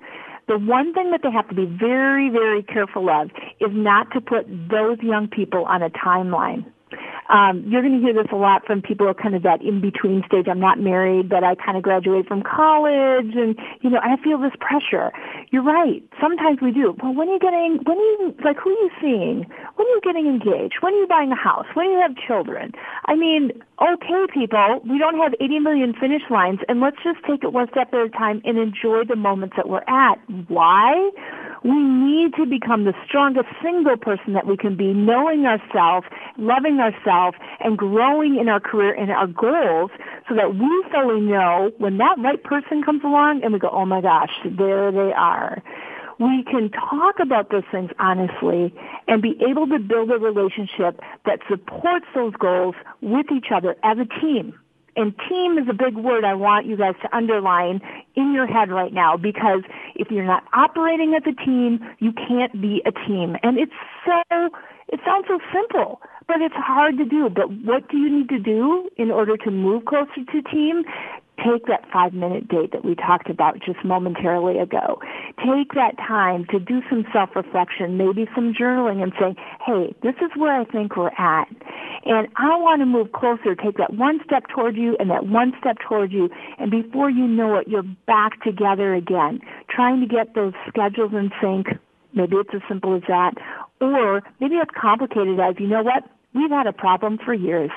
the 0.48 0.58
one 0.58 0.92
thing 0.94 1.12
that 1.12 1.20
they 1.22 1.30
have 1.30 1.48
to 1.48 1.54
be 1.54 1.66
very, 1.66 2.28
very 2.28 2.64
careful 2.64 3.08
of 3.08 3.30
is 3.60 3.70
not 3.70 4.10
to 4.14 4.20
put 4.20 4.48
those 4.68 4.98
young 5.00 5.28
people 5.28 5.64
on 5.66 5.82
a 5.82 5.90
timeline. 5.90 6.66
Um, 7.28 7.64
you're 7.66 7.82
going 7.82 8.00
to 8.00 8.04
hear 8.04 8.14
this 8.14 8.30
a 8.32 8.36
lot 8.36 8.64
from 8.66 8.82
people 8.82 9.12
kind 9.14 9.34
of 9.34 9.42
that 9.42 9.60
in 9.62 9.80
between 9.80 10.22
stage. 10.26 10.46
I'm 10.48 10.60
not 10.60 10.80
married, 10.80 11.28
but 11.28 11.44
I 11.44 11.54
kind 11.54 11.76
of 11.76 11.82
graduated 11.82 12.26
from 12.26 12.42
college, 12.42 13.34
and 13.34 13.56
you 13.80 13.90
know 13.90 14.00
I 14.02 14.16
feel 14.22 14.38
this 14.38 14.56
pressure. 14.60 15.12
You're 15.50 15.64
right. 15.64 16.02
Sometimes 16.20 16.58
we 16.60 16.72
do. 16.72 16.96
Well, 17.02 17.14
when 17.14 17.28
are 17.28 17.34
you 17.34 17.38
getting? 17.38 17.80
When 17.84 17.98
are 17.98 18.12
you 18.20 18.34
like? 18.44 18.56
Who 18.58 18.70
are 18.70 18.80
you 18.80 18.90
seeing? 19.00 19.46
When 19.76 19.86
are 19.86 19.90
you 19.90 20.00
getting 20.02 20.26
engaged? 20.26 20.76
When 20.80 20.94
are 20.94 20.98
you 20.98 21.06
buying 21.06 21.32
a 21.32 21.36
house? 21.36 21.66
When 21.74 21.86
do 21.86 21.92
you 21.92 22.00
have 22.00 22.16
children? 22.16 22.72
I 23.06 23.14
mean, 23.14 23.52
okay, 23.80 24.26
people, 24.32 24.80
we 24.88 24.98
don't 24.98 25.18
have 25.18 25.34
80 25.40 25.58
million 25.60 25.94
finish 25.94 26.22
lines, 26.30 26.60
and 26.68 26.80
let's 26.80 26.96
just 27.04 27.18
take 27.28 27.44
it 27.44 27.52
one 27.52 27.68
step 27.70 27.92
at 27.92 28.00
a 28.00 28.08
time 28.10 28.40
and 28.44 28.58
enjoy 28.58 29.04
the 29.08 29.16
moments 29.16 29.56
that 29.56 29.68
we're 29.68 29.84
at. 29.86 30.18
Why? 30.48 31.10
We 31.64 31.72
need 31.72 32.34
to 32.34 32.46
become 32.46 32.84
the 32.84 32.94
strongest 33.06 33.48
single 33.62 33.96
person 33.96 34.32
that 34.34 34.46
we 34.46 34.56
can 34.56 34.76
be, 34.76 34.92
knowing 34.92 35.44
ourselves, 35.46 36.06
loving 36.36 36.78
ourselves, 36.80 37.36
and 37.60 37.76
growing 37.76 38.38
in 38.38 38.48
our 38.48 38.60
career 38.60 38.94
and 38.94 39.10
our 39.10 39.26
goals 39.26 39.90
so 40.28 40.34
that 40.34 40.54
we 40.54 40.84
fully 40.92 41.20
know 41.20 41.72
when 41.78 41.98
that 41.98 42.16
right 42.18 42.42
person 42.42 42.82
comes 42.82 43.02
along 43.04 43.42
and 43.42 43.52
we 43.52 43.58
go, 43.58 43.70
oh 43.70 43.86
my 43.86 44.00
gosh, 44.00 44.32
there 44.44 44.92
they 44.92 45.12
are. 45.12 45.62
We 46.18 46.44
can 46.50 46.70
talk 46.70 47.20
about 47.20 47.50
those 47.50 47.62
things 47.70 47.90
honestly 48.00 48.74
and 49.06 49.22
be 49.22 49.40
able 49.48 49.68
to 49.68 49.78
build 49.78 50.10
a 50.10 50.18
relationship 50.18 51.00
that 51.26 51.38
supports 51.48 52.06
those 52.14 52.34
goals 52.34 52.74
with 53.00 53.26
each 53.32 53.46
other 53.54 53.76
as 53.84 53.98
a 53.98 54.20
team. 54.20 54.58
And 54.98 55.14
team 55.28 55.58
is 55.58 55.68
a 55.70 55.74
big 55.74 55.96
word 55.96 56.24
I 56.24 56.34
want 56.34 56.66
you 56.66 56.76
guys 56.76 56.94
to 57.02 57.16
underline 57.16 57.80
in 58.16 58.34
your 58.34 58.48
head 58.48 58.68
right 58.68 58.92
now 58.92 59.16
because 59.16 59.62
if 59.94 60.10
you're 60.10 60.26
not 60.26 60.42
operating 60.52 61.14
as 61.14 61.22
a 61.22 61.44
team, 61.44 61.78
you 62.00 62.12
can't 62.12 62.60
be 62.60 62.82
a 62.84 62.90
team. 62.90 63.36
And 63.44 63.58
it's 63.58 63.78
so, 64.04 64.50
it 64.88 64.98
sounds 65.06 65.26
so 65.28 65.38
simple, 65.54 66.02
but 66.26 66.40
it's 66.40 66.56
hard 66.56 66.98
to 66.98 67.04
do. 67.04 67.30
But 67.30 67.48
what 67.62 67.88
do 67.88 67.96
you 67.96 68.10
need 68.10 68.28
to 68.30 68.40
do 68.40 68.90
in 68.96 69.12
order 69.12 69.36
to 69.36 69.52
move 69.52 69.84
closer 69.84 70.24
to 70.32 70.42
team? 70.50 70.82
Take 71.38 71.66
that 71.66 71.84
five 71.92 72.14
minute 72.14 72.48
date 72.48 72.72
that 72.72 72.84
we 72.84 72.96
talked 72.96 73.30
about 73.30 73.60
just 73.64 73.84
momentarily 73.84 74.58
ago. 74.58 75.00
Take 75.38 75.72
that 75.74 75.96
time 75.96 76.46
to 76.50 76.58
do 76.58 76.82
some 76.90 77.04
self 77.12 77.30
reflection, 77.36 77.96
maybe 77.96 78.26
some 78.34 78.52
journaling 78.52 79.02
and 79.02 79.12
say, 79.18 79.40
hey, 79.64 79.94
this 80.02 80.14
is 80.20 80.30
where 80.36 80.60
I 80.60 80.64
think 80.64 80.96
we're 80.96 81.14
at. 81.16 81.46
And 82.04 82.26
I 82.36 82.56
want 82.58 82.80
to 82.82 82.86
move 82.86 83.12
closer, 83.12 83.54
take 83.54 83.76
that 83.76 83.94
one 83.94 84.20
step 84.24 84.44
toward 84.52 84.76
you 84.76 84.96
and 84.98 85.10
that 85.10 85.26
one 85.26 85.52
step 85.60 85.76
toward 85.88 86.12
you. 86.12 86.28
And 86.58 86.70
before 86.70 87.08
you 87.08 87.26
know 87.26 87.56
it, 87.58 87.68
you're 87.68 87.86
back 88.06 88.42
together 88.42 88.94
again, 88.94 89.40
trying 89.70 90.00
to 90.00 90.06
get 90.06 90.34
those 90.34 90.54
schedules 90.68 91.12
in 91.12 91.30
sync. 91.40 91.68
Maybe 92.14 92.36
it's 92.36 92.50
as 92.52 92.62
simple 92.68 92.96
as 92.96 93.02
that. 93.06 93.34
Or 93.80 94.22
maybe 94.40 94.56
it's 94.56 94.70
complicated 94.74 95.38
as, 95.38 95.54
you 95.58 95.68
know 95.68 95.82
what? 95.82 96.02
We've 96.34 96.50
had 96.50 96.66
a 96.66 96.72
problem 96.72 97.18
for 97.24 97.32
years. 97.32 97.70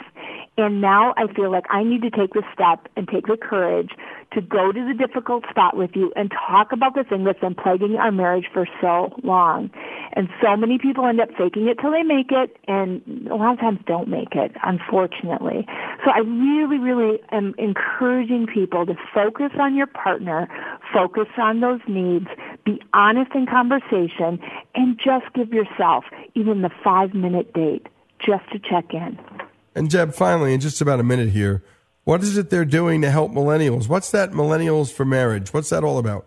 And 0.58 0.82
now 0.82 1.14
I 1.16 1.32
feel 1.34 1.50
like 1.50 1.64
I 1.70 1.84
need 1.84 2.02
to 2.02 2.10
take 2.10 2.34
the 2.34 2.44
step 2.54 2.88
and 2.98 3.08
take 3.08 3.28
the 3.28 3.38
courage 3.38 3.92
to 4.34 4.42
go 4.42 4.72
to 4.74 4.86
the 4.86 4.94
difficult 4.94 5.46
spot 5.50 5.78
with 5.78 5.92
you 5.96 6.12
and 6.16 6.30
talk 6.30 6.74
about 6.74 6.94
the 6.94 7.06
thing 7.06 7.24
that's 7.24 7.40
been 7.40 7.56
plaguing 7.56 7.96
our 7.96 8.12
marriage 8.12 8.48
for 8.54 8.68
so 8.82 9.14
long. 9.24 9.72
And 10.14 10.28
so 10.42 10.58
many 10.58 10.78
people 10.78 11.06
end 11.08 11.22
up 11.22 11.30
faking 11.38 11.68
it 11.68 11.80
till 11.80 11.92
they 11.92 12.04
make 12.04 12.32
it 12.32 12.58
and 12.68 13.02
a 13.32 13.36
lot 13.36 13.54
of 13.54 13.60
times 13.60 13.80
don't 13.88 14.10
make 14.10 14.36
it, 14.36 14.52
unfortunately. 14.64 15.66
So 16.04 16.12
I 16.12 16.20
really, 16.20 16.80
really 16.80 17.20
am 17.32 17.56
encouraging 17.58 18.48
people 18.48 18.86
to 18.86 18.96
focus 19.14 19.52
on 19.58 19.74
your 19.76 19.88
partner, 19.88 20.50
focus 20.94 21.28
on 21.38 21.62
those 21.62 21.80
needs, 21.88 22.28
be 22.66 22.82
honest 22.94 23.32
in 23.34 23.46
conversation, 23.46 24.40
and 24.76 25.00
just 25.00 25.32
give 25.34 25.54
yourself 25.54 26.04
even 26.36 26.62
the 26.62 26.72
five 26.84 27.14
minute 27.14 27.54
date 27.54 27.88
just 28.20 28.44
to 28.52 28.60
check 28.60 28.94
in. 28.94 29.18
And 29.76 29.90
Jeb, 29.90 30.14
finally, 30.14 30.54
in 30.54 30.60
just 30.60 30.82
about 30.82 31.00
a 31.00 31.04
minute 31.04 31.30
here, 31.30 31.64
what 32.04 32.24
is 32.24 32.38
it 32.38 32.50
they're 32.50 32.66
doing 32.66 33.02
to 33.02 33.12
help 33.12 33.32
millennials? 33.32 33.88
What's 33.88 34.12
that 34.12 34.32
Millennials 34.32 34.92
for 34.92 35.06
Marriage? 35.06 35.54
What's 35.54 35.70
that 35.70 35.84
all 35.84 35.98
about? 35.98 36.26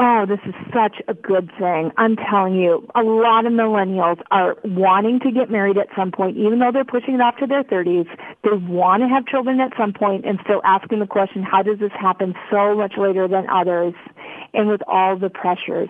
Oh, 0.00 0.26
this 0.28 0.38
is 0.46 0.54
such 0.72 1.02
a 1.08 1.14
good 1.14 1.50
thing. 1.58 1.90
I'm 1.96 2.14
telling 2.14 2.54
you, 2.54 2.86
a 2.94 3.02
lot 3.02 3.46
of 3.46 3.52
millennials 3.52 4.22
are 4.30 4.56
wanting 4.62 5.18
to 5.20 5.32
get 5.32 5.50
married 5.50 5.76
at 5.76 5.88
some 5.96 6.12
point, 6.12 6.36
even 6.36 6.60
though 6.60 6.70
they're 6.72 6.84
pushing 6.84 7.14
it 7.14 7.20
off 7.20 7.36
to 7.38 7.48
their 7.48 7.64
30s. 7.64 8.06
They 8.44 8.50
want 8.52 9.02
to 9.02 9.08
have 9.08 9.26
children 9.26 9.58
at 9.58 9.72
some 9.76 9.92
point 9.92 10.24
and 10.24 10.38
still 10.44 10.60
asking 10.64 11.00
the 11.00 11.06
question, 11.08 11.42
how 11.42 11.62
does 11.62 11.80
this 11.80 11.90
happen 11.98 12.34
so 12.48 12.76
much 12.76 12.92
later 12.96 13.26
than 13.26 13.50
others? 13.50 13.94
And 14.54 14.68
with 14.68 14.82
all 14.86 15.18
the 15.18 15.30
pressures. 15.30 15.88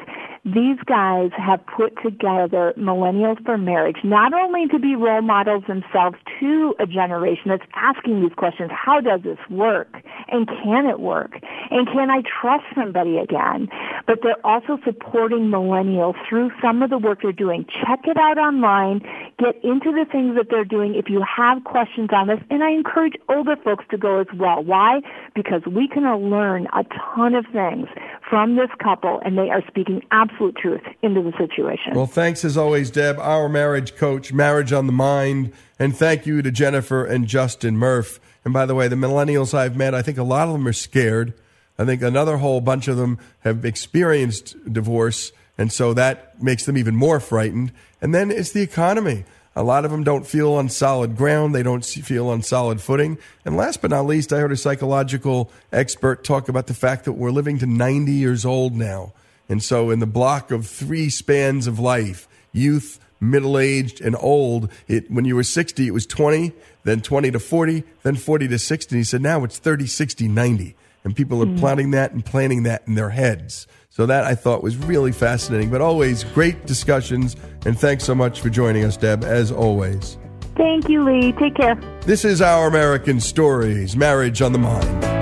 These 0.54 0.78
guys 0.86 1.30
have 1.36 1.60
put 1.66 1.92
together 2.02 2.72
Millennials 2.78 3.44
for 3.44 3.58
Marriage, 3.58 3.98
not 4.02 4.32
only 4.32 4.66
to 4.68 4.78
be 4.78 4.94
role 4.94 5.20
models 5.20 5.64
themselves 5.68 6.16
to 6.40 6.74
a 6.78 6.86
generation 6.86 7.50
that's 7.50 7.64
asking 7.74 8.22
these 8.22 8.32
questions, 8.34 8.70
how 8.72 9.00
does 9.00 9.20
this 9.24 9.38
work? 9.50 9.88
And 10.28 10.48
can 10.48 10.86
it 10.86 11.00
work? 11.00 11.32
And 11.70 11.86
can 11.86 12.10
I 12.10 12.22
trust 12.22 12.64
somebody 12.74 13.18
again? 13.18 13.68
But 14.06 14.20
they're 14.22 14.40
also 14.46 14.78
supporting 14.86 15.50
millennials 15.50 16.14
through 16.26 16.50
some 16.62 16.82
of 16.82 16.88
the 16.88 16.98
work 16.98 17.20
they're 17.22 17.32
doing. 17.32 17.66
Check 17.66 18.00
it 18.04 18.16
out 18.16 18.38
online. 18.38 19.00
Get 19.38 19.62
into 19.62 19.92
the 19.92 20.06
things 20.10 20.34
that 20.36 20.46
they're 20.48 20.64
doing 20.64 20.94
if 20.94 21.10
you 21.10 21.22
have 21.24 21.64
questions 21.64 22.08
on 22.12 22.28
this. 22.28 22.40
And 22.48 22.64
I 22.64 22.70
encourage 22.70 23.14
older 23.28 23.56
folks 23.56 23.84
to 23.90 23.98
go 23.98 24.20
as 24.20 24.28
well. 24.34 24.64
Why? 24.64 25.00
Because 25.34 25.62
we 25.66 25.88
can 25.88 26.04
learn 26.30 26.68
a 26.74 26.84
ton 27.14 27.34
of 27.34 27.44
things 27.52 27.88
from 28.28 28.56
this 28.56 28.70
couple 28.82 29.20
and 29.24 29.36
they 29.36 29.50
are 29.50 29.62
speaking 29.66 30.02
absolute 30.38 30.56
truth 30.56 30.82
into 31.02 31.22
the 31.22 31.32
situation. 31.36 31.94
Well, 31.94 32.06
thanks 32.06 32.44
as 32.44 32.56
always, 32.56 32.90
Deb, 32.90 33.18
our 33.18 33.48
marriage 33.48 33.96
coach, 33.96 34.32
Marriage 34.32 34.72
on 34.72 34.86
the 34.86 34.92
Mind. 34.92 35.52
And 35.78 35.96
thank 35.96 36.26
you 36.26 36.42
to 36.42 36.50
Jennifer 36.50 37.04
and 37.04 37.26
Justin 37.26 37.76
Murph. 37.76 38.20
And 38.44 38.54
by 38.54 38.66
the 38.66 38.74
way, 38.74 38.88
the 38.88 38.96
millennials 38.96 39.52
I've 39.52 39.76
met, 39.76 39.94
I 39.94 40.02
think 40.02 40.16
a 40.18 40.22
lot 40.22 40.46
of 40.46 40.52
them 40.52 40.66
are 40.68 40.72
scared. 40.72 41.34
I 41.78 41.84
think 41.84 42.02
another 42.02 42.38
whole 42.38 42.60
bunch 42.60 42.88
of 42.88 42.96
them 42.96 43.18
have 43.40 43.64
experienced 43.64 44.56
divorce. 44.72 45.32
And 45.56 45.72
so 45.72 45.92
that 45.94 46.40
makes 46.42 46.66
them 46.66 46.76
even 46.76 46.94
more 46.94 47.20
frightened. 47.20 47.72
And 48.00 48.14
then 48.14 48.30
it's 48.30 48.52
the 48.52 48.62
economy. 48.62 49.24
A 49.56 49.64
lot 49.64 49.84
of 49.84 49.90
them 49.90 50.04
don't 50.04 50.24
feel 50.24 50.52
on 50.52 50.68
solid 50.68 51.16
ground. 51.16 51.52
They 51.52 51.64
don't 51.64 51.84
feel 51.84 52.28
on 52.28 52.42
solid 52.42 52.80
footing. 52.80 53.18
And 53.44 53.56
last 53.56 53.82
but 53.82 53.90
not 53.90 54.06
least, 54.06 54.32
I 54.32 54.38
heard 54.38 54.52
a 54.52 54.56
psychological 54.56 55.50
expert 55.72 56.22
talk 56.22 56.48
about 56.48 56.68
the 56.68 56.74
fact 56.74 57.06
that 57.06 57.14
we're 57.14 57.32
living 57.32 57.58
to 57.58 57.66
90 57.66 58.12
years 58.12 58.44
old 58.44 58.76
now. 58.76 59.12
And 59.48 59.62
so 59.62 59.90
in 59.90 59.98
the 60.00 60.06
block 60.06 60.50
of 60.50 60.66
three 60.66 61.08
spans 61.08 61.66
of 61.66 61.78
life, 61.78 62.28
youth, 62.52 63.00
middle 63.20 63.58
aged 63.58 64.00
and 64.00 64.16
old. 64.18 64.70
It 64.86 65.10
when 65.10 65.24
you 65.24 65.36
were 65.36 65.42
60, 65.42 65.86
it 65.86 65.90
was 65.90 66.06
20, 66.06 66.52
then 66.84 67.00
20 67.00 67.30
to 67.32 67.38
40, 67.40 67.84
then 68.02 68.16
40 68.16 68.48
to 68.48 68.58
60. 68.58 68.94
And 68.94 69.00
he 69.00 69.04
said 69.04 69.22
now 69.22 69.44
it's 69.44 69.58
30, 69.58 69.86
60, 69.86 70.28
90. 70.28 70.76
And 71.04 71.16
people 71.16 71.42
are 71.42 71.46
Mm. 71.46 71.58
plotting 71.58 71.90
that 71.92 72.12
and 72.12 72.24
planning 72.24 72.64
that 72.64 72.82
in 72.86 72.94
their 72.94 73.10
heads. 73.10 73.66
So 73.90 74.06
that 74.06 74.24
I 74.24 74.34
thought 74.34 74.62
was 74.62 74.76
really 74.76 75.10
fascinating, 75.12 75.70
but 75.70 75.80
always 75.80 76.22
great 76.22 76.66
discussions. 76.66 77.34
And 77.66 77.78
thanks 77.78 78.04
so 78.04 78.14
much 78.14 78.40
for 78.40 78.50
joining 78.50 78.84
us, 78.84 78.96
Deb, 78.96 79.24
as 79.24 79.50
always. 79.50 80.18
Thank 80.56 80.88
you, 80.88 81.02
Lee. 81.02 81.32
Take 81.32 81.54
care. 81.56 81.76
This 82.02 82.24
is 82.24 82.40
Our 82.40 82.68
American 82.68 83.20
Stories, 83.20 83.96
Marriage 83.96 84.42
on 84.42 84.52
the 84.52 84.58
Mind. 84.58 85.17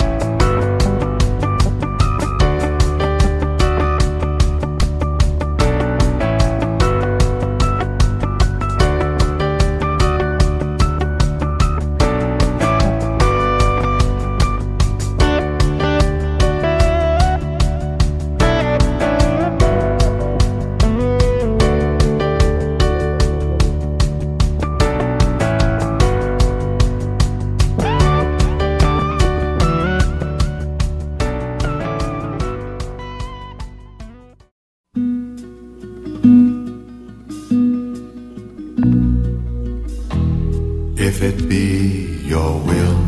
If 41.07 41.23
it 41.23 41.49
be 41.49 42.19
your 42.25 42.59
will 42.67 42.99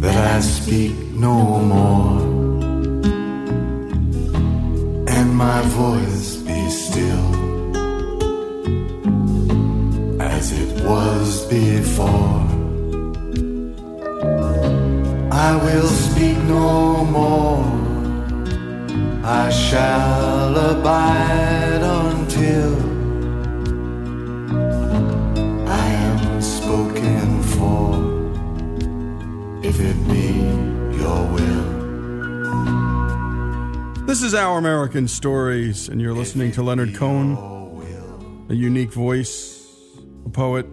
that 0.00 0.36
I 0.36 0.40
speak 0.40 0.92
no 1.14 1.58
more 1.58 2.19
American 34.90 35.06
Stories, 35.06 35.88
and 35.88 36.00
you're 36.00 36.12
listening 36.12 36.50
to 36.50 36.64
Leonard 36.64 36.96
Cohen, 36.96 37.36
a 38.48 38.54
unique 38.54 38.92
voice, 38.92 39.64
a 40.26 40.28
poet, 40.28 40.66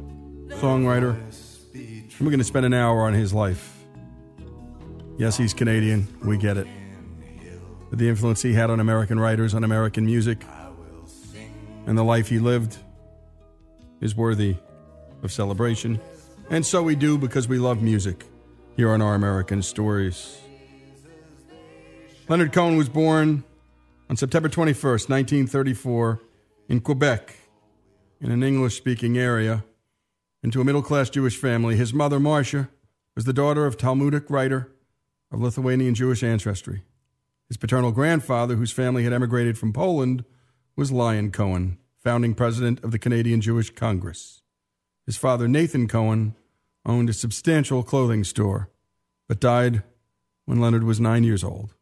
songwriter. 0.59 1.15
And 1.75 2.19
we're 2.21 2.31
going 2.31 2.39
to 2.39 2.43
spend 2.43 2.65
an 2.65 2.73
hour 2.73 3.03
on 3.03 3.13
his 3.13 3.31
life. 3.31 3.77
Yes, 5.19 5.37
he's 5.37 5.53
Canadian. 5.53 6.07
We 6.25 6.35
get 6.35 6.57
it. 6.57 6.65
But 7.91 7.99
the 7.99 8.09
influence 8.09 8.41
he 8.41 8.53
had 8.53 8.71
on 8.71 8.79
American 8.79 9.19
writers, 9.19 9.53
on 9.53 9.63
American 9.63 10.07
music, 10.07 10.43
and 11.85 11.95
the 11.95 12.03
life 12.03 12.27
he 12.27 12.39
lived 12.39 12.75
is 14.01 14.15
worthy 14.15 14.55
of 15.21 15.31
celebration. 15.31 16.01
And 16.49 16.65
so 16.65 16.81
we 16.81 16.95
do 16.95 17.19
because 17.19 17.47
we 17.47 17.59
love 17.59 17.83
music 17.83 18.25
here 18.77 18.89
on 18.89 18.99
Our 18.99 19.13
American 19.13 19.61
Stories. 19.61 20.39
Leonard 22.27 22.51
Cohen 22.51 22.77
was 22.77 22.89
born 22.89 23.43
on 24.09 24.15
September 24.15 24.49
21st, 24.49 25.09
1934, 25.09 26.21
in 26.69 26.79
Quebec, 26.79 27.35
in 28.21 28.31
an 28.31 28.43
English 28.43 28.77
speaking 28.77 29.17
area, 29.17 29.63
into 30.41 30.61
a 30.61 30.63
middle 30.63 30.81
class 30.81 31.09
Jewish 31.09 31.37
family. 31.37 31.75
His 31.75 31.93
mother, 31.93 32.19
Marcia, 32.19 32.69
was 33.15 33.25
the 33.25 33.33
daughter 33.33 33.65
of 33.65 33.77
Talmudic 33.77 34.29
writer 34.29 34.71
of 35.31 35.41
Lithuanian 35.41 35.93
Jewish 35.93 36.23
ancestry. 36.23 36.83
His 37.47 37.57
paternal 37.57 37.91
grandfather, 37.91 38.55
whose 38.55 38.71
family 38.71 39.03
had 39.03 39.13
emigrated 39.13 39.57
from 39.57 39.73
Poland, 39.73 40.23
was 40.75 40.91
Lyon 40.91 41.31
Cohen, 41.31 41.77
founding 42.03 42.33
president 42.33 42.83
of 42.83 42.91
the 42.91 42.99
Canadian 42.99 43.41
Jewish 43.41 43.71
Congress. 43.71 44.41
His 45.05 45.17
father, 45.17 45.47
Nathan 45.47 45.87
Cohen, 45.87 46.35
owned 46.85 47.09
a 47.09 47.13
substantial 47.13 47.83
clothing 47.83 48.23
store, 48.23 48.69
but 49.27 49.39
died 49.39 49.83
when 50.45 50.59
Leonard 50.61 50.83
was 50.83 50.99
nine 50.99 51.23
years 51.23 51.43
old. 51.43 51.73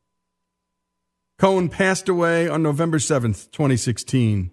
Cohen 1.38 1.68
passed 1.68 2.08
away 2.08 2.48
on 2.48 2.64
November 2.64 2.98
7th, 2.98 3.52
2016. 3.52 4.52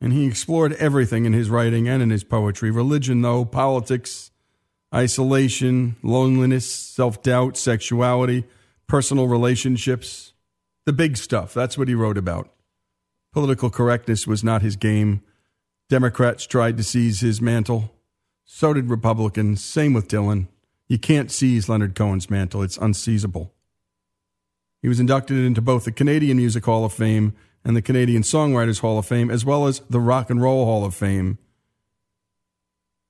And 0.00 0.12
he 0.14 0.26
explored 0.26 0.72
everything 0.74 1.26
in 1.26 1.34
his 1.34 1.50
writing 1.50 1.86
and 1.86 2.02
in 2.02 2.08
his 2.08 2.24
poetry 2.24 2.70
religion, 2.70 3.20
though, 3.20 3.44
politics, 3.44 4.30
isolation, 4.94 5.96
loneliness, 6.02 6.70
self 6.70 7.22
doubt, 7.22 7.58
sexuality, 7.58 8.44
personal 8.86 9.28
relationships. 9.28 10.32
The 10.86 10.94
big 10.94 11.18
stuff. 11.18 11.52
That's 11.52 11.76
what 11.76 11.88
he 11.88 11.94
wrote 11.94 12.16
about. 12.16 12.50
Political 13.34 13.70
correctness 13.70 14.26
was 14.26 14.42
not 14.42 14.62
his 14.62 14.76
game. 14.76 15.22
Democrats 15.90 16.46
tried 16.46 16.78
to 16.78 16.82
seize 16.82 17.20
his 17.20 17.42
mantle. 17.42 17.92
So 18.46 18.72
did 18.72 18.88
Republicans. 18.88 19.62
Same 19.62 19.92
with 19.92 20.08
Dylan. 20.08 20.48
You 20.88 20.98
can't 20.98 21.30
seize 21.30 21.68
Leonard 21.68 21.94
Cohen's 21.94 22.30
mantle, 22.30 22.62
it's 22.62 22.78
unseizable. 22.78 23.50
He 24.82 24.88
was 24.88 25.00
inducted 25.00 25.38
into 25.38 25.60
both 25.60 25.84
the 25.84 25.92
Canadian 25.92 26.38
Music 26.38 26.64
Hall 26.64 26.84
of 26.84 26.92
Fame 26.92 27.34
and 27.64 27.76
the 27.76 27.82
Canadian 27.82 28.22
Songwriters 28.22 28.80
Hall 28.80 28.98
of 28.98 29.06
Fame, 29.06 29.30
as 29.30 29.44
well 29.44 29.66
as 29.66 29.80
the 29.90 30.00
Rock 30.00 30.30
and 30.30 30.40
Roll 30.40 30.64
Hall 30.64 30.84
of 30.84 30.94
Fame. 30.94 31.38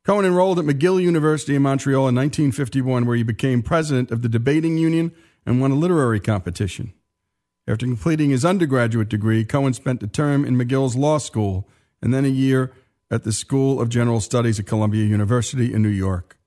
Cohen 0.05 0.25
enrolled 0.25 0.59
at 0.59 0.65
McGill 0.65 1.01
University 1.01 1.55
in 1.55 1.63
Montreal 1.63 2.09
in 2.09 2.15
1951, 2.15 3.05
where 3.05 3.17
he 3.17 3.23
became 3.23 3.63
president 3.63 4.11
of 4.11 4.23
the 4.23 4.29
debating 4.29 4.77
union 4.77 5.13
and 5.47 5.61
won 5.61 5.71
a 5.71 5.77
literary 5.77 6.19
competition. 6.19 6.93
After 7.69 7.87
completing 7.87 8.31
his 8.31 8.45
undergraduate 8.45 9.09
degree, 9.09 9.45
Cohen 9.45 9.75
spent 9.75 10.03
a 10.03 10.09
term 10.09 10.45
in 10.45 10.57
McGill's 10.57 10.97
law 10.97 11.19
school 11.19 11.69
and 12.03 12.13
then 12.13 12.25
a 12.25 12.29
year 12.29 12.73
at 13.11 13.25
the 13.25 13.33
School 13.33 13.81
of 13.81 13.89
General 13.89 14.21
Studies 14.21 14.59
at 14.59 14.67
Columbia 14.67 15.05
University 15.05 15.73
in 15.73 15.83
New 15.83 15.89
York. 15.89 16.39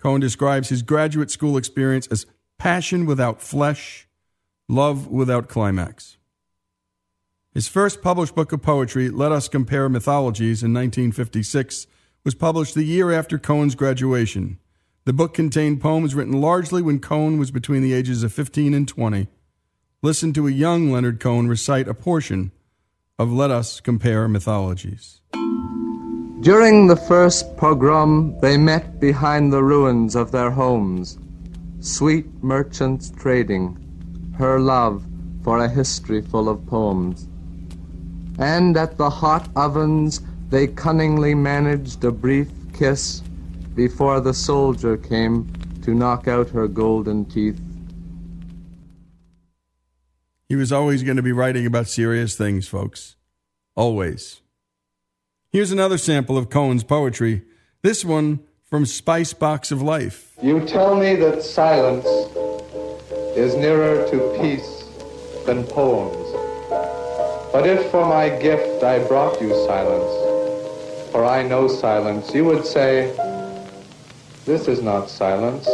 Cohen 0.00 0.20
describes 0.20 0.68
his 0.68 0.82
graduate 0.82 1.30
school 1.30 1.56
experience 1.56 2.06
as 2.08 2.26
passion 2.58 3.06
without 3.06 3.40
flesh, 3.40 4.03
love 4.68 5.08
without 5.08 5.48
climax. 5.48 6.16
His 7.52 7.68
first 7.68 8.02
published 8.02 8.34
book 8.34 8.52
of 8.52 8.62
poetry, 8.62 9.10
Let 9.10 9.30
Us 9.30 9.46
Compare 9.46 9.88
Mythologies, 9.88 10.62
in 10.62 10.72
1956, 10.72 11.86
was 12.24 12.34
published 12.34 12.74
the 12.74 12.82
year 12.82 13.12
after 13.12 13.38
Cohen's 13.38 13.74
graduation. 13.74 14.58
The 15.04 15.12
book 15.12 15.34
contained 15.34 15.80
poems 15.80 16.14
written 16.14 16.40
largely 16.40 16.82
when 16.82 16.98
Cohen 16.98 17.38
was 17.38 17.50
between 17.50 17.82
the 17.82 17.92
ages 17.92 18.22
of 18.22 18.32
15 18.32 18.72
and 18.72 18.88
20. 18.88 19.28
Listen 20.02 20.32
to 20.32 20.48
a 20.48 20.50
young 20.50 20.90
Leonard 20.90 21.20
Cohen 21.20 21.46
recite 21.46 21.86
a 21.86 21.94
portion 21.94 22.50
of 23.18 23.30
Let 23.32 23.50
Us 23.50 23.80
Compare 23.80 24.26
Mythologies. 24.28 25.20
During 26.40 26.88
the 26.88 26.96
first 26.96 27.56
pogrom, 27.56 28.38
they 28.40 28.56
met 28.56 28.98
behind 28.98 29.52
the 29.52 29.62
ruins 29.62 30.16
of 30.16 30.32
their 30.32 30.50
homes, 30.50 31.18
sweet 31.80 32.26
merchants 32.42 33.12
trading, 33.16 33.83
her 34.36 34.58
love 34.58 35.04
for 35.42 35.64
a 35.64 35.68
history 35.68 36.22
full 36.22 36.48
of 36.48 36.64
poems. 36.66 37.28
And 38.38 38.76
at 38.76 38.96
the 38.96 39.10
hot 39.10 39.48
ovens, 39.54 40.20
they 40.50 40.66
cunningly 40.66 41.34
managed 41.34 42.04
a 42.04 42.10
brief 42.10 42.48
kiss 42.72 43.20
before 43.74 44.20
the 44.20 44.34
soldier 44.34 44.96
came 44.96 45.50
to 45.82 45.94
knock 45.94 46.28
out 46.28 46.48
her 46.50 46.66
golden 46.66 47.24
teeth. 47.24 47.60
He 50.48 50.56
was 50.56 50.72
always 50.72 51.02
going 51.02 51.16
to 51.16 51.22
be 51.22 51.32
writing 51.32 51.66
about 51.66 51.88
serious 51.88 52.36
things, 52.36 52.68
folks. 52.68 53.16
Always. 53.74 54.40
Here's 55.50 55.72
another 55.72 55.98
sample 55.98 56.36
of 56.36 56.50
Cohen's 56.50 56.84
poetry. 56.84 57.42
This 57.82 58.04
one 58.04 58.40
from 58.64 58.86
Spice 58.86 59.32
Box 59.32 59.70
of 59.70 59.82
Life. 59.82 60.32
You 60.42 60.64
tell 60.66 60.96
me 60.96 61.16
that 61.16 61.42
silence 61.42 62.06
is 63.36 63.56
nearer 63.56 64.08
to 64.10 64.38
peace 64.40 64.84
than 65.44 65.64
poems. 65.64 66.16
But 67.52 67.66
if 67.66 67.90
for 67.90 68.06
my 68.06 68.28
gift 68.28 68.82
I 68.82 69.00
brought 69.06 69.40
you 69.40 69.50
silence, 69.66 71.10
for 71.10 71.24
I 71.24 71.42
know 71.42 71.68
silence, 71.68 72.32
you 72.34 72.44
would 72.44 72.64
say, 72.64 73.14
This 74.44 74.68
is 74.68 74.82
not 74.82 75.10
silence, 75.10 75.66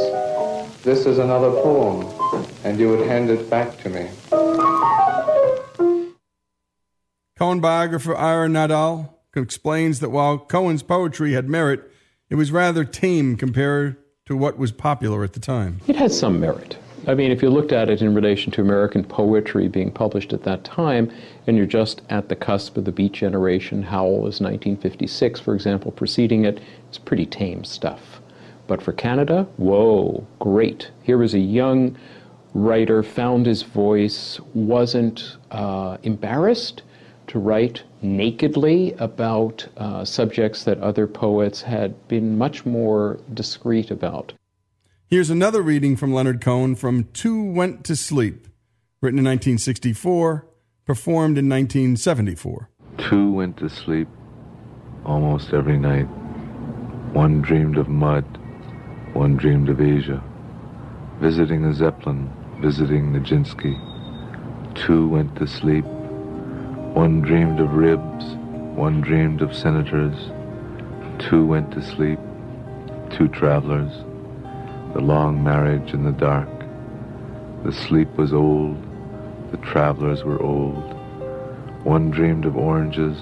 this 0.83 1.05
is 1.05 1.19
another 1.19 1.51
poem, 1.63 2.07
and 2.65 2.79
you 2.79 2.89
would 2.89 3.07
hand 3.07 3.29
it 3.31 3.51
back 3.51 3.79
to 3.83 3.91
me. 3.91 4.09
Cohen 4.31 6.15
Cohen 7.39 7.61
biographer 7.61 8.17
Ira 8.17 8.49
Nadel 8.49 9.11
explains 9.35 10.01
that 10.01 10.11
while 10.11 10.39
Cohen's 10.39 10.83
poetry 10.83 11.33
had 11.33 11.49
merit, 11.49 11.91
it 12.29 12.37
was 12.37 12.53
rather 12.53 12.85
tame 12.85 13.37
compared 13.37 13.97
to 14.27 14.37
what 14.37 14.59
was 14.59 14.73
popular 14.73 15.25
at 15.25 15.33
the 15.33 15.41
time. 15.41 15.81
It 15.87 15.97
had 15.97 16.13
some 16.13 16.41
merit. 16.41 16.79
I 17.11 17.15
mean, 17.15 17.33
if 17.33 17.43
you 17.43 17.51
looked 17.51 17.73
at 17.73 17.91
it 17.91 18.03
in 18.03 18.15
relation 18.15 18.53
to 18.53 18.61
American 18.61 19.03
poetry 19.03 19.67
being 19.67 19.91
published 19.91 20.33
at 20.33 20.45
that 20.45 20.63
time, 20.63 21.11
and 21.45 21.57
you're 21.57 21.67
just 21.67 22.03
at 22.09 22.29
the 22.29 22.37
cusp 22.37 22.77
of 22.77 22.85
the 22.85 22.93
Beat 22.93 23.11
Generation, 23.11 23.83
Howl 23.83 24.29
is 24.29 24.41
1956, 24.41 25.41
for 25.41 25.53
example, 25.53 25.91
preceding 25.91 26.45
it, 26.45 26.61
it's 26.89 26.99
pretty 26.99 27.27
tame 27.27 27.65
stuff. 27.65 28.21
But 28.69 28.81
for 28.81 28.93
Canada, 28.93 29.49
whoa, 29.57 30.25
great. 30.39 30.93
Here 31.03 31.19
was 31.19 31.35
a 31.35 31.41
young 31.41 31.99
writer, 32.55 33.03
found 33.03 33.47
his 33.47 33.65
voice, 33.65 34.39
wasn't 34.55 35.37
uh, 35.51 35.97
embarrassed 36.05 36.85
to 37.27 37.41
write 37.41 37.83
nakedly 38.03 38.93
about 39.01 39.67
uh, 39.79 40.05
subjects 40.05 40.63
that 40.63 40.79
other 40.79 41.09
poets 41.09 41.63
had 41.63 42.07
been 42.07 42.39
much 42.39 42.65
more 42.65 43.19
discreet 43.35 43.91
about. 43.91 44.33
Here's 45.11 45.29
another 45.29 45.61
reading 45.61 45.97
from 45.97 46.15
Leonard 46.15 46.41
Cohen 46.41 46.77
from 46.77 47.09
Two 47.13 47.43
Went 47.43 47.85
to 47.87 47.97
Sleep, 47.97 48.47
written 49.03 49.19
in 49.19 49.25
1964, 49.25 50.47
performed 50.87 51.37
in 51.37 51.49
1974. 51.49 52.71
Two 52.97 53.33
went 53.33 53.57
to 53.57 53.69
sleep 53.69 54.07
almost 55.05 55.53
every 55.53 55.81
night. 55.81 56.05
One 57.13 57.43
dreamed 57.43 57.77
of 57.77 57.89
mud, 57.89 58.23
one 59.13 59.37
dreamed 59.37 59.69
of 59.69 59.81
Asia, 59.81 60.23
visiting 61.19 61.65
a 61.65 61.75
Zeppelin, 61.75 62.31
visiting 62.61 63.13
Nijinsky. 63.13 63.75
Two 64.77 65.09
went 65.09 65.35
to 65.39 65.47
sleep. 65.49 65.85
One 66.95 67.21
dreamed 67.21 67.59
of 67.59 67.73
ribs, 67.73 68.27
one 68.77 69.01
dreamed 69.01 69.43
of 69.43 69.57
senators. 69.57 70.31
Two 71.19 71.45
went 71.45 71.73
to 71.73 71.83
sleep, 71.83 72.21
two 73.11 73.27
travelers 73.27 74.05
the 74.93 75.01
long 75.01 75.43
marriage 75.43 75.93
in 75.93 76.03
the 76.03 76.13
dark. 76.13 76.49
The 77.65 77.73
sleep 77.73 78.09
was 78.17 78.33
old, 78.33 78.77
the 79.53 79.59
travelers 79.59 80.25
were 80.25 80.43
old. 80.43 80.95
One 81.85 82.11
dreamed 82.11 82.45
of 82.45 82.57
oranges, 82.57 83.17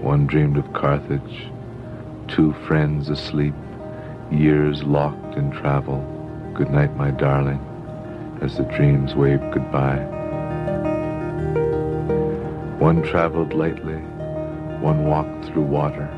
one 0.00 0.26
dreamed 0.26 0.56
of 0.56 0.72
Carthage. 0.72 1.46
Two 2.28 2.52
friends 2.66 3.08
asleep, 3.08 3.54
years 4.30 4.82
locked 4.82 5.36
in 5.36 5.50
travel. 5.50 6.00
Good 6.54 6.70
night, 6.70 6.96
my 6.96 7.10
darling, 7.10 7.60
as 8.42 8.56
the 8.56 8.64
dreams 8.64 9.14
waved 9.14 9.52
goodbye. 9.52 10.04
One 12.78 13.02
traveled 13.02 13.52
lightly, 13.52 13.98
one 14.80 15.06
walked 15.06 15.46
through 15.46 15.62
water, 15.62 16.08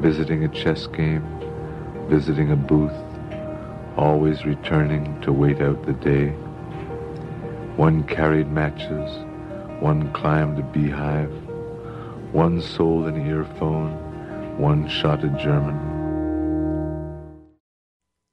visiting 0.00 0.44
a 0.44 0.48
chess 0.48 0.86
game, 0.86 1.24
visiting 2.08 2.52
a 2.52 2.56
booth, 2.56 2.92
always 3.98 4.46
returning 4.46 5.20
to 5.22 5.32
wait 5.32 5.60
out 5.60 5.84
the 5.84 5.92
day. 5.92 6.28
One 7.76 8.04
carried 8.04 8.48
matches, 8.50 9.10
one 9.80 10.12
climbed 10.12 10.58
a 10.58 10.62
beehive, 10.62 11.32
one 12.32 12.62
sold 12.62 13.06
an 13.06 13.26
earphone, 13.26 14.58
one 14.58 14.88
shot 14.88 15.24
a 15.24 15.28
German. 15.30 15.76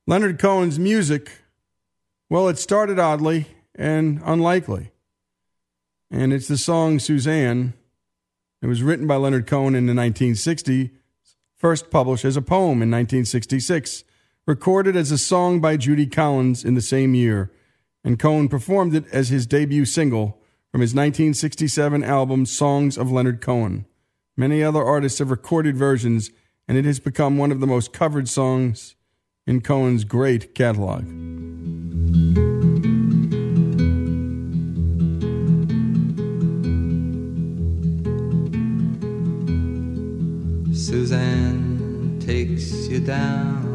Leonard 0.08 0.38
Cohen's 0.38 0.78
music, 0.78 1.32
well, 2.30 2.48
it 2.48 2.60
started 2.60 3.00
oddly 3.00 3.48
and 3.74 4.22
unlikely. 4.24 4.92
And 6.12 6.32
it's 6.32 6.48
the 6.48 6.60
song 6.60 7.00
Suzanne. 7.00 7.74
It 8.62 8.68
was 8.68 8.84
written 8.84 9.08
by 9.08 9.16
Leonard 9.16 9.48
Cohen 9.48 9.74
in 9.74 9.88
the 9.88 9.94
1960s, 9.94 10.92
first 11.58 11.90
published 11.90 12.24
as 12.24 12.38
a 12.38 12.42
poem 12.42 12.84
in 12.84 12.92
1966 12.92 14.04
recorded 14.48 14.96
as 14.96 15.12
a 15.12 15.18
song 15.18 15.60
by 15.60 15.76
Judy 15.76 16.06
Collins 16.06 16.64
in 16.64 16.76
the 16.76 16.82
same 16.82 17.16
year, 17.16 17.52
and 18.04 18.20
Cohen 18.20 18.48
performed 18.48 18.94
it 18.94 19.06
as 19.12 19.30
his 19.30 19.48
debut 19.48 19.86
single 19.86 20.40
from 20.72 20.82
his 20.82 20.92
1967 20.92 22.04
album 22.04 22.46
Songs 22.46 22.96
of 22.98 23.12
Leonard 23.12 23.42
Cohen. 23.42 23.86
Many 24.38 24.62
other 24.62 24.84
artists 24.84 25.18
have 25.20 25.32
recorded 25.32 25.76
versions, 25.76 26.30
and 26.68 26.78
it 26.78 26.86
has 26.86 27.00
become 27.00 27.38
one 27.38 27.52
of 27.52 27.60
the 27.60 27.66
most 27.66 27.92
covered 27.92 28.30
songs 28.30 28.96
in 29.48 29.62
Cohen's 29.62 30.04
great 30.04 30.54
catalog. 30.54 31.06
Suzanne 40.76 42.20
takes 42.20 42.88
you 42.88 43.00
down 43.00 43.75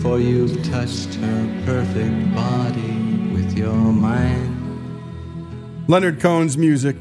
for 0.00 0.20
you've 0.20 0.62
touched 0.64 1.14
her 1.14 1.62
perfect 1.64 2.34
body 2.34 3.30
with 3.32 3.56
your 3.56 3.74
mind. 3.74 4.54
Leonard 5.88 6.20
Cohen's 6.20 6.56
music, 6.56 6.96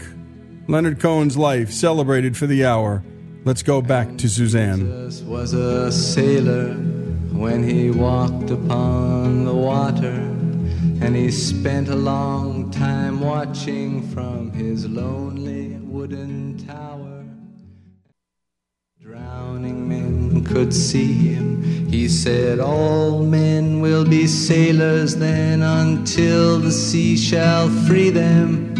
Leonard 0.67 0.99
Cohen's 0.99 1.37
life, 1.37 1.71
celebrated 1.71 2.35
for 2.35 2.47
the 2.47 2.65
hour. 2.65 3.03
Let's 3.43 3.63
go 3.63 3.81
back 3.81 4.17
to 4.17 4.29
Suzanne. 4.29 4.79
Jesus 4.79 5.21
was 5.21 5.53
a 5.53 5.91
sailor 5.91 6.73
when 7.31 7.63
he 7.63 7.91
walked 7.91 8.49
upon 8.49 9.45
the 9.45 9.55
water, 9.55 10.15
and 11.01 11.15
he 11.15 11.29
spent 11.31 11.89
a 11.89 11.95
long 11.95 12.71
time 12.71 13.19
watching 13.19 14.07
from 14.09 14.51
his 14.51 14.87
lonely 14.87 15.77
wooden 15.81 16.57
tower. 16.65 17.16
Could 20.47 20.73
see 20.73 21.13
him. 21.13 21.63
He 21.89 22.07
said, 22.07 22.59
All 22.59 23.23
men 23.23 23.79
will 23.79 24.05
be 24.05 24.27
sailors 24.27 25.15
then 25.15 25.61
until 25.61 26.59
the 26.59 26.71
sea 26.71 27.17
shall 27.17 27.69
free 27.85 28.09
them. 28.09 28.73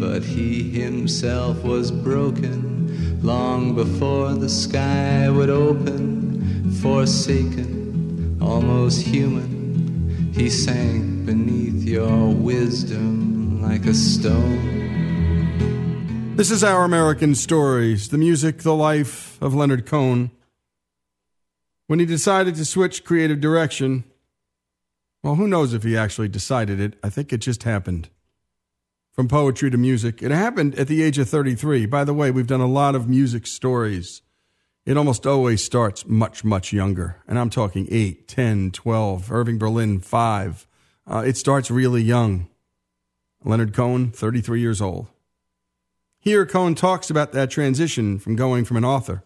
But 0.00 0.22
he 0.22 0.70
himself 0.70 1.62
was 1.62 1.90
broken 1.90 3.22
long 3.22 3.74
before 3.74 4.34
the 4.34 4.48
sky 4.48 5.28
would 5.28 5.50
open, 5.50 6.70
forsaken, 6.80 8.38
almost 8.40 9.02
human. 9.02 10.32
He 10.32 10.48
sank 10.50 11.26
beneath 11.26 11.82
your 11.82 12.32
wisdom 12.34 13.60
like 13.62 13.86
a 13.86 13.94
stone. 13.94 14.76
This 16.36 16.50
is 16.50 16.62
Our 16.62 16.84
American 16.84 17.34
Stories, 17.34 18.10
the 18.10 18.18
music, 18.18 18.58
the 18.58 18.74
life 18.74 19.38
of 19.40 19.54
Leonard 19.54 19.86
Cohen. 19.86 20.30
When 21.86 21.98
he 22.00 22.06
decided 22.06 22.56
to 22.56 22.64
switch 22.64 23.04
creative 23.04 23.40
direction, 23.40 24.04
well, 25.22 25.36
who 25.36 25.48
knows 25.48 25.72
if 25.72 25.82
he 25.82 25.96
actually 25.96 26.28
decided 26.28 26.80
it? 26.80 26.98
I 27.02 27.10
think 27.10 27.32
it 27.32 27.38
just 27.38 27.62
happened. 27.62 28.08
From 29.12 29.28
poetry 29.28 29.70
to 29.70 29.78
music. 29.78 30.22
It 30.22 30.30
happened 30.30 30.74
at 30.74 30.88
the 30.88 31.02
age 31.02 31.18
of 31.18 31.28
33. 31.28 31.86
By 31.86 32.04
the 32.04 32.12
way, 32.12 32.30
we've 32.30 32.46
done 32.46 32.60
a 32.60 32.66
lot 32.66 32.94
of 32.94 33.08
music 33.08 33.46
stories. 33.46 34.22
It 34.84 34.96
almost 34.96 35.26
always 35.26 35.64
starts 35.64 36.06
much, 36.06 36.44
much 36.44 36.72
younger. 36.72 37.22
And 37.26 37.38
I'm 37.38 37.50
talking 37.50 37.88
8, 37.90 38.28
10, 38.28 38.72
12, 38.72 39.32
Irving 39.32 39.58
Berlin, 39.58 40.00
5. 40.00 40.66
Uh, 41.06 41.24
it 41.26 41.36
starts 41.36 41.70
really 41.70 42.02
young. 42.02 42.48
Leonard 43.44 43.72
Cohen, 43.72 44.10
33 44.10 44.60
years 44.60 44.80
old. 44.80 45.06
Here, 46.18 46.44
Cohen 46.44 46.74
talks 46.74 47.10
about 47.10 47.32
that 47.32 47.50
transition 47.50 48.18
from 48.18 48.36
going 48.36 48.64
from 48.64 48.76
an 48.76 48.84
author 48.84 49.22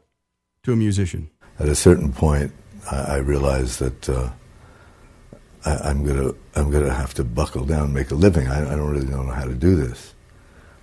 to 0.63 0.73
a 0.73 0.77
musician. 0.77 1.31
At 1.61 1.69
a 1.69 1.75
certain 1.75 2.13
point, 2.13 2.53
I, 2.91 2.97
I 2.97 3.17
realized 3.19 3.79
that 3.81 4.09
uh, 4.09 4.31
I, 5.65 5.91
am 5.91 6.05
gonna 6.05 6.33
I'm 6.57 6.71
gonna 6.71 6.93
have 6.93 7.15
to 7.15 7.25
buckle 7.25 7.65
down, 7.67 7.85
and 7.85 7.95
make 7.95 8.11
a 8.11 8.15
living. 8.15 8.49
I, 8.49 8.73
I 8.73 8.77
don't 8.77 8.91
really 8.91 9.07
know 9.07 9.25
how 9.27 9.45
to 9.45 9.55
do 9.55 9.77
this. 9.77 10.15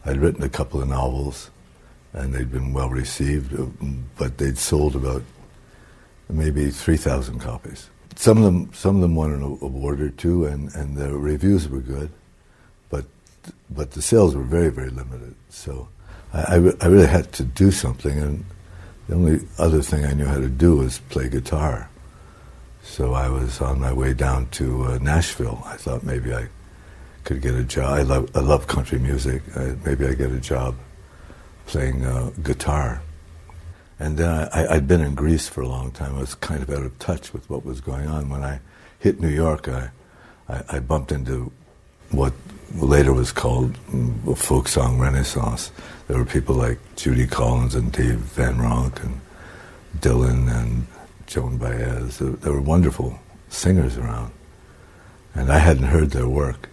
I'd 0.06 0.18
written 0.18 0.44
a 0.44 0.50
couple 0.50 0.82
of 0.82 0.88
novels, 0.88 1.50
and 2.14 2.34
they'd 2.34 2.52
been 2.52 2.74
well 2.74 2.90
received, 2.90 3.58
but 4.18 4.38
they'd 4.38 4.58
sold 4.58 4.96
about 4.96 5.24
maybe 6.30 6.70
three 6.70 6.98
thousand 6.98 7.40
copies. 7.40 7.90
Some 8.16 8.38
of 8.38 8.44
them 8.44 8.72
some 8.74 8.96
of 8.98 9.02
them 9.02 9.16
won 9.16 9.34
an 9.34 9.42
award 9.42 10.00
or 10.00 10.10
two, 10.12 10.46
and, 10.46 10.74
and 10.76 10.96
the 10.96 11.12
reviews 11.18 11.68
were 11.68 11.80
good, 11.80 12.12
but 12.90 13.06
but 13.72 13.92
the 13.92 14.02
sales 14.02 14.36
were 14.36 14.44
very 14.44 14.70
very 14.70 14.92
limited. 14.92 15.34
So 15.50 15.90
I, 16.34 16.56
I 16.82 16.88
really 16.88 17.08
had 17.08 17.32
to 17.34 17.44
do 17.44 17.72
something, 17.72 18.20
and 18.20 18.46
the 19.08 19.16
only 19.16 19.39
other 19.58 19.82
thing 19.82 20.05
I 20.05 20.14
knew 20.14 20.26
how 20.26 20.39
to 20.39 20.49
do 20.49 20.78
was 20.78 20.99
play 21.10 21.30
guitar. 21.30 21.89
So 22.84 23.14
I 23.14 23.30
was 23.30 23.62
on 23.62 23.80
my 23.80 23.93
way 23.93 24.14
down 24.14 24.47
to 24.51 24.84
uh, 24.86 24.97
Nashville. 25.01 25.62
I 25.66 25.78
thought 25.78 26.03
maybe 26.03 26.34
I 26.34 26.47
could 27.24 27.41
get 27.41 27.53
a 27.53 27.64
job. 27.64 27.97
I 27.97 28.01
love, 28.03 28.30
I 28.36 28.39
love 28.39 28.68
country 28.68 28.99
music. 28.99 29.43
I, 29.55 29.76
maybe 29.86 30.05
I 30.05 30.14
get 30.14 30.32
a 30.32 30.39
job 30.39 30.76
playing 31.68 32.05
uh, 32.05 32.32
guitar. 32.43 33.01
And 33.99 34.18
then 34.18 34.49
I, 34.53 34.74
had 34.74 34.88
been 34.88 35.01
in 35.01 35.16
Greece 35.16 35.47
for 35.47 35.62
a 35.62 35.68
long 35.68 35.91
time. 35.91 36.16
I 36.16 36.20
was 36.20 36.36
kind 36.36 36.62
of 36.62 36.70
out 36.70 36.84
of 36.84 36.97
touch 36.99 37.34
with 37.34 37.49
what 37.49 37.66
was 37.66 37.82
going 37.82 38.08
on. 38.08 38.30
When 38.30 38.43
I 38.43 38.60
hit 38.99 39.20
New 39.20 39.30
York, 39.30 39.68
I, 39.68 39.89
I, 40.47 40.64
I 40.70 40.80
bumped 40.80 41.12
into 41.12 41.51
what 42.12 42.34
later 42.76 43.14
was 43.14 43.32
called 43.32 43.78
a 44.28 44.36
folk 44.36 44.68
song 44.68 44.99
renaissance. 44.99 45.72
There 46.08 46.18
were 46.18 46.26
people 46.26 46.55
like 46.55 46.80
Judy 46.95 47.28
Collins 47.28 47.76
and 47.76 47.91
Dave 47.91 48.20
Van 48.20 48.58
Ronk 48.58 49.03
and 49.03 49.20
Dylan 49.99 50.49
and 50.49 50.88
Joan 51.26 51.58
Baez. 51.58 52.20
There 52.20 52.53
were 52.53 52.62
wonderful 52.62 53.20
singers 53.49 53.97
around, 53.97 54.32
and 55.36 55.51
I 55.51 55.60
hadn't 55.60 55.84
heard 55.84 56.12
their 56.12 56.30
work. 56.30 56.70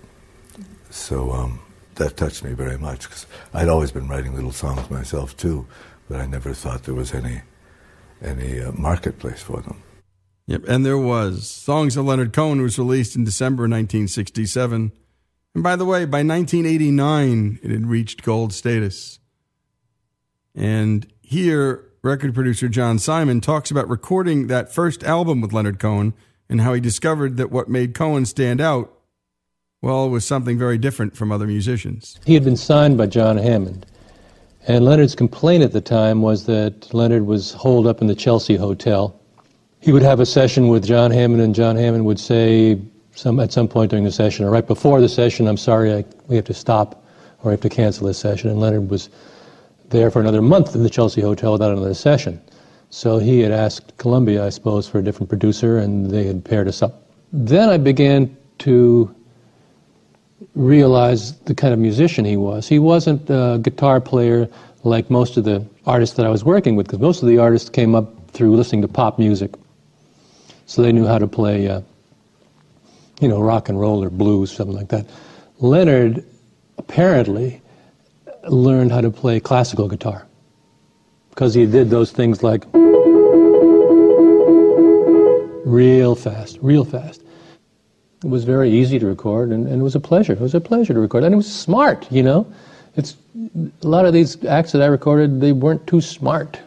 So 0.91 1.33
um, 1.33 1.61
that 1.97 2.17
touched 2.17 2.45
me 2.45 2.53
very 2.53 2.79
much 2.79 3.09
because 3.09 3.27
I'd 3.53 3.69
always 3.69 3.91
been 3.91 4.07
writing 4.09 4.35
little 4.35 4.53
songs 4.53 4.89
myself 4.89 5.37
too, 5.37 5.67
but 6.09 6.21
I 6.21 6.27
never 6.27 6.55
thought 6.55 6.85
there 6.85 6.95
was 6.95 7.13
any 7.13 7.43
any 8.23 8.61
uh, 8.61 8.73
marketplace 8.73 9.43
for 9.43 9.61
them. 9.61 9.83
Yep, 10.47 10.63
and 10.69 10.87
there 10.87 10.99
was. 10.99 11.49
Songs 11.49 11.97
of 11.97 12.05
Leonard 12.05 12.33
Cohen 12.33 12.61
was 12.63 12.79
released 12.79 13.17
in 13.17 13.25
December 13.25 13.63
1967. 13.63 14.93
And 15.55 15.63
by 15.63 15.77
the 15.77 15.85
way, 15.85 16.05
by 16.05 16.19
1989, 16.19 17.61
it 17.63 17.71
had 17.71 17.87
reached 17.87 18.23
gold 18.23 18.53
status. 18.53 19.19
And 20.55 21.07
here, 21.21 21.85
record 22.03 22.35
producer 22.35 22.69
John 22.69 22.99
Simon 22.99 23.41
talks 23.41 23.71
about 23.71 23.89
recording 23.89 24.47
that 24.47 24.73
first 24.73 25.03
album 25.03 25.41
with 25.41 25.53
Leonard 25.53 25.79
Cohen 25.79 26.15
and 26.49 26.61
how 26.61 26.75
he 26.75 26.81
discovered 26.81 27.37
that 27.39 27.51
what 27.51 27.69
made 27.69 27.95
Cohen 27.95 28.27
stand 28.27 28.61
out, 28.61 28.93
well, 29.83 30.09
was 30.09 30.25
something 30.25 30.59
very 30.59 30.79
different 30.79 31.17
from 31.17 31.33
other 31.33 31.47
musicians. 31.47 32.21
He 32.25 32.35
had 32.35 32.45
been 32.45 32.57
signed 32.57 32.97
by 32.97 33.07
John 33.07 33.37
Hammond. 33.37 33.87
And 34.67 34.85
Leonard's 34.85 35.15
complaint 35.15 35.63
at 35.63 35.73
the 35.73 35.81
time 35.81 36.23
was 36.23 36.47
that 36.47 36.93
Leonard 36.95 37.27
was 37.27 37.53
holed 37.53 37.87
up 37.87 38.01
in 38.01 38.07
the 38.07 38.15
Chelsea 38.15 38.57
Hotel. 38.57 39.19
He 39.81 39.93
would 39.93 40.03
have 40.03 40.21
a 40.21 40.27
session 40.27 40.69
with 40.69 40.87
John 40.87 41.11
Hammond, 41.11 41.43
and 41.43 41.55
John 41.55 41.77
Hammond 41.77 42.07
would 42.07 42.19
say, 42.19 42.81
some, 43.15 43.39
at 43.41 43.53
some 43.53 43.69
point 43.69 43.91
during 43.91 44.05
the 44.05 44.13
session, 44.13 44.45
or 44.45 44.51
right 44.51 44.67
before 44.67 45.01
the 45.01 45.09
session, 45.09 45.47
I'm 45.47 45.59
sorry, 45.59 45.93
I, 45.93 46.05
we 46.29 46.37
have 46.37 46.47
to 46.47 46.55
stop, 46.55 47.05
or 47.41 47.49
we 47.49 47.51
have 47.51 47.61
to 47.61 47.69
cancel 47.69 48.07
this 48.07 48.19
session. 48.19 48.49
And 48.49 48.59
Leonard 48.61 48.89
was 48.89 49.11
there 49.95 50.11
for 50.11 50.21
another 50.21 50.43
month 50.43 50.75
in 50.75 50.83
the 50.83 50.91
Chelsea 50.91 51.21
Hotel 51.21 51.53
without 51.53 51.73
another 51.73 51.95
session. 51.95 52.41
So 52.91 53.19
he 53.19 53.41
had 53.41 53.53
asked 53.53 53.97
Columbia, 53.97 54.45
I 54.45 54.51
suppose, 54.51 54.89
for 54.89 54.99
a 54.99 55.03
different 55.03 55.29
producer, 55.29 55.79
and 55.79 56.11
they 56.11 56.25
had 56.25 56.45
paired 56.45 56.69
us 56.69 56.83
up. 56.83 57.07
Then 57.33 57.69
I 57.69 57.79
began 57.79 58.37
to 58.59 59.15
realize 60.55 61.39
the 61.43 61.55
kind 61.55 61.73
of 61.73 61.79
musician 61.79 62.25
he 62.25 62.37
was. 62.37 62.69
He 62.69 62.79
wasn't 62.79 63.31
a 63.31 63.61
guitar 63.63 64.01
player 64.01 64.49
like 64.83 65.11
most 65.11 65.37
of 65.37 65.45
the 65.45 65.65
artists 65.87 66.17
that 66.17 66.27
I 66.27 66.29
was 66.29 66.45
working 66.45 66.75
with, 66.77 66.87
because 66.87 67.01
most 67.01 67.23
of 67.23 67.29
the 67.29 67.39
artists 67.39 67.71
came 67.71 67.95
up 67.95 68.31
through 68.33 68.55
listening 68.57 68.83
to 68.83 68.89
pop 68.89 69.19
music. 69.19 69.55
So 70.67 70.83
they 70.83 70.93
knew 70.93 71.07
how 71.07 71.19
to 71.19 71.29
play, 71.29 71.69
uh, 71.69 71.83
you 73.21 73.29
know, 73.29 73.41
rock 73.41 73.69
and 73.69 73.79
roll 73.79 74.03
or 74.03 74.11
blues, 74.11 74.51
something 74.51 74.77
like 74.77 74.89
that. 74.89 75.07
Leonard 75.61 76.25
apparently 76.79 77.61
learned 78.49 78.93
how 78.93 79.01
to 79.01 79.11
play 79.11 79.41
classical 79.41 79.89
guitar 79.89 80.27
because 81.31 81.55
he 81.55 81.67
did 81.67 81.91
those 81.91 82.13
things 82.13 82.43
like 82.43 82.65
real 85.65 86.15
fast, 86.15 86.59
real 86.63 86.85
fast. 86.85 87.23
It 88.23 88.31
was 88.31 88.45
very 88.45 88.71
easy 88.71 88.99
to 88.99 89.07
record, 89.07 89.51
and, 89.51 89.67
and, 89.67 89.81
it 89.81 89.85
was 89.85 89.97
a 89.97 90.01
pleasure. 90.01 90.33
It 90.33 90.41
was 90.41 90.55
a 90.55 90.61
pleasure 90.61 90.95
to 90.95 91.01
record, 91.01 91.25
and 91.25 91.35
it 91.35 91.37
was 91.37 91.53
smart. 91.53 92.11
You 92.11 92.23
know, 92.23 92.47
it's 92.97 93.17
a 93.83 93.87
lot 93.87 94.07
of 94.07 94.13
these 94.13 94.43
acts 94.47 94.73
that 94.73 94.81
I 94.81 94.87
recorded. 94.87 95.41
They 95.41 95.53
weren't 95.53 95.87
too 95.87 96.01
smart, 96.01 96.59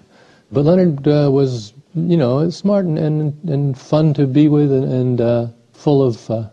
but 0.51 0.65
Leonard 0.65 1.07
uh, 1.07 1.29
was, 1.31 1.73
you 1.95 2.17
know, 2.17 2.49
smart 2.49 2.85
and, 2.85 2.99
and, 2.99 3.49
and 3.49 3.77
fun 3.77 4.13
to 4.15 4.27
be 4.27 4.49
with, 4.49 4.71
and, 4.71 4.91
and 4.91 5.21
uh, 5.21 5.47
full 5.71 6.03
of 6.03 6.29
uh, 6.29 6.49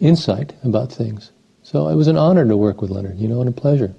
insight 0.00 0.54
about 0.64 0.90
things. 0.90 1.32
So 1.62 1.88
it 1.88 1.96
was 1.96 2.06
an 2.06 2.16
honor 2.16 2.46
to 2.46 2.56
work 2.56 2.80
with 2.80 2.90
Leonard. 2.90 3.18
You 3.18 3.28
know, 3.28 3.40
and 3.40 3.48
a 3.48 3.52
pleasure. 3.52 3.92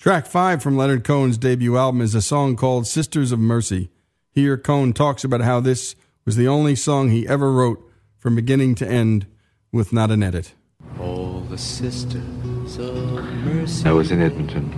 Track 0.00 0.24
five 0.24 0.62
from 0.62 0.78
Leonard 0.78 1.04
Cohen's 1.04 1.36
debut 1.36 1.76
album 1.76 2.00
is 2.00 2.14
a 2.14 2.22
song 2.22 2.56
called 2.56 2.86
Sisters 2.86 3.32
of 3.32 3.38
Mercy. 3.38 3.90
Here, 4.30 4.56
Cohen 4.56 4.94
talks 4.94 5.24
about 5.24 5.42
how 5.42 5.60
this 5.60 5.94
was 6.24 6.36
the 6.36 6.48
only 6.48 6.74
song 6.74 7.10
he 7.10 7.28
ever 7.28 7.52
wrote 7.52 7.86
from 8.16 8.34
beginning 8.34 8.76
to 8.76 8.88
end 8.88 9.26
with 9.70 9.92
not 9.92 10.10
an 10.10 10.22
edit. 10.22 10.54
All 10.98 11.40
the 11.40 11.58
sisters 11.58 12.78
of 12.78 13.24
mercy. 13.44 13.86
I 13.86 13.92
was 13.92 14.10
in 14.10 14.22
Edmonton 14.22 14.70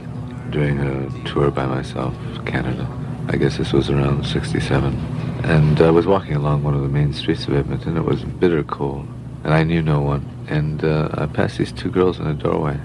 doing 0.50 0.80
a 0.80 1.08
tour 1.28 1.52
by 1.52 1.66
myself, 1.66 2.16
Canada. 2.44 2.88
I 3.28 3.36
guess 3.36 3.58
this 3.58 3.72
was 3.72 3.90
around 3.90 4.26
67. 4.26 4.92
And 5.44 5.80
I 5.80 5.90
was 5.90 6.04
walking 6.04 6.34
along 6.34 6.64
one 6.64 6.74
of 6.74 6.82
the 6.82 6.88
main 6.88 7.12
streets 7.12 7.46
of 7.46 7.54
Edmonton. 7.54 7.96
It 7.96 8.04
was 8.04 8.24
bitter 8.24 8.64
cold, 8.64 9.06
and 9.44 9.54
I 9.54 9.62
knew 9.62 9.82
no 9.82 10.00
one. 10.00 10.28
And 10.48 10.84
uh, 10.84 11.10
I 11.14 11.26
passed 11.26 11.58
these 11.58 11.70
two 11.70 11.92
girls 11.92 12.18
in 12.18 12.26
a 12.26 12.34
doorway 12.34 12.80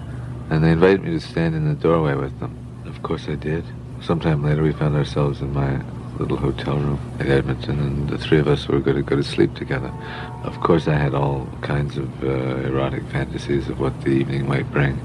and 0.50 0.64
they 0.64 0.72
invited 0.72 1.04
me 1.04 1.12
to 1.12 1.20
stand 1.20 1.56
in 1.56 1.68
the 1.68 1.76
doorway 1.76 2.16
with 2.16 2.40
them. 2.40 2.58
Of 2.86 3.04
course 3.04 3.28
I 3.28 3.36
did. 3.36 3.64
Sometime 4.02 4.44
later 4.44 4.64
we 4.64 4.74
found 4.74 4.96
ourselves 4.96 5.42
in 5.42 5.54
my 5.54 5.82
little 6.20 6.38
hotel 6.38 6.78
room 6.78 7.00
in 7.20 7.30
Edmonton, 7.30 7.80
and 7.80 8.10
the 8.10 8.18
three 8.18 8.40
of 8.40 8.48
us 8.48 8.68
were 8.68 8.80
going 8.80 8.98
to 8.98 9.04
go 9.04 9.16
to 9.16 9.24
sleep 9.24 9.54
together. 9.56 9.92
Of 10.44 10.60
course 10.62 10.88
I 10.88 10.96
had 10.96 11.14
all 11.14 11.48
kinds 11.62 11.98
of 11.98 12.24
uh, 12.24 12.28
erotic 12.68 13.04
fantasies 13.10 13.70
of 13.70 13.80
what 13.80 14.00
the 14.02 14.10
evening 14.10 14.48
might 14.48 14.72
bring. 14.72 15.00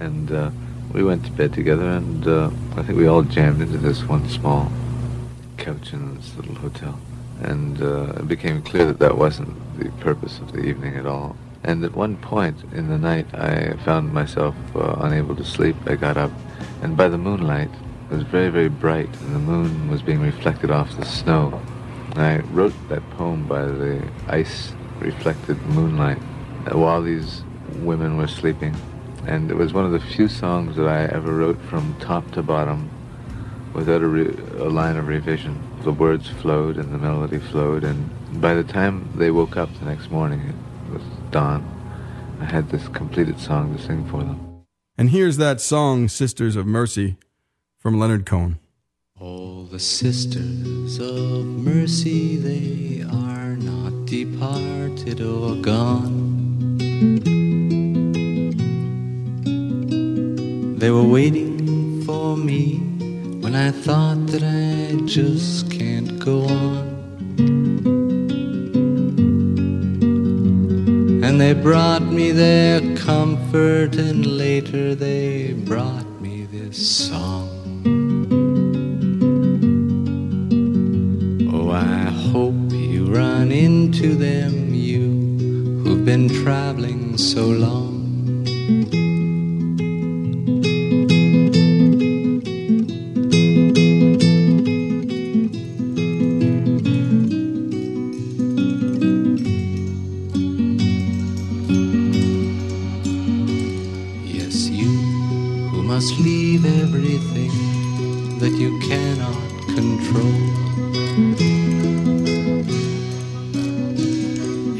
And 0.00 0.32
uh, 0.32 0.50
we 0.92 1.04
went 1.04 1.24
to 1.26 1.30
bed 1.30 1.52
together, 1.52 1.88
and 1.88 2.26
uh, 2.26 2.50
I 2.76 2.82
think 2.82 2.98
we 2.98 3.06
all 3.06 3.22
jammed 3.22 3.62
into 3.62 3.78
this 3.78 4.02
one 4.04 4.28
small 4.28 4.70
couch 5.58 5.92
in 5.92 6.16
this 6.16 6.34
little 6.36 6.56
hotel. 6.56 6.98
And 7.40 7.80
uh, 7.80 8.14
it 8.16 8.28
became 8.28 8.62
clear 8.62 8.86
that 8.86 8.98
that 8.98 9.16
wasn't 9.16 9.56
the 9.78 9.90
purpose 10.02 10.38
of 10.38 10.52
the 10.52 10.60
evening 10.60 10.96
at 10.96 11.06
all. 11.06 11.36
And 11.64 11.84
at 11.84 11.94
one 11.94 12.16
point 12.16 12.64
in 12.72 12.88
the 12.88 12.98
night, 12.98 13.32
I 13.34 13.74
found 13.84 14.12
myself 14.12 14.54
uh, 14.74 14.96
unable 15.00 15.36
to 15.36 15.44
sleep. 15.44 15.76
I 15.86 15.94
got 15.94 16.16
up, 16.16 16.32
and 16.82 16.96
by 16.96 17.08
the 17.08 17.18
moonlight, 17.18 17.70
it 18.10 18.14
was 18.14 18.24
very, 18.24 18.48
very 18.48 18.68
bright, 18.68 19.08
and 19.20 19.34
the 19.34 19.38
moon 19.38 19.88
was 19.88 20.02
being 20.02 20.20
reflected 20.20 20.70
off 20.70 20.96
the 20.96 21.04
snow. 21.04 21.62
I 22.16 22.38
wrote 22.50 22.74
that 22.88 23.08
poem 23.10 23.46
by 23.46 23.64
the 23.64 24.06
ice-reflected 24.28 25.62
moonlight 25.66 26.18
uh, 26.70 26.76
while 26.76 27.00
these 27.00 27.42
women 27.76 28.18
were 28.18 28.28
sleeping. 28.28 28.76
And 29.26 29.50
it 29.50 29.54
was 29.54 29.72
one 29.72 29.86
of 29.86 29.92
the 29.92 30.00
few 30.00 30.28
songs 30.28 30.76
that 30.76 30.88
I 30.88 31.04
ever 31.04 31.32
wrote 31.32 31.60
from 31.62 31.96
top 32.00 32.28
to 32.32 32.42
bottom 32.42 32.90
without 33.72 34.02
a, 34.02 34.06
re- 34.06 34.36
a 34.58 34.68
line 34.68 34.96
of 34.96 35.06
revision. 35.06 35.62
The 35.84 35.92
words 35.92 36.28
flowed 36.28 36.76
and 36.76 36.92
the 36.92 36.98
melody 36.98 37.38
flowed, 37.38 37.84
and 37.84 38.10
by 38.40 38.54
the 38.54 38.64
time 38.64 39.08
they 39.14 39.30
woke 39.30 39.56
up 39.56 39.72
the 39.78 39.86
next 39.86 40.10
morning, 40.10 40.40
it 40.40 40.92
was 40.92 41.02
dawn, 41.32 41.64
I 42.40 42.44
had 42.44 42.70
this 42.70 42.86
completed 42.88 43.40
song 43.40 43.76
to 43.76 43.82
sing 43.82 44.06
for 44.08 44.18
them. 44.18 44.64
And 44.96 45.10
here's 45.10 45.38
that 45.38 45.60
song, 45.60 46.08
Sisters 46.08 46.54
of 46.54 46.66
Mercy, 46.66 47.16
from 47.78 47.98
Leonard 47.98 48.26
Cohen. 48.26 48.58
All 49.18 49.64
the 49.64 49.78
sisters 49.78 50.98
of 50.98 51.46
mercy, 51.46 52.36
they 52.36 53.02
are 53.04 53.56
not 53.56 54.06
departed 54.06 55.20
or 55.20 55.56
gone. 55.56 56.76
They 60.78 60.90
were 60.90 61.04
waiting 61.04 62.02
for 62.04 62.36
me 62.36 62.78
when 63.40 63.54
I 63.54 63.70
thought 63.70 64.26
that 64.26 64.42
I 64.42 65.06
just 65.06 65.70
can't 65.70 66.18
go 66.18 66.42
on. 66.42 66.91
And 71.32 71.40
they 71.40 71.54
brought 71.54 72.02
me 72.02 72.30
their 72.30 72.82
comfort, 72.94 73.96
and 73.96 74.26
later 74.36 74.94
they 74.94 75.54
brought 75.54 76.20
me 76.20 76.44
this 76.44 77.08
song. 77.08 77.48
Oh, 81.50 81.70
I 81.70 82.10
hope 82.32 82.70
you 82.70 83.06
run 83.06 83.50
into 83.50 84.14
them, 84.14 84.74
you 84.74 85.80
who've 85.82 86.04
been 86.04 86.28
traveling 86.28 87.16
so 87.16 87.46
long. 87.46 88.44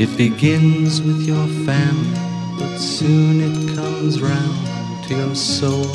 It 0.03 0.17
begins 0.17 1.01
with 1.01 1.23
your 1.23 1.47
family, 1.65 2.19
but 2.59 2.77
soon 2.77 3.41
it 3.41 3.77
comes 3.77 4.21
round 4.21 5.05
to 5.05 5.15
your 5.15 5.35
soul. 5.37 5.87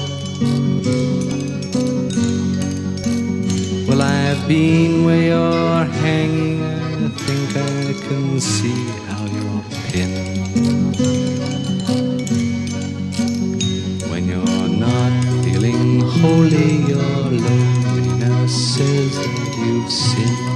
Well, 3.86 4.02
I've 4.02 4.48
been 4.48 5.04
where 5.04 5.24
you're 5.24 5.84
hanging, 6.06 6.64
I 6.64 7.10
think 7.26 7.50
I 7.58 8.08
can 8.08 8.40
see 8.40 8.80
how 9.10 9.26
you're 9.26 9.64
pinned. 9.92 10.96
When 14.10 14.26
you're 14.26 14.70
not 14.70 15.12
feeling 15.44 16.00
holy, 16.00 16.78
your 16.94 17.24
loneliness 17.46 18.54
says 18.74 19.18
that 19.18 19.56
you've 19.60 19.92
sinned. 19.92 20.47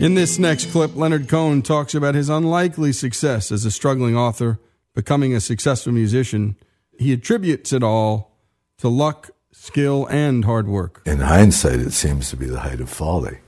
In 0.00 0.14
this 0.14 0.38
next 0.38 0.72
clip, 0.72 0.96
Leonard 0.96 1.28
Cohen 1.28 1.60
talks 1.60 1.94
about 1.94 2.14
his 2.14 2.30
unlikely 2.30 2.90
success 2.90 3.52
as 3.52 3.66
a 3.66 3.70
struggling 3.70 4.16
author, 4.16 4.58
becoming 4.94 5.34
a 5.34 5.40
successful 5.40 5.92
musician. 5.92 6.56
He 6.98 7.12
attributes 7.12 7.70
it 7.74 7.82
all 7.82 8.34
to 8.78 8.88
luck, 8.88 9.28
skill, 9.52 10.06
and 10.06 10.46
hard 10.46 10.68
work. 10.68 11.02
In 11.04 11.18
hindsight, 11.18 11.80
it 11.80 11.92
seems 11.92 12.30
to 12.30 12.38
be 12.38 12.46
the 12.46 12.60
height 12.60 12.80
of 12.80 12.88
folly. 12.88 13.40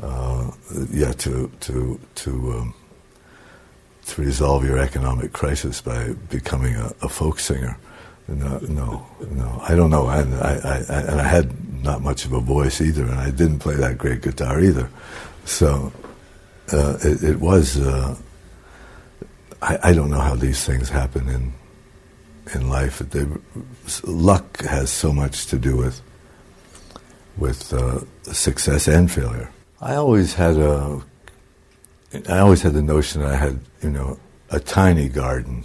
Uh, 0.00 0.52
yeah, 0.92 1.10
to 1.10 1.50
to 1.58 1.98
to 2.14 2.52
um, 2.52 2.74
to 4.06 4.22
resolve 4.22 4.64
your 4.64 4.78
economic 4.78 5.32
crisis 5.32 5.80
by 5.80 6.12
becoming 6.30 6.76
a, 6.76 6.92
a 7.02 7.08
folk 7.08 7.40
singer. 7.40 7.76
No, 8.28 8.58
no, 8.58 9.06
no. 9.28 9.60
I 9.68 9.74
don't 9.74 9.90
know. 9.90 10.08
And 10.08 10.34
I, 10.34 10.54
I, 10.62 10.94
I, 10.94 11.00
and 11.00 11.20
I 11.20 11.26
had 11.26 11.82
not 11.82 12.00
much 12.00 12.24
of 12.24 12.32
a 12.32 12.40
voice 12.40 12.80
either, 12.80 13.02
and 13.02 13.18
I 13.18 13.32
didn't 13.32 13.58
play 13.58 13.74
that 13.74 13.98
great 13.98 14.22
guitar 14.22 14.60
either. 14.60 14.88
So 15.44 15.92
uh, 16.72 16.98
it, 17.02 17.22
it 17.22 17.40
was. 17.40 17.78
Uh, 17.78 18.16
I, 19.62 19.78
I 19.82 19.92
don't 19.92 20.10
know 20.10 20.20
how 20.20 20.36
these 20.36 20.64
things 20.64 20.88
happen 20.88 21.28
in 21.28 21.52
in 22.54 22.68
life. 22.68 22.98
They, 22.98 23.26
luck 24.04 24.60
has 24.62 24.90
so 24.90 25.12
much 25.12 25.46
to 25.46 25.58
do 25.58 25.76
with 25.76 26.00
with 27.36 27.72
uh, 27.72 28.00
success 28.22 28.88
and 28.88 29.10
failure. 29.10 29.50
I 29.80 29.94
always 29.94 30.34
had 30.34 30.56
a. 30.56 31.02
I 32.28 32.38
always 32.38 32.62
had 32.62 32.74
the 32.74 32.82
notion 32.82 33.22
I 33.22 33.36
had, 33.36 33.60
you 33.82 33.90
know, 33.90 34.18
a 34.50 34.58
tiny 34.58 35.08
garden 35.08 35.64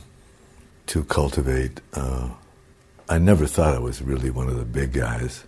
to 0.88 1.04
cultivate. 1.06 1.82
Uh, 1.94 2.30
I 3.10 3.18
never 3.18 3.48
thought 3.48 3.74
I 3.74 3.80
was 3.80 4.02
really 4.02 4.30
one 4.30 4.48
of 4.48 4.58
the 4.58 4.66
big 4.66 4.94
guys. 4.94 5.44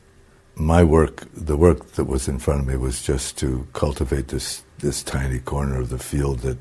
My 0.60 0.84
work, 0.84 1.28
the 1.36 1.56
work 1.56 1.92
that 1.92 2.06
was 2.06 2.28
in 2.28 2.40
front 2.40 2.62
of 2.62 2.68
me, 2.68 2.78
was 2.78 3.04
just 3.04 3.38
to 3.38 3.68
cultivate 3.74 4.30
this 4.30 4.64
this 4.80 5.04
tiny 5.04 5.40
corner 5.40 5.80
of 5.80 5.90
the 5.90 6.00
field 6.00 6.40
that 6.40 6.58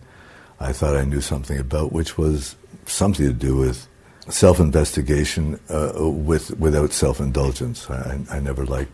I 0.60 0.72
thought 0.72 0.96
I 0.96 1.04
knew 1.04 1.22
something 1.22 1.58
about, 1.58 1.92
which 1.92 2.18
was 2.18 2.56
something 2.84 3.26
to 3.26 3.32
do 3.32 3.56
with 3.56 3.88
self-investigation 4.28 5.58
uh, 5.70 5.92
with 6.10 6.58
without 6.58 6.92
self-indulgence. 6.92 7.88
I, 7.88 8.20
I 8.30 8.40
never 8.40 8.66
liked 8.66 8.92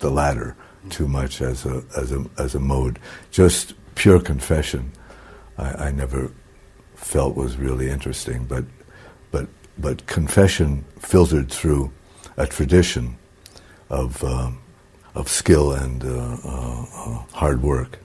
the 0.00 0.10
latter 0.10 0.56
too 0.90 1.08
much 1.08 1.40
as 1.40 1.64
a 1.64 1.82
as 1.96 2.12
a 2.12 2.26
as 2.36 2.54
a 2.54 2.60
mode. 2.60 2.98
Just 3.30 3.72
pure 3.94 4.20
confession, 4.20 4.92
I, 5.56 5.86
I 5.86 5.90
never 5.90 6.30
felt 6.96 7.34
was 7.34 7.56
really 7.56 7.88
interesting. 7.88 8.44
But 8.44 8.66
but 9.30 9.48
but 9.78 10.06
confession 10.06 10.84
filtered 10.98 11.50
through 11.50 11.90
a 12.36 12.46
tradition 12.46 13.16
of 13.92 14.24
um, 14.24 14.58
of 15.14 15.28
skill 15.28 15.72
and 15.72 16.02
uh, 16.04 16.36
uh, 16.44 16.86
uh, 16.94 17.22
hard 17.34 17.62
work. 17.62 18.00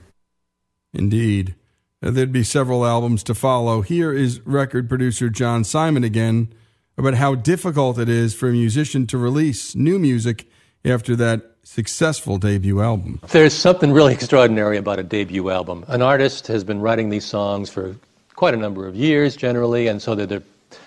Indeed. 0.92 1.54
Uh, 2.02 2.10
There'd 2.10 2.32
be 2.32 2.44
several 2.44 2.86
albums 2.86 3.24
to 3.24 3.34
follow. 3.34 3.80
Here 3.80 4.12
is 4.12 4.40
record 4.46 4.88
producer 4.88 5.30
John 5.30 5.64
Simon 5.64 6.04
again 6.04 6.52
about 6.96 7.14
how 7.14 7.34
difficult 7.34 7.98
it 7.98 8.08
is 8.08 8.34
for 8.34 8.48
a 8.48 8.52
musician 8.52 9.06
to 9.08 9.18
release 9.18 9.74
new 9.74 9.98
music 9.98 10.48
after 10.84 11.16
that 11.16 11.56
successful 11.64 12.38
debut 12.38 12.80
album. 12.80 13.20
There's 13.30 13.52
something 13.52 13.92
really 13.92 14.12
extraordinary 14.12 14.76
about 14.76 14.98
a 14.98 15.02
debut 15.02 15.50
album. 15.50 15.84
An 15.88 16.02
artist 16.02 16.46
has 16.46 16.64
been 16.64 16.80
writing 16.80 17.08
these 17.10 17.24
songs 17.24 17.68
for 17.68 17.96
quite 18.36 18.54
a 18.54 18.56
number 18.56 18.86
of 18.86 18.94
years 18.94 19.36
generally, 19.36 19.88
and 19.88 20.00
so 20.00 20.14
they're 20.14 20.26
the 20.26 20.42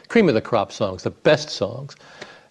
cream 0.08 0.28
of 0.28 0.36
the 0.36 0.42
crop 0.42 0.72
songs, 0.72 1.04
the 1.04 1.12
best 1.12 1.50
songs. 1.50 1.96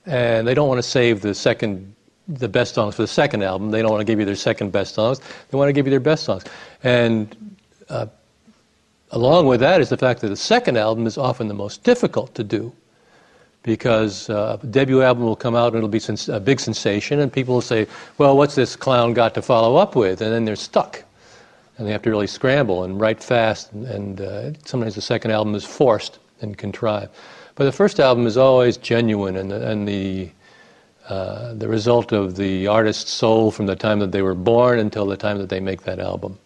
And 0.06 0.46
they 0.46 0.54
don't 0.54 0.68
want 0.68 0.78
to 0.78 0.88
save 0.88 1.20
the 1.22 1.34
second, 1.34 1.94
the 2.38 2.48
best 2.48 2.74
songs 2.74 2.94
for 2.94 3.02
the 3.02 3.08
second 3.08 3.42
album. 3.42 3.70
They 3.70 3.82
don't 3.82 3.90
want 3.90 4.00
to 4.00 4.10
give 4.10 4.18
you 4.18 4.24
their 4.24 4.36
second 4.36 4.72
best 4.72 4.94
songs. 4.94 5.20
They 5.50 5.58
want 5.58 5.68
to 5.68 5.72
give 5.72 5.86
you 5.86 5.90
their 5.90 6.00
best 6.00 6.24
songs. 6.24 6.44
And 6.82 7.56
uh, 7.88 8.06
along 9.10 9.46
with 9.46 9.60
that 9.60 9.80
is 9.80 9.88
the 9.88 9.96
fact 9.96 10.20
that 10.20 10.28
the 10.28 10.36
second 10.36 10.76
album 10.76 11.06
is 11.06 11.18
often 11.18 11.48
the 11.48 11.54
most 11.54 11.82
difficult 11.82 12.34
to 12.36 12.44
do 12.44 12.72
because 13.62 14.30
uh, 14.30 14.58
a 14.62 14.66
debut 14.66 15.02
album 15.02 15.24
will 15.24 15.36
come 15.36 15.54
out 15.54 15.68
and 15.68 15.76
it'll 15.76 15.88
be 15.88 15.98
sens- 15.98 16.28
a 16.28 16.40
big 16.40 16.60
sensation, 16.60 17.20
and 17.20 17.30
people 17.32 17.54
will 17.54 17.60
say, 17.60 17.86
"Well, 18.16 18.36
what's 18.36 18.54
this 18.54 18.74
clown 18.74 19.12
got 19.12 19.34
to 19.34 19.42
follow 19.42 19.76
up 19.76 19.96
with?" 19.96 20.22
And 20.22 20.32
then 20.32 20.44
they're 20.46 20.56
stuck, 20.56 21.04
and 21.76 21.86
they 21.86 21.92
have 21.92 22.02
to 22.02 22.10
really 22.10 22.26
scramble 22.26 22.84
and 22.84 22.98
write 22.98 23.22
fast. 23.22 23.72
And, 23.72 23.86
and 23.86 24.20
uh, 24.20 24.52
sometimes 24.64 24.94
the 24.94 25.02
second 25.02 25.32
album 25.32 25.54
is 25.54 25.64
forced 25.64 26.20
and 26.40 26.56
contrived, 26.56 27.10
but 27.54 27.64
the 27.64 27.72
first 27.72 28.00
album 28.00 28.26
is 28.26 28.38
always 28.38 28.78
genuine, 28.78 29.36
and 29.36 29.50
the, 29.50 29.68
and 29.68 29.86
the 29.86 30.30
uh, 31.10 31.54
the 31.54 31.66
result 31.66 32.12
of 32.12 32.36
the 32.36 32.68
artist's 32.68 33.10
soul 33.10 33.50
from 33.50 33.66
the 33.66 33.74
time 33.74 33.98
that 33.98 34.12
they 34.12 34.22
were 34.22 34.36
born 34.36 34.78
until 34.78 35.06
the 35.06 35.16
time 35.16 35.38
that 35.38 35.48
they 35.48 35.58
make 35.58 35.82
that 35.82 35.98
album. 35.98 36.38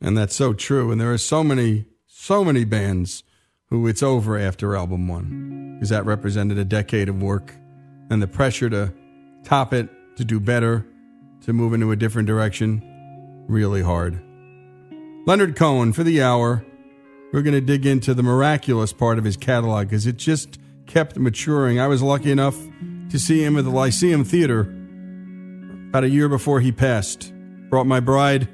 And 0.00 0.18
that's 0.18 0.34
so 0.34 0.52
true. 0.52 0.90
And 0.90 1.00
there 1.00 1.12
are 1.12 1.18
so 1.18 1.44
many, 1.44 1.84
so 2.08 2.44
many 2.44 2.64
bands 2.64 3.22
who 3.66 3.86
it's 3.86 4.02
over 4.02 4.36
after 4.36 4.74
album 4.74 5.06
one 5.06 5.76
because 5.76 5.90
that 5.90 6.04
represented 6.04 6.58
a 6.58 6.64
decade 6.64 7.08
of 7.08 7.22
work 7.22 7.54
and 8.10 8.20
the 8.20 8.26
pressure 8.26 8.68
to 8.68 8.92
top 9.44 9.72
it, 9.72 9.88
to 10.16 10.24
do 10.24 10.40
better, 10.40 10.84
to 11.42 11.52
move 11.52 11.72
into 11.72 11.92
a 11.92 11.96
different 11.96 12.26
direction, 12.26 12.82
really 13.48 13.82
hard. 13.82 14.20
Leonard 15.24 15.54
Cohen 15.54 15.92
for 15.92 16.02
the 16.02 16.20
hour. 16.20 16.64
We're 17.32 17.42
going 17.42 17.54
to 17.54 17.60
dig 17.60 17.86
into 17.86 18.12
the 18.12 18.24
miraculous 18.24 18.92
part 18.92 19.18
of 19.18 19.24
his 19.24 19.36
catalog 19.36 19.86
because 19.88 20.04
it 20.04 20.16
just 20.16 20.58
kept 20.86 21.16
maturing. 21.16 21.78
I 21.78 21.86
was 21.86 22.02
lucky 22.02 22.32
enough 22.32 22.56
to 23.10 23.18
see 23.18 23.42
him 23.42 23.56
at 23.56 23.64
the 23.64 23.70
Lyceum 23.70 24.24
Theater 24.24 24.60
about 25.88 26.04
a 26.04 26.10
year 26.10 26.28
before 26.28 26.60
he 26.60 26.72
passed. 26.72 27.32
Brought 27.70 27.86
my 27.86 28.00
bride, 28.00 28.48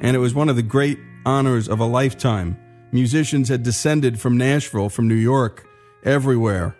and 0.00 0.16
it 0.16 0.20
was 0.20 0.34
one 0.34 0.48
of 0.48 0.56
the 0.56 0.62
great 0.62 0.98
honors 1.26 1.68
of 1.68 1.80
a 1.80 1.84
lifetime. 1.84 2.56
Musicians 2.92 3.48
had 3.48 3.62
descended 3.62 4.20
from 4.20 4.36
Nashville, 4.36 4.88
from 4.88 5.08
New 5.08 5.14
York, 5.14 5.66
everywhere, 6.04 6.76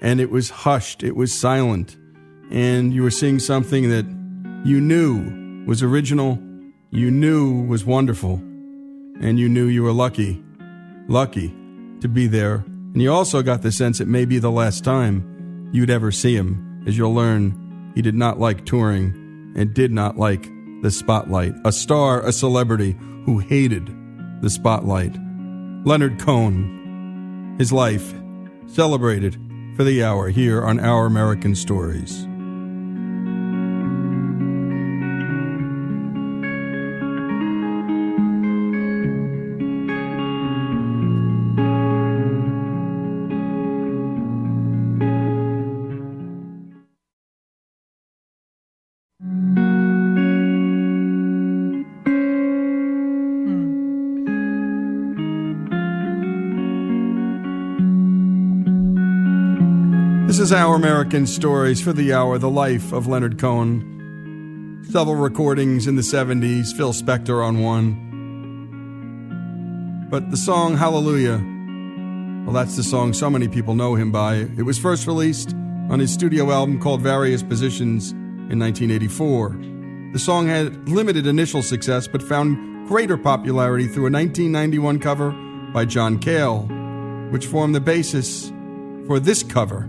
and 0.00 0.20
it 0.20 0.30
was 0.30 0.50
hushed, 0.50 1.02
it 1.02 1.14
was 1.14 1.32
silent, 1.32 1.96
and 2.50 2.92
you 2.92 3.02
were 3.02 3.10
seeing 3.10 3.38
something 3.38 3.88
that 3.90 4.06
you 4.64 4.80
knew 4.80 5.64
was 5.66 5.82
original, 5.82 6.38
you 6.90 7.10
knew 7.10 7.64
was 7.66 7.84
wonderful, 7.84 8.34
and 9.20 9.38
you 9.38 9.48
knew 9.48 9.66
you 9.66 9.82
were 9.82 9.92
lucky, 9.92 10.42
lucky 11.08 11.54
to 12.00 12.08
be 12.08 12.26
there. 12.26 12.64
And 12.92 13.00
you 13.00 13.12
also 13.12 13.42
got 13.42 13.62
the 13.62 13.72
sense 13.72 14.00
it 14.00 14.08
may 14.08 14.24
be 14.24 14.38
the 14.38 14.50
last 14.50 14.84
time 14.84 15.31
you'd 15.72 15.90
ever 15.90 16.12
see 16.12 16.36
him, 16.36 16.84
as 16.86 16.96
you'll 16.96 17.14
learn 17.14 17.92
he 17.94 18.02
did 18.02 18.14
not 18.14 18.38
like 18.38 18.64
touring 18.64 19.52
and 19.56 19.74
did 19.74 19.90
not 19.90 20.16
like 20.16 20.48
the 20.82 20.90
spotlight. 20.90 21.54
A 21.64 21.72
star, 21.72 22.24
a 22.24 22.32
celebrity 22.32 22.96
who 23.24 23.38
hated 23.38 23.90
the 24.40 24.50
spotlight. 24.50 25.16
Leonard 25.84 26.18
Cohen, 26.18 27.56
his 27.58 27.72
life 27.72 28.14
celebrated 28.66 29.36
for 29.76 29.84
the 29.84 30.02
hour 30.04 30.28
here 30.28 30.64
on 30.64 30.80
Our 30.80 31.06
American 31.06 31.54
Stories. 31.54 32.26
Our 60.52 60.74
American 60.76 61.26
Stories 61.26 61.80
for 61.80 61.94
the 61.94 62.12
Hour, 62.12 62.36
the 62.36 62.50
life 62.50 62.92
of 62.92 63.06
Leonard 63.06 63.38
Cohen. 63.38 64.84
Several 64.90 65.14
recordings 65.14 65.86
in 65.86 65.96
the 65.96 66.02
70s, 66.02 66.76
Phil 66.76 66.92
Spector 66.92 67.42
on 67.42 67.62
one. 67.62 67.96
But 70.10 70.30
the 70.30 70.36
song 70.36 70.76
Hallelujah, 70.76 71.42
well, 72.44 72.52
that's 72.52 72.76
the 72.76 72.82
song 72.82 73.14
so 73.14 73.30
many 73.30 73.48
people 73.48 73.74
know 73.74 73.94
him 73.94 74.12
by. 74.12 74.46
It 74.58 74.64
was 74.64 74.78
first 74.78 75.06
released 75.06 75.54
on 75.88 75.98
his 76.00 76.12
studio 76.12 76.50
album 76.52 76.78
called 76.78 77.00
Various 77.00 77.42
Positions 77.42 78.12
in 78.12 78.58
1984. 78.58 79.56
The 80.12 80.18
song 80.18 80.48
had 80.48 80.86
limited 80.86 81.26
initial 81.26 81.62
success 81.62 82.06
but 82.06 82.22
found 82.22 82.88
greater 82.88 83.16
popularity 83.16 83.86
through 83.86 84.08
a 84.08 84.12
1991 84.12 84.98
cover 84.98 85.30
by 85.72 85.86
John 85.86 86.18
Cale, 86.18 86.64
which 87.30 87.46
formed 87.46 87.74
the 87.74 87.80
basis 87.80 88.52
for 89.06 89.18
this 89.18 89.42
cover 89.42 89.88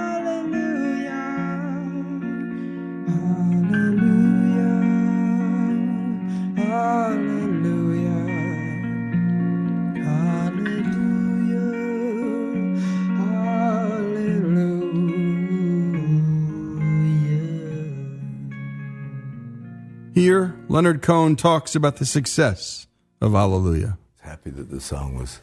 Here, 20.21 20.53
Leonard 20.69 21.01
Cohen 21.01 21.35
talks 21.35 21.73
about 21.73 21.95
the 21.95 22.05
success 22.05 22.85
of 23.21 23.31
Hallelujah. 23.31 23.97
Happy 24.19 24.51
that 24.51 24.69
the 24.69 24.79
song 24.79 25.17
was 25.17 25.41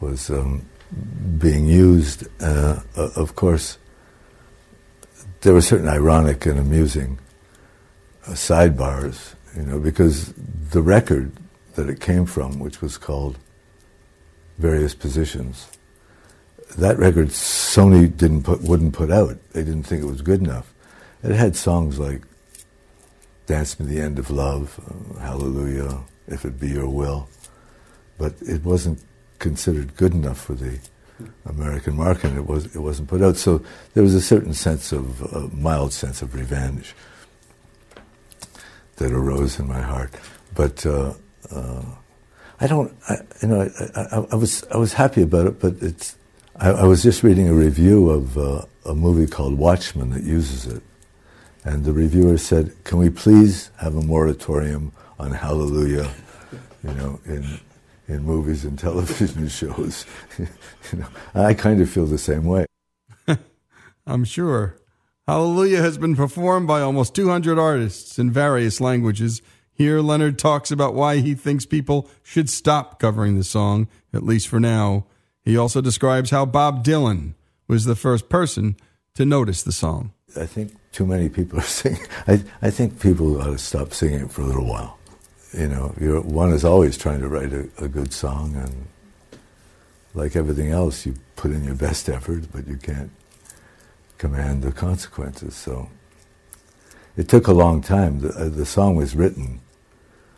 was 0.00 0.30
um, 0.30 0.64
being 1.36 1.66
used. 1.66 2.26
Uh, 2.40 2.80
of 2.96 3.36
course, 3.36 3.76
there 5.42 5.52
were 5.52 5.60
certain 5.60 5.86
ironic 5.86 6.46
and 6.46 6.58
amusing 6.58 7.18
uh, 8.26 8.30
sidebars, 8.30 9.34
you 9.54 9.64
know, 9.64 9.78
because 9.78 10.32
the 10.70 10.80
record 10.80 11.32
that 11.74 11.90
it 11.90 12.00
came 12.00 12.24
from, 12.24 12.58
which 12.58 12.80
was 12.80 12.96
called 12.96 13.38
Various 14.56 14.94
Positions, 14.94 15.68
that 16.78 16.98
record 16.98 17.28
Sony 17.28 18.16
didn't 18.16 18.44
put, 18.44 18.62
wouldn't 18.62 18.94
put 18.94 19.10
out. 19.10 19.36
They 19.52 19.62
didn't 19.62 19.82
think 19.82 20.02
it 20.02 20.06
was 20.06 20.22
good 20.22 20.40
enough. 20.40 20.72
It 21.22 21.32
had 21.32 21.54
songs 21.54 21.98
like 21.98 22.22
Dance 23.50 23.80
Me 23.80 23.86
the 23.86 24.00
End 24.00 24.20
of 24.20 24.30
Love, 24.30 24.78
uh, 24.78 25.18
Hallelujah, 25.18 25.98
If 26.28 26.44
It 26.44 26.60
Be 26.60 26.68
Your 26.68 26.88
Will, 26.88 27.28
but 28.16 28.32
it 28.42 28.64
wasn't 28.64 29.02
considered 29.40 29.96
good 29.96 30.14
enough 30.14 30.40
for 30.40 30.54
the 30.54 30.78
American 31.46 31.96
market. 31.96 32.36
It 32.36 32.46
was 32.46 32.66
it 32.76 32.78
wasn't 32.78 33.08
put 33.08 33.22
out. 33.22 33.36
So 33.36 33.60
there 33.94 34.04
was 34.04 34.14
a 34.14 34.20
certain 34.20 34.54
sense 34.54 34.92
of 34.92 35.20
a 35.34 35.48
mild 35.48 35.92
sense 35.92 36.22
of 36.22 36.32
revenge 36.32 36.94
that 38.98 39.10
arose 39.10 39.58
in 39.58 39.66
my 39.66 39.80
heart. 39.80 40.14
But 40.54 40.86
uh, 40.86 41.14
uh, 41.50 41.82
I 42.60 42.68
don't, 42.68 42.96
I, 43.08 43.16
you 43.42 43.48
know, 43.48 43.62
I, 43.62 44.00
I, 44.00 44.26
I, 44.30 44.34
was 44.36 44.62
I 44.72 44.76
was 44.76 44.92
happy 44.92 45.22
about 45.22 45.48
it. 45.48 45.58
But 45.58 45.74
it's 45.80 46.14
I, 46.54 46.70
I 46.70 46.84
was 46.84 47.02
just 47.02 47.24
reading 47.24 47.48
a 47.48 47.54
review 47.54 48.10
of 48.10 48.38
uh, 48.38 48.64
a 48.86 48.94
movie 48.94 49.26
called 49.26 49.58
Watchmen 49.58 50.10
that 50.10 50.22
uses 50.22 50.66
it, 50.66 50.84
and 51.64 51.84
the 51.84 51.92
reviewer 51.92 52.38
said, 52.38 52.72
"Can 52.84 52.98
we 52.98 53.10
please 53.10 53.70
have 53.78 53.94
a 53.94 54.02
moratorium 54.02 54.92
on 55.18 55.32
Hallelujah?" 55.32 56.10
You 56.82 56.94
know, 56.94 57.20
in 57.24 57.60
in 58.08 58.22
movies 58.24 58.64
and 58.64 58.78
television 58.86 59.48
shows. 59.48 60.04
you 60.38 60.48
know, 60.92 61.06
I 61.34 61.54
kind 61.54 61.80
of 61.80 61.88
feel 61.88 62.06
the 62.06 62.18
same 62.18 62.44
way. 62.44 62.66
I'm 64.06 64.24
sure. 64.24 64.76
Hallelujah 65.26 65.80
has 65.80 65.96
been 65.96 66.16
performed 66.16 66.66
by 66.66 66.80
almost 66.80 67.14
200 67.14 67.56
artists 67.58 68.18
in 68.18 68.32
various 68.32 68.80
languages. 68.80 69.42
Here, 69.72 70.00
Leonard 70.00 70.38
talks 70.38 70.72
about 70.72 70.94
why 70.94 71.18
he 71.18 71.34
thinks 71.34 71.64
people 71.64 72.10
should 72.22 72.50
stop 72.50 72.98
covering 72.98 73.36
the 73.36 73.44
song, 73.44 73.86
at 74.12 74.24
least 74.24 74.48
for 74.48 74.58
now. 74.58 75.06
He 75.44 75.56
also 75.56 75.80
describes 75.80 76.30
how 76.30 76.46
Bob 76.46 76.84
Dylan 76.84 77.34
was 77.68 77.84
the 77.84 77.94
first 77.94 78.28
person 78.28 78.76
to 79.14 79.24
notice 79.24 79.62
the 79.62 79.72
song. 79.72 80.12
I 80.36 80.46
think 80.46 80.72
too 80.92 81.06
many 81.06 81.28
people 81.28 81.58
are 81.58 81.62
singing. 81.80 82.06
I, 82.26 82.42
I 82.62 82.70
think 82.70 83.00
people 83.00 83.40
ought 83.40 83.46
to 83.52 83.58
stop 83.58 83.92
singing 83.92 84.20
it 84.20 84.30
for 84.30 84.42
a 84.42 84.46
little 84.46 84.66
while. 84.66 84.98
You 85.56 85.68
know, 85.68 85.88
one 86.24 86.52
is 86.52 86.64
always 86.64 86.96
trying 86.96 87.20
to 87.20 87.28
write 87.28 87.52
a, 87.52 87.68
a 87.78 87.88
good 87.88 88.12
song, 88.12 88.54
and 88.54 88.86
like 90.14 90.36
everything 90.36 90.70
else, 90.70 91.04
you 91.04 91.14
put 91.34 91.50
in 91.50 91.64
your 91.64 91.74
best 91.74 92.08
effort, 92.08 92.44
but 92.52 92.68
you 92.68 92.76
can't 92.76 93.10
command 94.18 94.62
the 94.62 94.70
consequences. 94.70 95.56
So 95.56 95.88
it 97.16 97.28
took 97.28 97.48
a 97.48 97.52
long 97.52 97.80
time. 97.80 98.20
The, 98.20 98.28
uh, 98.28 98.48
the 98.48 98.66
song 98.66 98.94
was 98.94 99.16
written. 99.16 99.60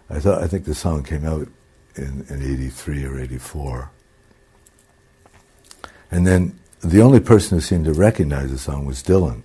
I 0.09 0.19
thought 0.19 0.43
I 0.43 0.47
think 0.47 0.65
the 0.65 0.75
song 0.75 1.03
came 1.03 1.27
out 1.27 1.49
in, 1.97 2.25
in 2.29 2.43
83 2.43 3.05
or 3.05 3.21
84. 3.21 3.91
And 6.11 6.27
then 6.27 6.59
the 6.81 7.01
only 7.01 7.21
person 7.21 7.57
who 7.57 7.63
seemed 7.63 7.85
to 7.87 7.93
recognize 7.93 8.51
the 8.51 8.59
song 8.59 8.85
was 8.85 9.03
Dylan. 9.03 9.43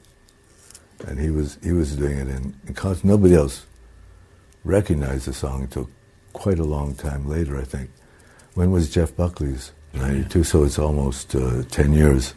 And 1.06 1.20
he 1.20 1.30
was 1.30 1.58
he 1.64 1.72
was 1.72 1.96
doing 1.96 2.18
it 2.18 2.28
in, 2.28 2.56
in 2.68 2.74
concert. 2.74 3.06
Nobody 3.06 3.36
else 3.36 3.66
recognized 4.64 5.28
the 5.28 5.34
song 5.34 5.64
until 5.64 5.90
quite 6.34 6.60
a 6.60 6.64
long 6.64 6.96
time 6.96 7.28
later, 7.28 7.58
I 7.58 7.64
think. 7.64 7.90
When 8.54 8.72
was 8.72 8.90
Jeff 8.90 9.16
Buckley's? 9.16 9.72
92, 9.94 10.44
so 10.44 10.64
it's 10.64 10.78
almost 10.78 11.36
uh, 11.36 11.64
10 11.70 11.94
years 11.94 12.34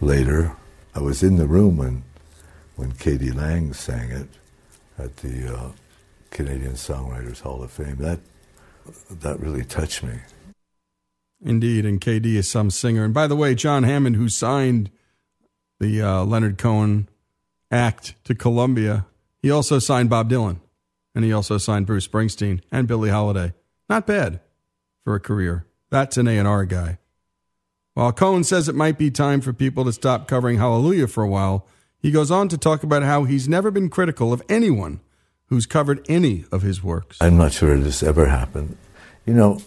later. 0.00 0.56
I 0.94 1.00
was 1.00 1.22
in 1.22 1.36
the 1.36 1.46
room 1.46 1.76
when, 1.76 2.02
when 2.76 2.92
K.D. 2.92 3.30
Lang 3.30 3.72
sang 3.72 4.10
it 4.10 4.28
at 4.98 5.16
the 5.18 5.56
uh, 5.56 5.70
Canadian 6.30 6.72
Songwriters 6.72 7.40
Hall 7.40 7.62
of 7.62 7.70
Fame. 7.70 7.96
That, 7.96 8.20
that 9.10 9.38
really 9.40 9.64
touched 9.64 10.02
me. 10.02 10.14
Indeed, 11.42 11.86
and 11.86 12.00
KD 12.00 12.34
is 12.34 12.50
some 12.50 12.70
singer. 12.70 13.04
And 13.04 13.14
by 13.14 13.26
the 13.26 13.36
way, 13.36 13.54
John 13.54 13.84
Hammond, 13.84 14.16
who 14.16 14.28
signed 14.28 14.90
the 15.78 16.02
uh, 16.02 16.24
Leonard 16.24 16.58
Cohen 16.58 17.08
act 17.70 18.14
to 18.24 18.34
Columbia, 18.34 19.06
he 19.42 19.50
also 19.50 19.78
signed 19.78 20.10
Bob 20.10 20.30
Dylan, 20.30 20.60
and 21.14 21.24
he 21.24 21.32
also 21.32 21.58
signed 21.58 21.86
Bruce 21.86 22.06
Springsteen 22.06 22.60
and 22.70 22.88
Billie 22.88 23.10
Holiday. 23.10 23.54
Not 23.88 24.06
bad 24.06 24.40
for 25.04 25.14
a 25.14 25.20
career. 25.20 25.66
That's 25.90 26.16
an 26.16 26.28
A&R 26.28 26.64
guy. 26.66 26.98
While 27.94 28.12
Cohen 28.12 28.44
says 28.44 28.68
it 28.68 28.74
might 28.74 28.98
be 28.98 29.10
time 29.10 29.40
for 29.40 29.52
people 29.52 29.84
to 29.84 29.92
stop 29.92 30.28
covering 30.28 30.58
Hallelujah 30.58 31.08
for 31.08 31.24
a 31.24 31.28
while, 31.28 31.66
he 31.98 32.10
goes 32.10 32.30
on 32.30 32.48
to 32.48 32.56
talk 32.56 32.82
about 32.82 33.02
how 33.02 33.24
he's 33.24 33.48
never 33.48 33.70
been 33.70 33.90
critical 33.90 34.32
of 34.32 34.42
anyone 34.48 35.00
who's 35.46 35.66
covered 35.66 36.04
any 36.08 36.44
of 36.52 36.62
his 36.62 36.82
works. 36.82 37.18
I'm 37.20 37.36
not 37.36 37.52
sure 37.52 37.76
this 37.76 38.02
ever 38.02 38.26
happened. 38.26 38.76
You 39.26 39.34
know, 39.34 39.60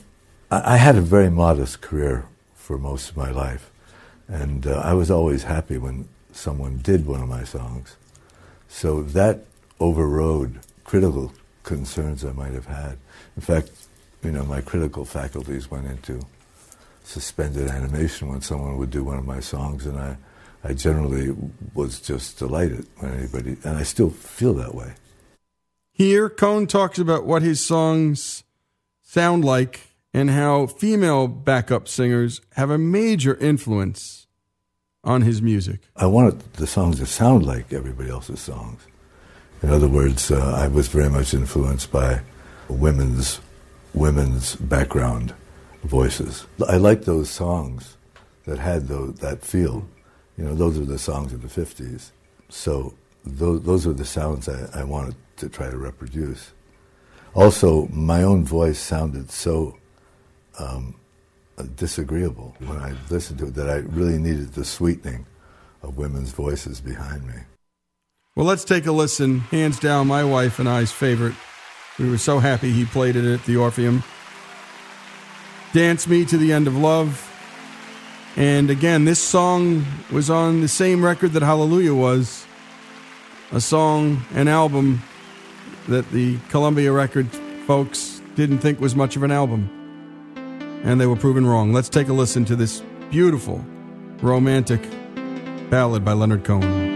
I, 0.49 0.75
I 0.75 0.77
had 0.77 0.95
a 0.95 1.01
very 1.01 1.29
modest 1.29 1.81
career 1.81 2.25
for 2.53 2.77
most 2.77 3.09
of 3.09 3.17
my 3.17 3.29
life, 3.29 3.71
and 4.27 4.65
uh, 4.65 4.81
I 4.83 4.93
was 4.93 5.11
always 5.11 5.43
happy 5.43 5.77
when 5.77 6.07
someone 6.35 6.77
did 6.77 7.05
one 7.05 7.21
of 7.21 7.29
my 7.29 7.43
songs. 7.43 7.95
So 8.67 9.03
that 9.03 9.45
overrode 9.79 10.59
critical 10.83 11.33
concerns 11.63 12.25
I 12.25 12.31
might 12.31 12.53
have 12.53 12.65
had. 12.65 12.97
In 13.35 13.41
fact, 13.41 13.71
you 14.23 14.31
know, 14.31 14.43
my 14.43 14.61
critical 14.61 15.05
faculties 15.05 15.69
went 15.69 15.87
into 15.87 16.21
suspended 17.03 17.67
animation 17.67 18.29
when 18.29 18.41
someone 18.41 18.77
would 18.77 18.89
do 18.89 19.03
one 19.03 19.17
of 19.17 19.25
my 19.25 19.39
songs, 19.39 19.85
and 19.85 19.99
I, 19.99 20.17
I 20.63 20.73
generally 20.73 21.35
was 21.73 21.99
just 21.99 22.39
delighted 22.39 22.87
when 22.97 23.13
anybody, 23.13 23.57
and 23.63 23.77
I 23.77 23.83
still 23.83 24.09
feel 24.09 24.53
that 24.55 24.73
way. 24.73 24.93
Here, 25.91 26.29
Cohen 26.29 26.67
talks 26.67 26.97
about 26.97 27.25
what 27.25 27.41
his 27.41 27.59
songs 27.59 28.43
sound 29.01 29.45
like 29.45 29.89
and 30.13 30.29
how 30.29 30.67
female 30.67 31.27
backup 31.27 31.87
singers 31.87 32.41
have 32.55 32.69
a 32.69 32.77
major 32.77 33.35
influence 33.35 34.22
on 35.03 35.21
his 35.21 35.41
music. 35.41 35.79
I 35.95 36.05
wanted 36.05 36.39
the 36.53 36.67
songs 36.67 36.99
to 36.99 37.05
sound 37.05 37.45
like 37.45 37.73
everybody 37.73 38.09
else's 38.09 38.39
songs. 38.39 38.81
In 39.61 39.69
other 39.69 39.87
words, 39.87 40.31
uh, 40.31 40.53
I 40.55 40.67
was 40.67 40.87
very 40.87 41.09
much 41.09 41.33
influenced 41.33 41.91
by 41.91 42.21
women's 42.69 43.39
women's 43.93 44.55
background 44.55 45.33
voices. 45.83 46.45
I 46.67 46.77
like 46.77 47.03
those 47.03 47.29
songs 47.29 47.97
that 48.45 48.57
had 48.57 48.87
those, 48.87 49.15
that 49.15 49.43
feel. 49.43 49.87
You 50.37 50.45
know, 50.45 50.55
those 50.55 50.79
are 50.79 50.85
the 50.85 50.97
songs 50.97 51.31
of 51.31 51.41
the 51.41 51.61
50s. 51.61 52.09
So 52.49 52.95
those, 53.23 53.61
those 53.61 53.85
were 53.85 53.93
the 53.93 54.05
sounds 54.05 54.49
I, 54.49 54.67
I 54.73 54.83
wanted 54.83 55.15
to 55.37 55.49
try 55.49 55.69
to 55.69 55.77
reproduce. 55.77 56.51
Also, 57.35 57.87
my 57.87 58.23
own 58.23 58.45
voice 58.45 58.79
sounded 58.79 59.29
so 59.29 59.77
um, 60.59 60.95
disagreeable 61.75 62.55
when 62.59 62.77
I 62.77 62.93
listened 63.09 63.39
to 63.39 63.47
it 63.47 63.55
that 63.55 63.69
I 63.69 63.77
really 63.77 64.17
needed 64.17 64.53
the 64.53 64.65
sweetening 64.65 65.25
of 65.81 65.97
women's 65.97 66.31
voices 66.31 66.81
behind 66.81 67.27
me. 67.27 67.35
Well, 68.35 68.45
let's 68.45 68.63
take 68.63 68.87
a 68.87 68.91
listen. 68.91 69.41
Hands 69.41 69.77
down, 69.79 70.07
my 70.07 70.23
wife 70.23 70.57
and 70.57 70.67
I's 70.67 70.91
favorite. 70.91 71.35
We 71.99 72.09
were 72.09 72.17
so 72.17 72.39
happy 72.39 72.71
he 72.71 72.85
played 72.85 73.15
it 73.15 73.25
at 73.25 73.45
the 73.45 73.57
Orpheum. 73.57 74.03
Dance 75.73 76.07
Me 76.07 76.25
to 76.25 76.37
the 76.37 76.51
End 76.51 76.67
of 76.67 76.75
Love. 76.75 77.29
And 78.35 78.71
again, 78.71 79.05
this 79.05 79.19
song 79.21 79.85
was 80.11 80.29
on 80.29 80.61
the 80.61 80.67
same 80.67 81.05
record 81.05 81.33
that 81.33 81.43
Hallelujah 81.43 81.93
was 81.93 82.47
a 83.51 83.61
song, 83.61 84.25
an 84.33 84.47
album 84.47 85.03
that 85.87 86.09
the 86.09 86.37
Columbia 86.49 86.91
record 86.91 87.27
folks 87.67 88.21
didn't 88.33 88.59
think 88.59 88.79
was 88.79 88.95
much 88.95 89.15
of 89.15 89.21
an 89.21 89.31
album. 89.31 89.82
And 90.83 90.99
they 90.99 91.05
were 91.05 91.15
proven 91.15 91.45
wrong. 91.45 91.73
Let's 91.73 91.89
take 91.89 92.09
a 92.09 92.13
listen 92.13 92.45
to 92.45 92.55
this 92.55 92.83
beautiful, 93.09 93.63
romantic 94.21 94.81
ballad 95.69 96.03
by 96.03 96.13
Leonard 96.13 96.43
Cohen. 96.43 96.92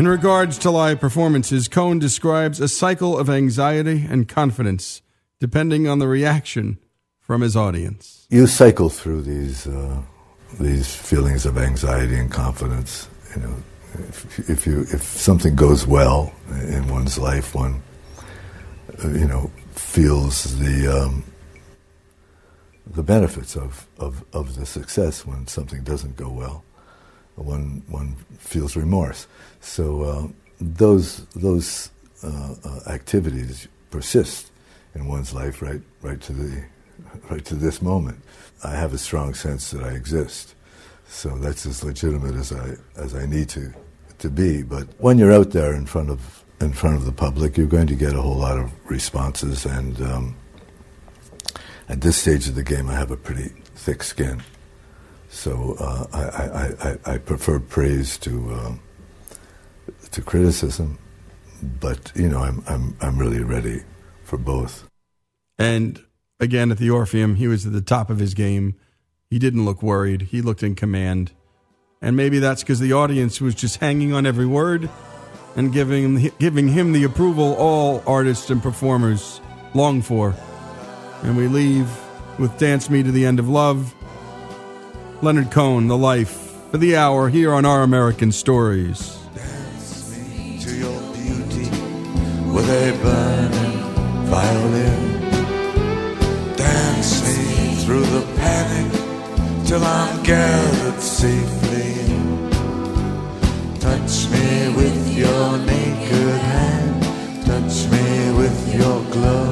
In 0.00 0.08
regards 0.08 0.56
to 0.60 0.70
live 0.70 0.98
performances, 0.98 1.68
Cohen 1.68 1.98
describes 1.98 2.58
a 2.58 2.68
cycle 2.68 3.18
of 3.18 3.28
anxiety 3.28 4.06
and 4.08 4.26
confidence, 4.26 5.02
depending 5.40 5.86
on 5.86 5.98
the 5.98 6.08
reaction 6.08 6.78
from 7.20 7.42
his 7.42 7.54
audience. 7.54 8.26
You 8.30 8.46
cycle 8.46 8.88
through 8.88 9.20
these 9.20 9.66
uh, 9.66 10.00
these 10.58 10.94
feelings 10.94 11.44
of 11.44 11.58
anxiety 11.58 12.16
and 12.16 12.32
confidence. 12.32 13.10
You 13.36 13.42
know, 13.42 13.56
if, 14.08 14.48
if 14.48 14.66
you 14.66 14.86
if 14.90 15.02
something 15.02 15.54
goes 15.54 15.86
well 15.86 16.32
in 16.48 16.88
one's 16.88 17.18
life, 17.18 17.54
one 17.54 17.82
uh, 19.04 19.08
you 19.08 19.26
know 19.26 19.50
feels 19.72 20.58
the 20.58 20.88
um, 20.88 21.24
the 22.86 23.02
benefits 23.02 23.54
of, 23.54 23.86
of, 23.98 24.24
of 24.32 24.56
the 24.56 24.64
success 24.64 25.26
when 25.26 25.46
something 25.46 25.84
doesn't 25.84 26.16
go 26.16 26.30
well. 26.30 26.64
One 27.42 27.82
one 27.88 28.16
feels 28.38 28.76
remorse. 28.76 29.26
So 29.60 30.02
uh, 30.02 30.28
those 30.60 31.24
those 31.34 31.90
uh, 32.22 32.54
uh, 32.64 32.80
activities 32.86 33.68
persist 33.90 34.50
in 34.94 35.06
one's 35.06 35.32
life 35.32 35.62
right 35.62 35.80
right 36.02 36.20
to 36.20 36.32
the 36.32 36.64
right 37.30 37.44
to 37.46 37.54
this 37.54 37.80
moment. 37.80 38.20
I 38.62 38.72
have 38.72 38.92
a 38.92 38.98
strong 38.98 39.34
sense 39.34 39.70
that 39.70 39.82
I 39.82 39.90
exist. 39.90 40.54
So 41.08 41.30
that's 41.38 41.66
as 41.66 41.82
legitimate 41.82 42.34
as 42.34 42.52
I 42.52 42.76
as 42.96 43.14
I 43.14 43.26
need 43.26 43.48
to 43.50 43.72
to 44.18 44.30
be. 44.30 44.62
But 44.62 44.86
when 44.98 45.18
you're 45.18 45.32
out 45.32 45.50
there 45.50 45.74
in 45.74 45.86
front 45.86 46.10
of 46.10 46.44
in 46.60 46.72
front 46.72 46.96
of 46.96 47.04
the 47.04 47.12
public, 47.12 47.56
you're 47.56 47.66
going 47.66 47.86
to 47.86 47.94
get 47.94 48.12
a 48.12 48.20
whole 48.20 48.36
lot 48.36 48.58
of 48.58 48.70
responses. 48.90 49.64
And 49.64 50.00
um, 50.02 50.36
at 51.88 52.02
this 52.02 52.18
stage 52.18 52.46
of 52.48 52.54
the 52.54 52.62
game, 52.62 52.88
I 52.88 52.94
have 52.94 53.10
a 53.10 53.16
pretty 53.16 53.48
thick 53.74 54.02
skin. 54.02 54.42
So 55.30 55.76
uh, 55.78 56.06
I, 56.12 56.88
I, 56.88 57.14
I, 57.14 57.18
prefer 57.18 57.60
praise 57.60 58.18
to 58.18 58.52
um, 58.52 58.80
to 60.10 60.22
criticism, 60.22 60.98
but 61.62 62.10
you 62.16 62.28
know 62.28 62.40
I'm 62.40 62.64
I'm 62.68 62.96
I'm 63.00 63.16
really 63.16 63.42
ready 63.42 63.84
for 64.24 64.36
both. 64.36 64.88
And 65.56 66.04
again, 66.40 66.72
at 66.72 66.78
the 66.78 66.90
Orpheum, 66.90 67.36
he 67.36 67.46
was 67.46 67.64
at 67.64 67.72
the 67.72 67.80
top 67.80 68.10
of 68.10 68.18
his 68.18 68.34
game. 68.34 68.74
He 69.30 69.38
didn't 69.38 69.64
look 69.64 69.84
worried. 69.84 70.22
He 70.22 70.42
looked 70.42 70.64
in 70.64 70.74
command. 70.74 71.30
And 72.02 72.16
maybe 72.16 72.40
that's 72.40 72.62
because 72.62 72.80
the 72.80 72.94
audience 72.94 73.40
was 73.40 73.54
just 73.54 73.76
hanging 73.76 74.12
on 74.12 74.26
every 74.26 74.46
word 74.46 74.90
and 75.54 75.72
giving 75.72 76.32
giving 76.40 76.68
him 76.68 76.92
the 76.92 77.04
approval 77.04 77.54
all 77.54 78.02
artists 78.04 78.50
and 78.50 78.60
performers 78.60 79.40
long 79.74 80.02
for. 80.02 80.34
And 81.22 81.36
we 81.36 81.46
leave 81.46 81.88
with 82.38 82.58
Dance 82.58 82.90
Me 82.90 83.04
to 83.04 83.12
the 83.12 83.24
End 83.24 83.38
of 83.38 83.48
Love. 83.48 83.94
Leonard 85.22 85.50
Cohen, 85.50 85.86
The 85.86 85.98
Life, 85.98 86.56
for 86.70 86.78
the 86.78 86.96
hour 86.96 87.28
here 87.28 87.52
on 87.52 87.66
Our 87.66 87.82
American 87.82 88.32
Stories. 88.32 89.18
to 89.34 90.74
your 90.74 91.00
beauty 91.12 91.68
with 92.50 92.66
a 92.70 92.98
burning 93.02 93.78
violin. 94.30 95.20
Dance 96.56 97.22
me 97.22 97.74
through 97.84 98.06
the 98.06 98.22
panic 98.36 99.66
till 99.66 99.84
I'm 99.84 100.22
gathered 100.22 101.00
safely. 101.02 101.94
Touch 103.78 104.26
me 104.30 104.74
with 104.74 105.18
your 105.18 105.58
naked 105.58 106.40
hand, 106.40 107.02
touch 107.44 107.90
me 107.90 108.32
with 108.38 108.74
your 108.74 109.04
glove. 109.12 109.49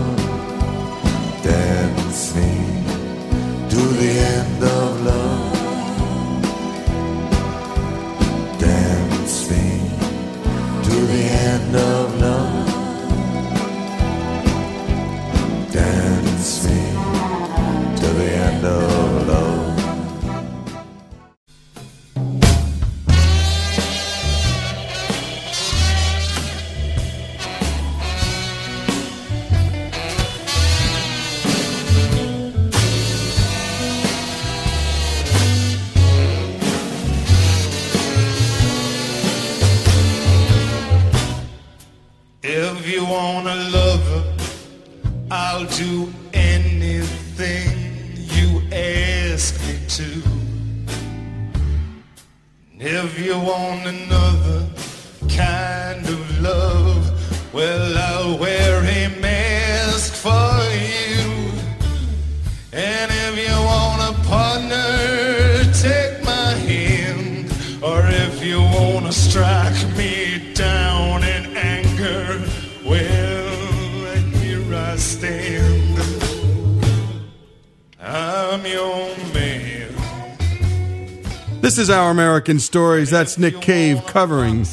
American 82.18 82.58
Stories. 82.58 83.10
That's 83.10 83.38
Nick 83.38 83.60
Cave 83.60 84.04
covering 84.04 84.66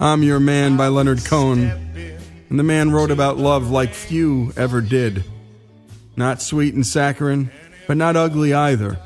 I'm 0.00 0.22
Your 0.22 0.40
Man 0.40 0.78
by 0.78 0.88
Leonard 0.88 1.22
Cohen. 1.22 1.70
And 2.48 2.58
the 2.58 2.62
man 2.62 2.92
wrote 2.92 3.10
about 3.10 3.36
love 3.36 3.70
like 3.70 3.92
few 3.92 4.54
ever 4.56 4.80
did. 4.80 5.22
Not 6.16 6.40
sweet 6.40 6.72
and 6.72 6.86
saccharine, 6.86 7.50
but 7.86 7.98
not 7.98 8.16
ugly 8.16 8.54
either. 8.54 8.98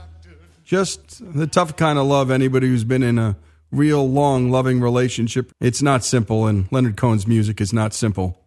Just 0.65 1.35
the 1.35 1.49
tough 1.49 1.77
kind 1.77 1.99
of 1.99 2.07
love 2.07 2.31
anybody 2.31 2.69
who's 2.69 2.85
been 2.85 3.03
in 3.03 3.19
a 3.19 3.37
real 3.73 4.09
long 4.09 4.49
loving 4.49 4.81
relationship. 4.81 5.51
It's 5.59 5.83
not 5.83 6.05
simple, 6.05 6.47
and 6.47 6.71
Leonard 6.71 6.97
Cohen's 6.97 7.27
music 7.27 7.61
is 7.61 7.73
not 7.73 7.95
simple. 7.95 8.47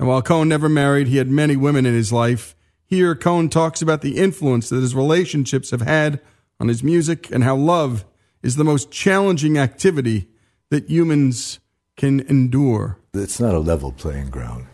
And 0.00 0.08
while 0.08 0.20
Cohen 0.20 0.48
never 0.48 0.68
married, 0.68 1.06
he 1.06 1.18
had 1.18 1.30
many 1.30 1.54
women 1.54 1.86
in 1.86 1.94
his 1.94 2.12
life. 2.12 2.56
Here, 2.84 3.14
Cohen 3.14 3.50
talks 3.50 3.82
about 3.82 4.00
the 4.00 4.16
influence 4.16 4.68
that 4.68 4.80
his 4.80 4.96
relationships 4.96 5.70
have 5.70 5.82
had 5.82 6.20
on 6.58 6.66
his 6.66 6.82
music 6.82 7.30
and 7.30 7.44
how 7.44 7.54
love 7.54 8.04
is 8.42 8.56
the 8.56 8.64
most 8.64 8.90
challenging 8.90 9.58
activity 9.58 10.28
that 10.70 10.88
humans 10.88 11.60
can 11.96 12.20
endure. 12.20 12.98
It's 13.14 13.40
not 13.40 13.54
a 13.54 13.58
level 13.58 13.92
playing 13.92 14.30
ground 14.30 14.66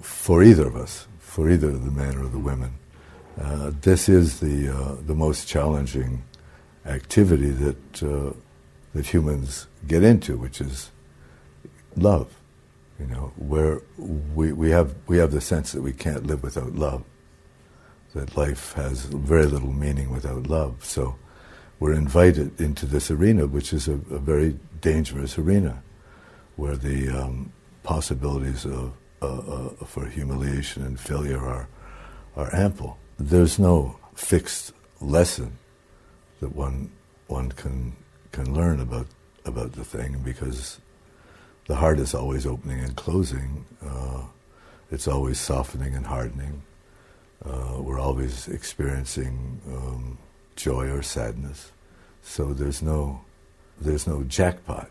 for 0.00 0.42
either 0.42 0.66
of 0.66 0.76
us, 0.76 1.08
for 1.18 1.50
either 1.50 1.72
the 1.72 1.90
men 1.90 2.16
or 2.18 2.28
the 2.28 2.38
women. 2.38 2.74
Uh, 3.40 3.72
this 3.82 4.08
is 4.08 4.40
the 4.40 4.68
uh, 4.68 4.96
the 5.06 5.14
most 5.14 5.46
challenging 5.46 6.22
activity 6.86 7.50
that 7.50 8.02
uh, 8.02 8.32
that 8.94 9.06
humans 9.06 9.66
get 9.86 10.02
into, 10.02 10.36
which 10.36 10.60
is 10.60 10.90
love. 11.96 12.34
You 12.98 13.06
know, 13.06 13.32
where 13.36 13.82
we, 13.98 14.52
we 14.52 14.70
have 14.70 14.94
we 15.06 15.18
have 15.18 15.32
the 15.32 15.40
sense 15.40 15.72
that 15.72 15.82
we 15.82 15.92
can't 15.92 16.26
live 16.26 16.42
without 16.42 16.74
love, 16.74 17.04
that 18.14 18.36
life 18.36 18.72
has 18.72 19.04
very 19.04 19.44
little 19.44 19.72
meaning 19.72 20.10
without 20.10 20.46
love. 20.46 20.82
So 20.82 21.16
we're 21.78 21.92
invited 21.92 22.60
into 22.60 22.86
this 22.86 23.10
arena, 23.10 23.46
which 23.46 23.72
is 23.72 23.88
a, 23.88 23.92
a 23.92 24.18
very 24.18 24.58
dangerous 24.80 25.38
arena, 25.38 25.82
where 26.56 26.76
the 26.76 27.08
um, 27.08 27.52
possibilities 27.82 28.64
of, 28.64 28.92
uh, 29.22 29.26
uh, 29.26 29.68
for 29.84 30.06
humiliation 30.06 30.84
and 30.84 30.98
failure 30.98 31.38
are, 31.38 31.68
are 32.36 32.54
ample. 32.54 32.98
There's 33.18 33.58
no 33.58 33.98
fixed 34.14 34.72
lesson 35.00 35.58
that 36.40 36.54
one, 36.54 36.90
one 37.26 37.52
can, 37.52 37.96
can 38.32 38.54
learn 38.54 38.80
about, 38.80 39.06
about 39.44 39.72
the 39.72 39.84
thing 39.84 40.20
because 40.24 40.80
the 41.66 41.76
heart 41.76 41.98
is 41.98 42.14
always 42.14 42.46
opening 42.46 42.80
and 42.80 42.96
closing. 42.96 43.64
Uh, 43.84 44.22
it's 44.90 45.08
always 45.08 45.38
softening 45.38 45.94
and 45.94 46.06
hardening. 46.06 46.62
Uh, 47.44 47.76
we're 47.80 48.00
always 48.00 48.48
experiencing 48.48 49.60
um, 49.68 50.18
joy 50.56 50.90
or 50.90 51.02
sadness. 51.02 51.70
So 52.22 52.52
there's 52.52 52.82
no, 52.82 53.20
there's 53.80 54.06
no 54.06 54.24
jackpot 54.24 54.90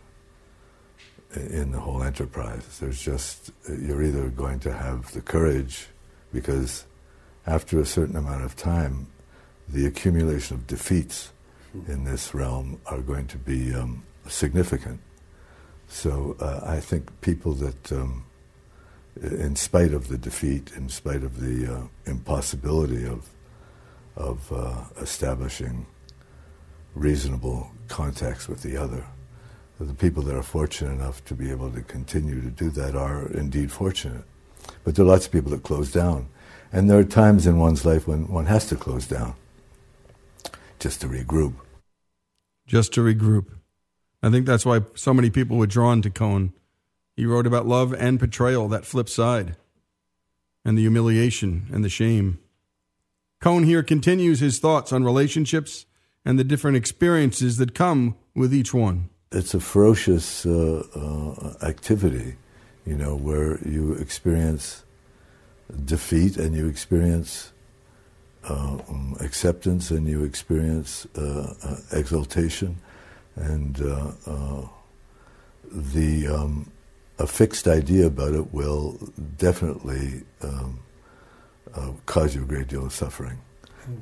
in 1.35 1.71
the 1.71 1.79
whole 1.79 2.01
enterprise. 2.03 2.79
There's 2.79 3.01
just, 3.01 3.51
you're 3.67 4.03
either 4.03 4.29
going 4.29 4.59
to 4.61 4.73
have 4.73 5.11
the 5.11 5.21
courage 5.21 5.87
because 6.31 6.85
after 7.45 7.79
a 7.79 7.85
certain 7.85 8.15
amount 8.15 8.43
of 8.43 8.55
time, 8.55 9.07
the 9.67 9.85
accumulation 9.85 10.55
of 10.55 10.67
defeats 10.67 11.31
in 11.87 12.05
this 12.05 12.33
realm 12.33 12.79
are 12.85 13.01
going 13.01 13.27
to 13.27 13.37
be 13.37 13.73
um, 13.73 14.03
significant. 14.27 14.99
So 15.87 16.35
uh, 16.39 16.61
I 16.65 16.79
think 16.79 17.21
people 17.21 17.53
that, 17.55 17.91
um, 17.91 18.25
in 19.21 19.55
spite 19.55 19.93
of 19.93 20.07
the 20.07 20.17
defeat, 20.17 20.71
in 20.75 20.89
spite 20.89 21.23
of 21.23 21.39
the 21.39 21.73
uh, 21.73 21.81
impossibility 22.05 23.05
of, 23.05 23.29
of 24.15 24.51
uh, 24.51 24.83
establishing 25.01 25.85
reasonable 26.93 27.69
contacts 27.87 28.47
with 28.47 28.61
the 28.61 28.77
other, 28.77 29.05
the 29.79 29.93
people 29.93 30.23
that 30.23 30.35
are 30.35 30.43
fortunate 30.43 30.91
enough 30.91 31.23
to 31.25 31.33
be 31.33 31.51
able 31.51 31.69
to 31.71 31.81
continue 31.81 32.41
to 32.41 32.49
do 32.49 32.69
that 32.69 32.95
are 32.95 33.27
indeed 33.27 33.71
fortunate. 33.71 34.23
But 34.83 34.95
there 34.95 35.05
are 35.05 35.09
lots 35.09 35.25
of 35.25 35.31
people 35.31 35.51
that 35.51 35.63
close 35.63 35.91
down. 35.91 36.27
And 36.71 36.89
there 36.89 36.99
are 36.99 37.03
times 37.03 37.45
in 37.45 37.59
one's 37.59 37.85
life 37.85 38.07
when 38.07 38.27
one 38.27 38.47
has 38.47 38.67
to 38.67 38.75
close 38.75 39.07
down 39.07 39.35
just 40.79 41.01
to 41.01 41.07
regroup. 41.07 41.53
Just 42.67 42.93
to 42.93 43.01
regroup. 43.01 43.47
I 44.21 44.29
think 44.29 44.45
that's 44.45 44.65
why 44.65 44.81
so 44.95 45.13
many 45.13 45.29
people 45.29 45.57
were 45.57 45.67
drawn 45.67 46.01
to 46.01 46.09
Cohen. 46.09 46.53
He 47.15 47.25
wrote 47.25 47.47
about 47.47 47.67
love 47.67 47.93
and 47.93 48.19
betrayal, 48.19 48.67
that 48.69 48.85
flip 48.85 49.07
side, 49.07 49.55
and 50.65 50.77
the 50.77 50.81
humiliation 50.81 51.67
and 51.71 51.83
the 51.83 51.89
shame. 51.89 52.39
Cohen 53.41 53.63
here 53.63 53.83
continues 53.83 54.39
his 54.39 54.59
thoughts 54.59 54.91
on 54.91 55.03
relationships 55.03 55.85
and 56.23 56.39
the 56.39 56.43
different 56.43 56.77
experiences 56.77 57.57
that 57.57 57.75
come 57.75 58.15
with 58.35 58.53
each 58.53 58.73
one. 58.73 59.09
It's 59.31 59.53
a 59.53 59.59
ferocious 59.59 60.45
uh, 60.45 60.83
uh, 60.95 61.65
activity, 61.65 62.35
you 62.85 62.95
know, 62.95 63.15
where 63.15 63.59
you 63.67 63.93
experience 63.93 64.83
defeat 65.83 66.37
and 66.37 66.55
you 66.55 66.67
experience 66.67 67.51
uh, 68.49 68.77
um, 68.89 69.17
acceptance 69.19 69.91
and 69.91 70.07
you 70.07 70.23
experience 70.23 71.07
uh, 71.17 71.53
uh, 71.63 71.77
exaltation 71.91 72.77
and 73.35 73.81
uh, 73.81 74.11
the 75.71 76.27
um, 76.27 76.71
a 77.17 77.25
fixed 77.25 77.67
idea 77.67 78.05
about 78.05 78.33
it 78.33 78.53
will 78.53 78.99
definitely 79.37 80.23
um, 80.41 80.79
Uh, 81.75 81.91
cause 82.05 82.33
you 82.33 82.43
a 82.43 82.45
great 82.45 82.67
deal 82.67 82.85
of 82.85 82.93
suffering. 82.93 83.39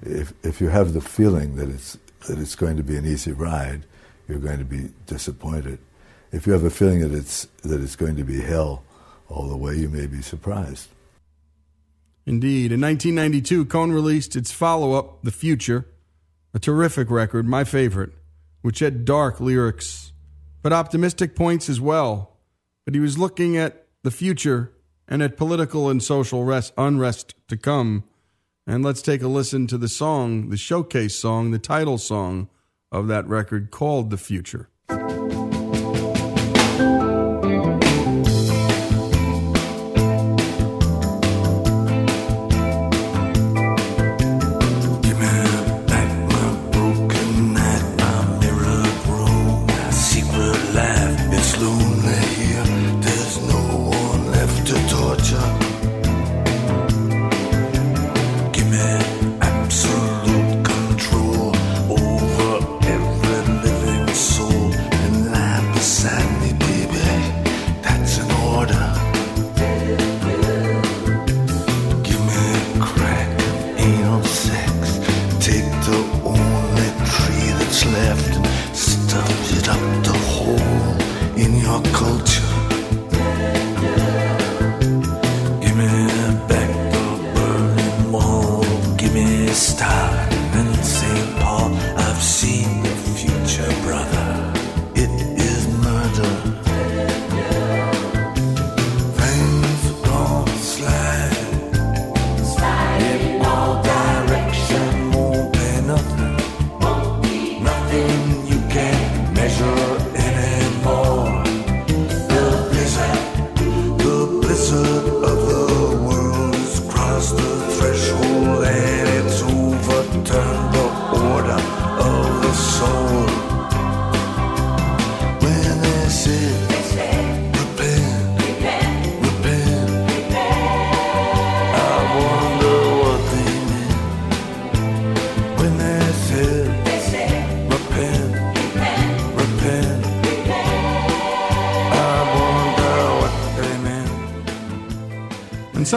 If 0.04 0.34
if 0.44 0.62
you 0.62 0.70
have 0.70 0.94
the 0.94 1.02
feeling 1.02 1.56
that 1.56 1.70
it's 1.70 1.98
that 2.28 2.40
it's 2.40 2.56
going 2.56 2.78
to 2.78 2.84
be 2.84 2.96
an 2.96 3.06
easy 3.06 3.32
ride, 3.32 3.86
you're 4.28 4.40
going 4.40 4.60
to 4.60 4.66
be 4.66 4.90
disappointed. 5.08 5.80
If 6.32 6.48
you 6.48 6.54
have 6.54 6.64
a 6.64 6.70
feeling 6.70 7.02
that 7.02 7.12
it's 7.12 7.46
that 7.64 7.82
it's 7.82 7.96
going 7.96 8.16
to 8.18 8.24
be 8.24 8.42
hell 8.42 8.84
all 9.28 9.48
the 9.48 9.58
way, 9.58 9.76
you 9.76 9.90
may 9.90 10.06
be 10.06 10.22
surprised. 10.22 10.90
Indeed. 12.26 12.72
In 12.72 12.80
1992, 12.80 13.66
Cohen 13.66 13.92
released 13.92 14.36
its 14.36 14.52
follow 14.52 14.94
up, 14.94 15.24
The 15.24 15.32
Future, 15.32 15.86
a 16.54 16.60
terrific 16.60 17.10
record, 17.10 17.46
my 17.48 17.66
favorite, 17.66 18.12
which 18.62 18.80
had 18.80 19.04
dark 19.04 19.42
lyrics, 19.42 20.14
but 20.62 20.72
optimistic 20.72 21.36
points 21.36 21.68
as 21.68 21.82
well. 21.82 22.38
But 22.86 22.94
he 22.94 23.02
was 23.02 23.18
looking 23.18 23.58
at 23.58 23.88
the 24.04 24.12
future 24.12 24.73
and 25.08 25.22
at 25.22 25.38
political 25.38 25.90
and 25.90 26.02
social 26.02 26.44
rest, 26.44 26.74
unrest 26.78 27.36
to 27.48 27.58
come. 27.58 28.04
And 28.66 28.84
let's 28.84 29.02
take 29.02 29.22
a 29.22 29.28
listen 29.28 29.68
to 29.68 29.78
the 29.78 29.90
song, 29.90 30.50
the 30.50 30.58
showcase 30.58 31.16
song, 31.16 31.52
the 31.52 31.60
title 31.60 31.98
song 31.98 32.50
of 32.92 33.08
that 33.08 33.28
record 33.28 33.72
called 33.72 34.10
The 34.10 34.18
Future. 34.18 34.70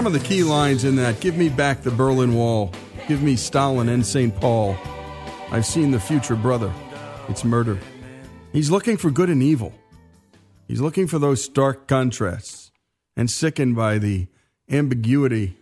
Some 0.07 0.15
of 0.15 0.23
the 0.23 0.29
key 0.29 0.45
lines 0.45 0.85
in 0.85 0.95
that 0.95 1.19
give 1.19 1.37
me 1.37 1.49
back 1.49 1.83
the 1.83 1.91
Berlin 1.91 2.33
Wall, 2.33 2.71
give 3.09 3.25
me 3.25 3.35
Stalin 3.35 3.89
and 3.89 4.07
St. 4.07 4.33
Paul. 4.37 4.77
I've 5.51 5.67
seen 5.67 5.91
the 5.91 5.99
future, 5.99 6.37
brother. 6.37 6.73
It's 7.29 7.43
murder. 7.45 7.77
He's 8.53 8.71
looking 8.71 8.99
for 8.99 9.11
good 9.11 9.29
and 9.29 9.43
evil. 9.43 9.75
He's 10.69 10.81
looking 10.81 11.09
for 11.09 11.19
those 11.19 11.43
stark 11.43 11.89
contrasts 11.89 12.71
and 13.17 13.29
sickened 13.29 13.75
by 13.75 13.99
the 13.99 14.29
ambiguity 14.71 15.57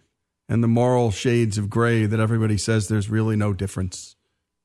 and 0.46 0.62
the 0.62 0.68
moral 0.68 1.10
shades 1.10 1.56
of 1.56 1.70
gray 1.70 2.04
that 2.04 2.20
everybody 2.20 2.58
says 2.58 2.88
there's 2.88 3.08
really 3.08 3.36
no 3.36 3.54
difference 3.54 4.14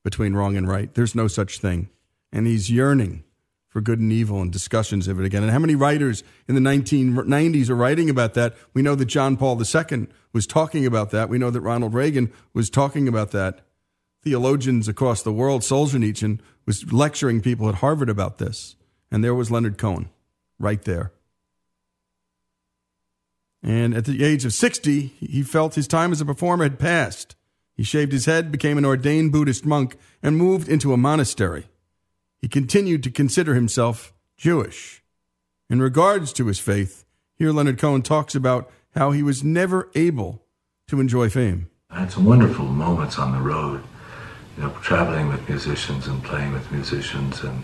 between 0.04 0.34
wrong 0.34 0.58
and 0.58 0.68
right. 0.68 0.92
There's 0.92 1.14
no 1.14 1.26
such 1.26 1.58
thing. 1.58 1.88
And 2.30 2.46
he's 2.46 2.70
yearning 2.70 3.24
for 3.70 3.80
good 3.80 4.00
and 4.00 4.12
evil 4.12 4.42
and 4.42 4.52
discussions 4.52 5.08
of 5.08 5.18
it 5.18 5.24
again. 5.24 5.42
And 5.42 5.52
how 5.52 5.60
many 5.60 5.76
writers 5.76 6.22
in 6.48 6.56
the 6.56 6.60
1990s 6.60 7.70
are 7.70 7.76
writing 7.76 8.10
about 8.10 8.34
that? 8.34 8.56
We 8.74 8.82
know 8.82 8.96
that 8.96 9.06
John 9.06 9.36
Paul 9.36 9.62
II 9.62 10.08
was 10.32 10.46
talking 10.46 10.84
about 10.84 11.10
that. 11.12 11.28
We 11.28 11.38
know 11.38 11.50
that 11.50 11.60
Ronald 11.60 11.94
Reagan 11.94 12.32
was 12.52 12.68
talking 12.68 13.06
about 13.06 13.30
that. 13.30 13.60
Theologians 14.22 14.88
across 14.88 15.22
the 15.22 15.32
world, 15.32 15.62
Solzhenitsyn 15.62 16.40
was 16.66 16.92
lecturing 16.92 17.40
people 17.40 17.68
at 17.68 17.76
Harvard 17.76 18.10
about 18.10 18.38
this. 18.38 18.76
And 19.10 19.24
there 19.24 19.34
was 19.34 19.50
Leonard 19.50 19.78
Cohen 19.78 20.10
right 20.58 20.82
there. 20.82 21.12
And 23.62 23.94
at 23.94 24.04
the 24.04 24.24
age 24.24 24.44
of 24.44 24.52
60, 24.52 25.06
he 25.20 25.42
felt 25.42 25.74
his 25.74 25.86
time 25.86 26.12
as 26.12 26.20
a 26.20 26.26
performer 26.26 26.64
had 26.64 26.78
passed. 26.78 27.36
He 27.74 27.82
shaved 27.84 28.12
his 28.12 28.26
head, 28.26 28.50
became 28.50 28.78
an 28.78 28.84
ordained 28.84 29.32
Buddhist 29.32 29.64
monk, 29.64 29.96
and 30.22 30.36
moved 30.36 30.68
into 30.68 30.92
a 30.92 30.96
monastery. 30.96 31.66
He 32.40 32.48
continued 32.48 33.02
to 33.02 33.10
consider 33.10 33.54
himself 33.54 34.12
Jewish. 34.36 35.02
In 35.68 35.80
regards 35.80 36.32
to 36.34 36.46
his 36.46 36.58
faith, 36.58 37.04
here 37.36 37.52
Leonard 37.52 37.78
Cohen 37.78 38.02
talks 38.02 38.34
about 38.34 38.70
how 38.94 39.12
he 39.12 39.22
was 39.22 39.44
never 39.44 39.90
able 39.94 40.42
to 40.88 41.00
enjoy 41.00 41.28
fame. 41.28 41.68
I 41.90 42.00
had 42.00 42.12
some 42.12 42.24
wonderful 42.24 42.64
moments 42.64 43.18
on 43.18 43.32
the 43.32 43.40
road, 43.40 43.82
you 44.56 44.62
know, 44.62 44.70
traveling 44.82 45.28
with 45.28 45.48
musicians 45.48 46.06
and 46.06 46.22
playing 46.22 46.52
with 46.52 46.70
musicians 46.72 47.42
and, 47.42 47.62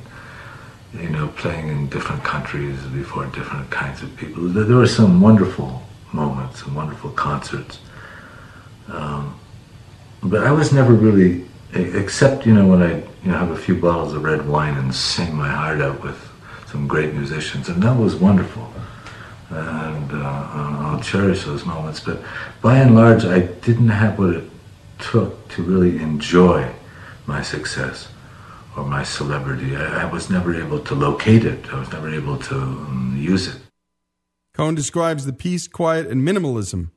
you 0.92 1.08
know, 1.08 1.28
playing 1.28 1.68
in 1.68 1.88
different 1.88 2.22
countries 2.24 2.78
before 2.86 3.26
different 3.26 3.70
kinds 3.70 4.02
of 4.02 4.14
people. 4.16 4.48
There 4.48 4.76
were 4.76 4.86
some 4.86 5.20
wonderful 5.20 5.82
moments 6.12 6.62
and 6.62 6.76
wonderful 6.76 7.10
concerts. 7.10 7.78
Um, 8.88 9.38
but 10.22 10.44
I 10.44 10.52
was 10.52 10.72
never 10.72 10.92
really, 10.92 11.45
except, 11.72 12.46
you 12.46 12.54
know, 12.54 12.66
when 12.66 12.82
I 12.82 12.96
you 12.96 13.30
know, 13.32 13.38
have 13.38 13.50
a 13.50 13.56
few 13.56 13.74
bottles 13.74 14.14
of 14.14 14.22
red 14.22 14.48
wine 14.48 14.76
and 14.76 14.94
sing 14.94 15.34
my 15.34 15.48
heart 15.48 15.80
out 15.80 16.02
with 16.02 16.16
some 16.68 16.86
great 16.86 17.14
musicians, 17.14 17.68
and 17.68 17.82
that 17.82 17.96
was 17.96 18.14
wonderful. 18.16 18.72
And 19.50 20.12
uh, 20.12 20.48
I'll 20.52 21.00
cherish 21.00 21.44
those 21.44 21.64
moments. 21.64 22.00
But 22.00 22.22
by 22.60 22.78
and 22.78 22.94
large, 22.94 23.24
I 23.24 23.40
didn't 23.40 23.88
have 23.88 24.18
what 24.18 24.30
it 24.30 24.44
took 24.98 25.48
to 25.50 25.62
really 25.62 25.98
enjoy 25.98 26.72
my 27.26 27.42
success 27.42 28.08
or 28.76 28.84
my 28.84 29.04
celebrity. 29.04 29.76
I, 29.76 30.02
I 30.02 30.12
was 30.12 30.30
never 30.30 30.54
able 30.54 30.80
to 30.80 30.94
locate 30.94 31.44
it. 31.44 31.72
I 31.72 31.78
was 31.78 31.92
never 31.92 32.12
able 32.12 32.38
to 32.38 32.54
um, 32.54 33.16
use 33.18 33.48
it. 33.48 33.60
Cohen 34.54 34.74
describes 34.74 35.26
the 35.26 35.32
peace, 35.32 35.68
quiet, 35.68 36.06
and 36.06 36.26
minimalism 36.26 36.90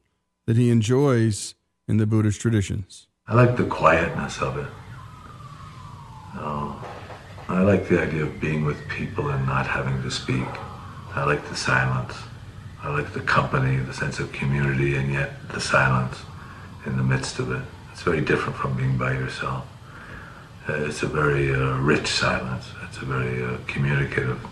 that 0.46 0.58
he 0.58 0.70
enjoys 0.70 1.56
in 1.88 1.98
the 1.98 2.08
Buddhist 2.08 2.40
traditions. 2.40 3.09
I 3.30 3.36
like 3.36 3.56
the 3.56 3.66
quietness 3.66 4.42
of 4.42 4.58
it. 4.58 4.68
Uh, 6.36 6.74
I 7.48 7.62
like 7.62 7.88
the 7.88 8.02
idea 8.02 8.24
of 8.24 8.40
being 8.42 8.66
with 8.66 8.88
people 8.90 9.30
and 9.30 9.46
not 9.46 9.68
having 9.68 10.02
to 10.02 10.10
speak. 10.10 10.48
I 11.14 11.26
like 11.26 11.48
the 11.48 11.56
silence. 11.56 12.16
I 12.82 12.90
like 12.90 13.14
the 13.14 13.22
company, 13.22 13.78
the 13.78 13.94
sense 13.94 14.20
of 14.20 14.32
community, 14.32 14.96
and 14.96 15.14
yet 15.14 15.48
the 15.50 15.62
silence 15.62 16.18
in 16.88 16.98
the 16.98 17.04
midst 17.04 17.38
of 17.38 17.52
it. 17.52 17.62
It's 17.92 18.02
very 18.02 18.22
different 18.22 18.56
from 18.56 18.76
being 18.76 18.98
by 18.98 19.14
yourself. 19.14 19.64
Uh, 20.68 20.86
it's 20.86 21.04
a 21.04 21.08
very 21.08 21.54
uh, 21.54 21.78
rich 21.78 22.08
silence. 22.08 22.66
It's 22.88 22.98
a 22.98 23.06
very 23.06 23.44
uh, 23.44 23.58
communicative 23.68 24.44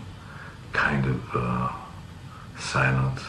kind 0.72 1.04
of 1.04 1.22
uh, 1.34 1.72
silence. 2.60 3.22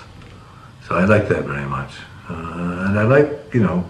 So 0.88 0.96
I 0.96 1.06
like 1.06 1.28
that 1.30 1.46
very 1.46 1.66
much. 1.66 1.94
Uh, 2.30 2.86
and 2.88 3.00
I 3.00 3.04
like, 3.04 3.52
you 3.52 3.62
know, 3.64 3.84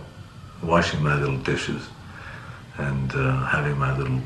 washing 0.64 1.02
my 1.04 1.16
little 1.16 1.38
dishes 1.38 1.88
and 2.78 3.14
uh, 3.14 3.46
having 3.46 3.78
my 3.78 3.96
little 3.98 4.22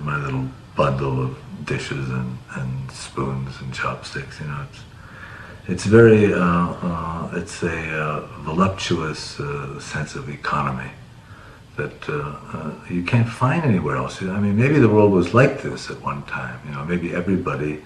my 0.00 0.16
little 0.16 0.48
bundle 0.76 1.22
of 1.22 1.38
dishes 1.64 2.08
and, 2.10 2.38
and 2.56 2.90
spoons 2.90 3.60
and 3.60 3.72
chopsticks. 3.72 4.40
You 4.40 4.46
know, 4.46 4.66
it's 4.68 4.80
it's 5.68 5.84
very 5.84 6.32
uh, 6.32 6.38
uh, 6.40 7.30
it's 7.34 7.62
a 7.62 8.02
uh, 8.02 8.26
voluptuous 8.40 9.38
uh, 9.38 9.78
sense 9.78 10.14
of 10.14 10.28
economy 10.28 10.90
that 11.76 12.08
uh, 12.08 12.72
you 12.90 13.02
can't 13.02 13.28
find 13.28 13.64
anywhere 13.64 13.96
else. 13.96 14.20
I 14.22 14.38
mean, 14.40 14.56
maybe 14.56 14.78
the 14.78 14.88
world 14.88 15.12
was 15.12 15.32
like 15.32 15.62
this 15.62 15.90
at 15.90 16.00
one 16.02 16.22
time. 16.24 16.60
You 16.66 16.72
know, 16.74 16.84
maybe 16.84 17.14
everybody 17.14 17.82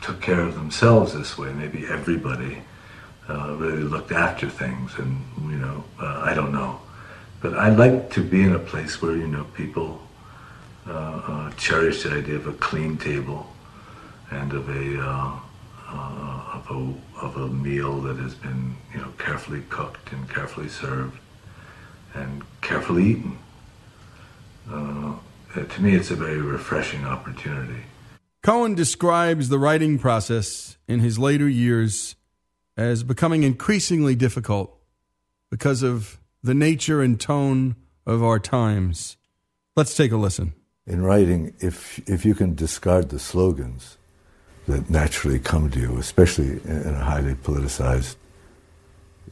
took 0.00 0.20
care 0.20 0.40
of 0.40 0.54
themselves 0.54 1.12
this 1.12 1.36
way. 1.36 1.52
Maybe 1.52 1.86
everybody 1.86 2.58
really 3.28 3.82
looked 3.82 4.12
after 4.12 4.48
things, 4.48 4.98
and 4.98 5.22
you 5.50 5.56
know, 5.56 5.84
I 5.98 6.34
don't 6.34 6.52
know. 6.52 6.80
But 7.40 7.54
I 7.54 7.68
like 7.70 8.10
to 8.12 8.22
be 8.22 8.42
in 8.42 8.54
a 8.54 8.58
place 8.58 9.00
where 9.00 9.16
you 9.16 9.26
know 9.26 9.44
people 9.54 10.00
uh, 10.86 10.92
uh, 10.92 11.50
cherish 11.52 12.02
the 12.02 12.12
idea 12.12 12.36
of 12.36 12.46
a 12.46 12.52
clean 12.54 12.96
table 12.96 13.46
and 14.30 14.52
of 14.52 14.68
a 14.68 15.00
uh, 15.00 15.38
of 16.54 16.66
a 16.70 17.24
of 17.24 17.36
a 17.36 17.48
meal 17.48 18.00
that 18.00 18.16
has 18.16 18.34
been 18.34 18.74
you 18.92 19.00
know 19.00 19.12
carefully 19.18 19.62
cooked 19.68 20.12
and 20.12 20.28
carefully 20.30 20.68
served 20.68 21.18
and 22.14 22.42
carefully 22.62 23.04
eaten. 23.04 23.38
to 24.68 25.82
me, 25.82 25.94
it's 25.94 26.10
a 26.10 26.16
very 26.16 26.40
refreshing 26.40 27.04
opportunity. 27.04 27.82
Cohen 28.42 28.74
describes 28.74 29.48
the 29.48 29.58
writing 29.58 29.98
process 29.98 30.78
in 30.86 31.00
his 31.00 31.18
later 31.18 31.48
years 31.48 32.14
as 32.78 33.02
becoming 33.02 33.42
increasingly 33.42 34.14
difficult 34.14 34.72
because 35.50 35.82
of 35.82 36.20
the 36.44 36.54
nature 36.54 37.02
and 37.02 37.20
tone 37.20 37.74
of 38.06 38.22
our 38.22 38.38
times. 38.38 39.16
Let's 39.74 39.96
take 39.96 40.12
a 40.12 40.16
listen. 40.16 40.54
In 40.86 41.02
writing, 41.02 41.52
if, 41.58 41.98
if 42.08 42.24
you 42.24 42.34
can 42.34 42.54
discard 42.54 43.10
the 43.10 43.18
slogans 43.18 43.98
that 44.68 44.88
naturally 44.88 45.40
come 45.40 45.70
to 45.70 45.80
you, 45.80 45.98
especially 45.98 46.60
in 46.64 46.94
a 46.94 47.04
highly 47.04 47.34
politicized 47.34 48.14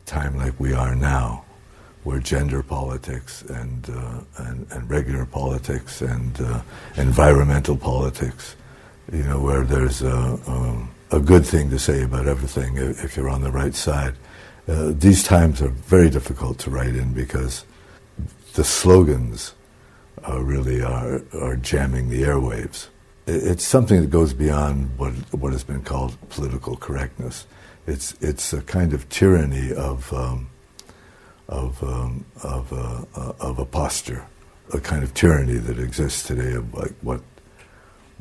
time 0.06 0.36
like 0.36 0.58
we 0.58 0.72
are 0.72 0.96
now, 0.96 1.44
where 2.02 2.18
gender 2.18 2.62
politics 2.62 3.42
and, 3.42 3.88
uh, 3.90 4.20
and, 4.38 4.66
and, 4.70 4.88
regular 4.90 5.24
politics 5.24 6.02
and 6.02 6.40
uh, 6.40 6.60
environmental 6.96 7.76
politics, 7.76 8.54
you 9.12 9.24
know, 9.24 9.40
where 9.40 9.64
there's 9.64 10.02
a, 10.02 10.38
um, 10.46 10.88
a 11.10 11.20
good 11.20 11.46
thing 11.46 11.70
to 11.70 11.78
say 11.78 12.02
about 12.02 12.26
everything 12.26 12.76
if 12.76 13.16
you're 13.16 13.28
on 13.28 13.42
the 13.42 13.52
right 13.52 13.74
side. 13.74 14.14
Uh, 14.68 14.92
these 14.94 15.22
times 15.22 15.62
are 15.62 15.68
very 15.68 16.10
difficult 16.10 16.58
to 16.58 16.70
write 16.70 16.96
in 16.96 17.12
because 17.12 17.64
the 18.54 18.64
slogans 18.64 19.54
uh, 20.28 20.40
really 20.40 20.82
are, 20.82 21.22
are 21.40 21.56
jamming 21.56 22.08
the 22.08 22.22
airwaves. 22.22 22.88
It's 23.26 23.64
something 23.64 24.00
that 24.00 24.10
goes 24.10 24.32
beyond 24.32 24.98
what, 24.98 25.12
what 25.32 25.52
has 25.52 25.62
been 25.62 25.82
called 25.82 26.16
political 26.30 26.76
correctness. 26.76 27.46
It's, 27.86 28.14
it's 28.20 28.52
a 28.52 28.62
kind 28.62 28.92
of 28.92 29.08
tyranny 29.08 29.72
of, 29.72 30.12
um, 30.12 30.48
of, 31.48 31.82
um, 31.84 32.24
of, 32.42 32.72
uh, 32.72 33.04
uh, 33.14 33.32
of 33.38 33.58
a 33.60 33.64
posture, 33.64 34.24
a 34.72 34.80
kind 34.80 35.04
of 35.04 35.14
tyranny 35.14 35.58
that 35.58 35.78
exists 35.78 36.24
today 36.24 36.54
of 36.54 36.72
like 36.74 36.94
what, 37.02 37.20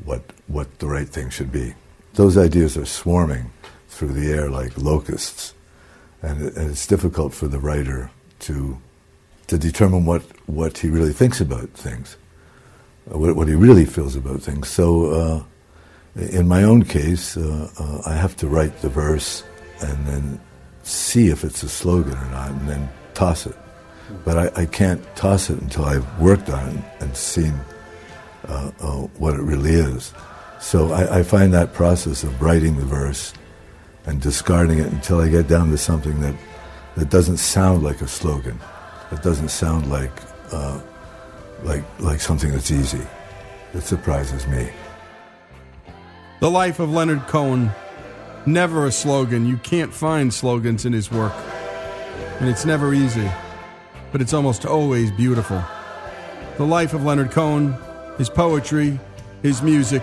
what, 0.04 0.22
what 0.46 0.78
the 0.78 0.86
right 0.86 1.08
thing 1.08 1.30
should 1.30 1.50
be. 1.50 1.74
Those 2.16 2.36
ideas 2.36 2.76
are 2.76 2.86
swarming 2.86 3.50
through 3.88 4.12
the 4.12 4.32
air 4.32 4.50
like 4.50 4.76
locusts 4.76 5.54
and, 6.22 6.42
it, 6.42 6.56
and 6.56 6.70
it's 6.70 6.86
difficult 6.86 7.32
for 7.32 7.46
the 7.46 7.58
writer 7.58 8.10
to 8.40 8.78
to 9.46 9.58
determine 9.58 10.04
what, 10.04 10.22
what 10.48 10.78
he 10.78 10.88
really 10.88 11.12
thinks 11.12 11.40
about 11.40 11.68
things, 11.70 12.16
uh, 13.12 13.18
what, 13.18 13.36
what 13.36 13.48
he 13.48 13.54
really 13.54 13.84
feels 13.84 14.16
about 14.16 14.42
things. 14.42 14.68
So, 14.68 15.06
uh, 15.06 15.42
in 16.16 16.48
my 16.48 16.62
own 16.62 16.82
case, 16.84 17.36
uh, 17.36 17.70
uh, 17.78 18.02
I 18.06 18.14
have 18.14 18.36
to 18.38 18.48
write 18.48 18.80
the 18.80 18.88
verse 18.88 19.44
and 19.80 20.06
then 20.06 20.40
see 20.82 21.28
if 21.28 21.44
it's 21.44 21.62
a 21.62 21.68
slogan 21.68 22.14
or 22.14 22.30
not, 22.30 22.50
and 22.50 22.68
then 22.68 22.88
toss 23.14 23.46
it. 23.46 23.56
But 24.24 24.38
I, 24.38 24.62
I 24.62 24.66
can't 24.66 25.00
toss 25.14 25.50
it 25.50 25.60
until 25.60 25.84
I've 25.84 26.20
worked 26.20 26.48
on 26.48 26.76
it 26.76 26.84
and 27.00 27.16
seen 27.16 27.54
uh, 28.48 28.70
uh, 28.80 28.96
what 29.18 29.34
it 29.34 29.42
really 29.42 29.74
is. 29.74 30.12
So 30.66 30.90
I, 30.90 31.18
I 31.18 31.22
find 31.22 31.54
that 31.54 31.74
process 31.74 32.24
of 32.24 32.42
writing 32.42 32.74
the 32.74 32.84
verse 32.84 33.32
and 34.04 34.20
discarding 34.20 34.80
it 34.80 34.88
until 34.88 35.20
I 35.20 35.28
get 35.28 35.46
down 35.46 35.70
to 35.70 35.78
something 35.78 36.20
that, 36.22 36.34
that 36.96 37.08
doesn't 37.08 37.36
sound 37.36 37.84
like 37.84 38.00
a 38.00 38.08
slogan. 38.08 38.58
that 39.12 39.22
doesn't 39.22 39.50
sound 39.50 39.88
like, 39.88 40.10
uh, 40.50 40.80
like, 41.62 41.84
like 42.00 42.20
something 42.20 42.50
that's 42.50 42.72
easy. 42.72 43.06
It 43.74 43.82
surprises 43.82 44.48
me. 44.48 44.68
The 46.40 46.50
life 46.50 46.80
of 46.80 46.90
Leonard 46.90 47.28
Cohen, 47.28 47.70
never 48.44 48.86
a 48.86 48.92
slogan. 48.92 49.46
You 49.46 49.58
can't 49.58 49.94
find 49.94 50.34
slogans 50.34 50.84
in 50.84 50.92
his 50.92 51.12
work. 51.12 51.34
and 52.40 52.48
it's 52.48 52.64
never 52.64 52.92
easy, 52.92 53.30
but 54.10 54.20
it's 54.20 54.32
almost 54.32 54.66
always 54.66 55.12
beautiful. 55.12 55.62
The 56.56 56.66
life 56.66 56.92
of 56.92 57.04
Leonard 57.04 57.30
Cohen, 57.30 57.76
his 58.18 58.28
poetry, 58.28 58.98
his 59.42 59.62
music, 59.62 60.02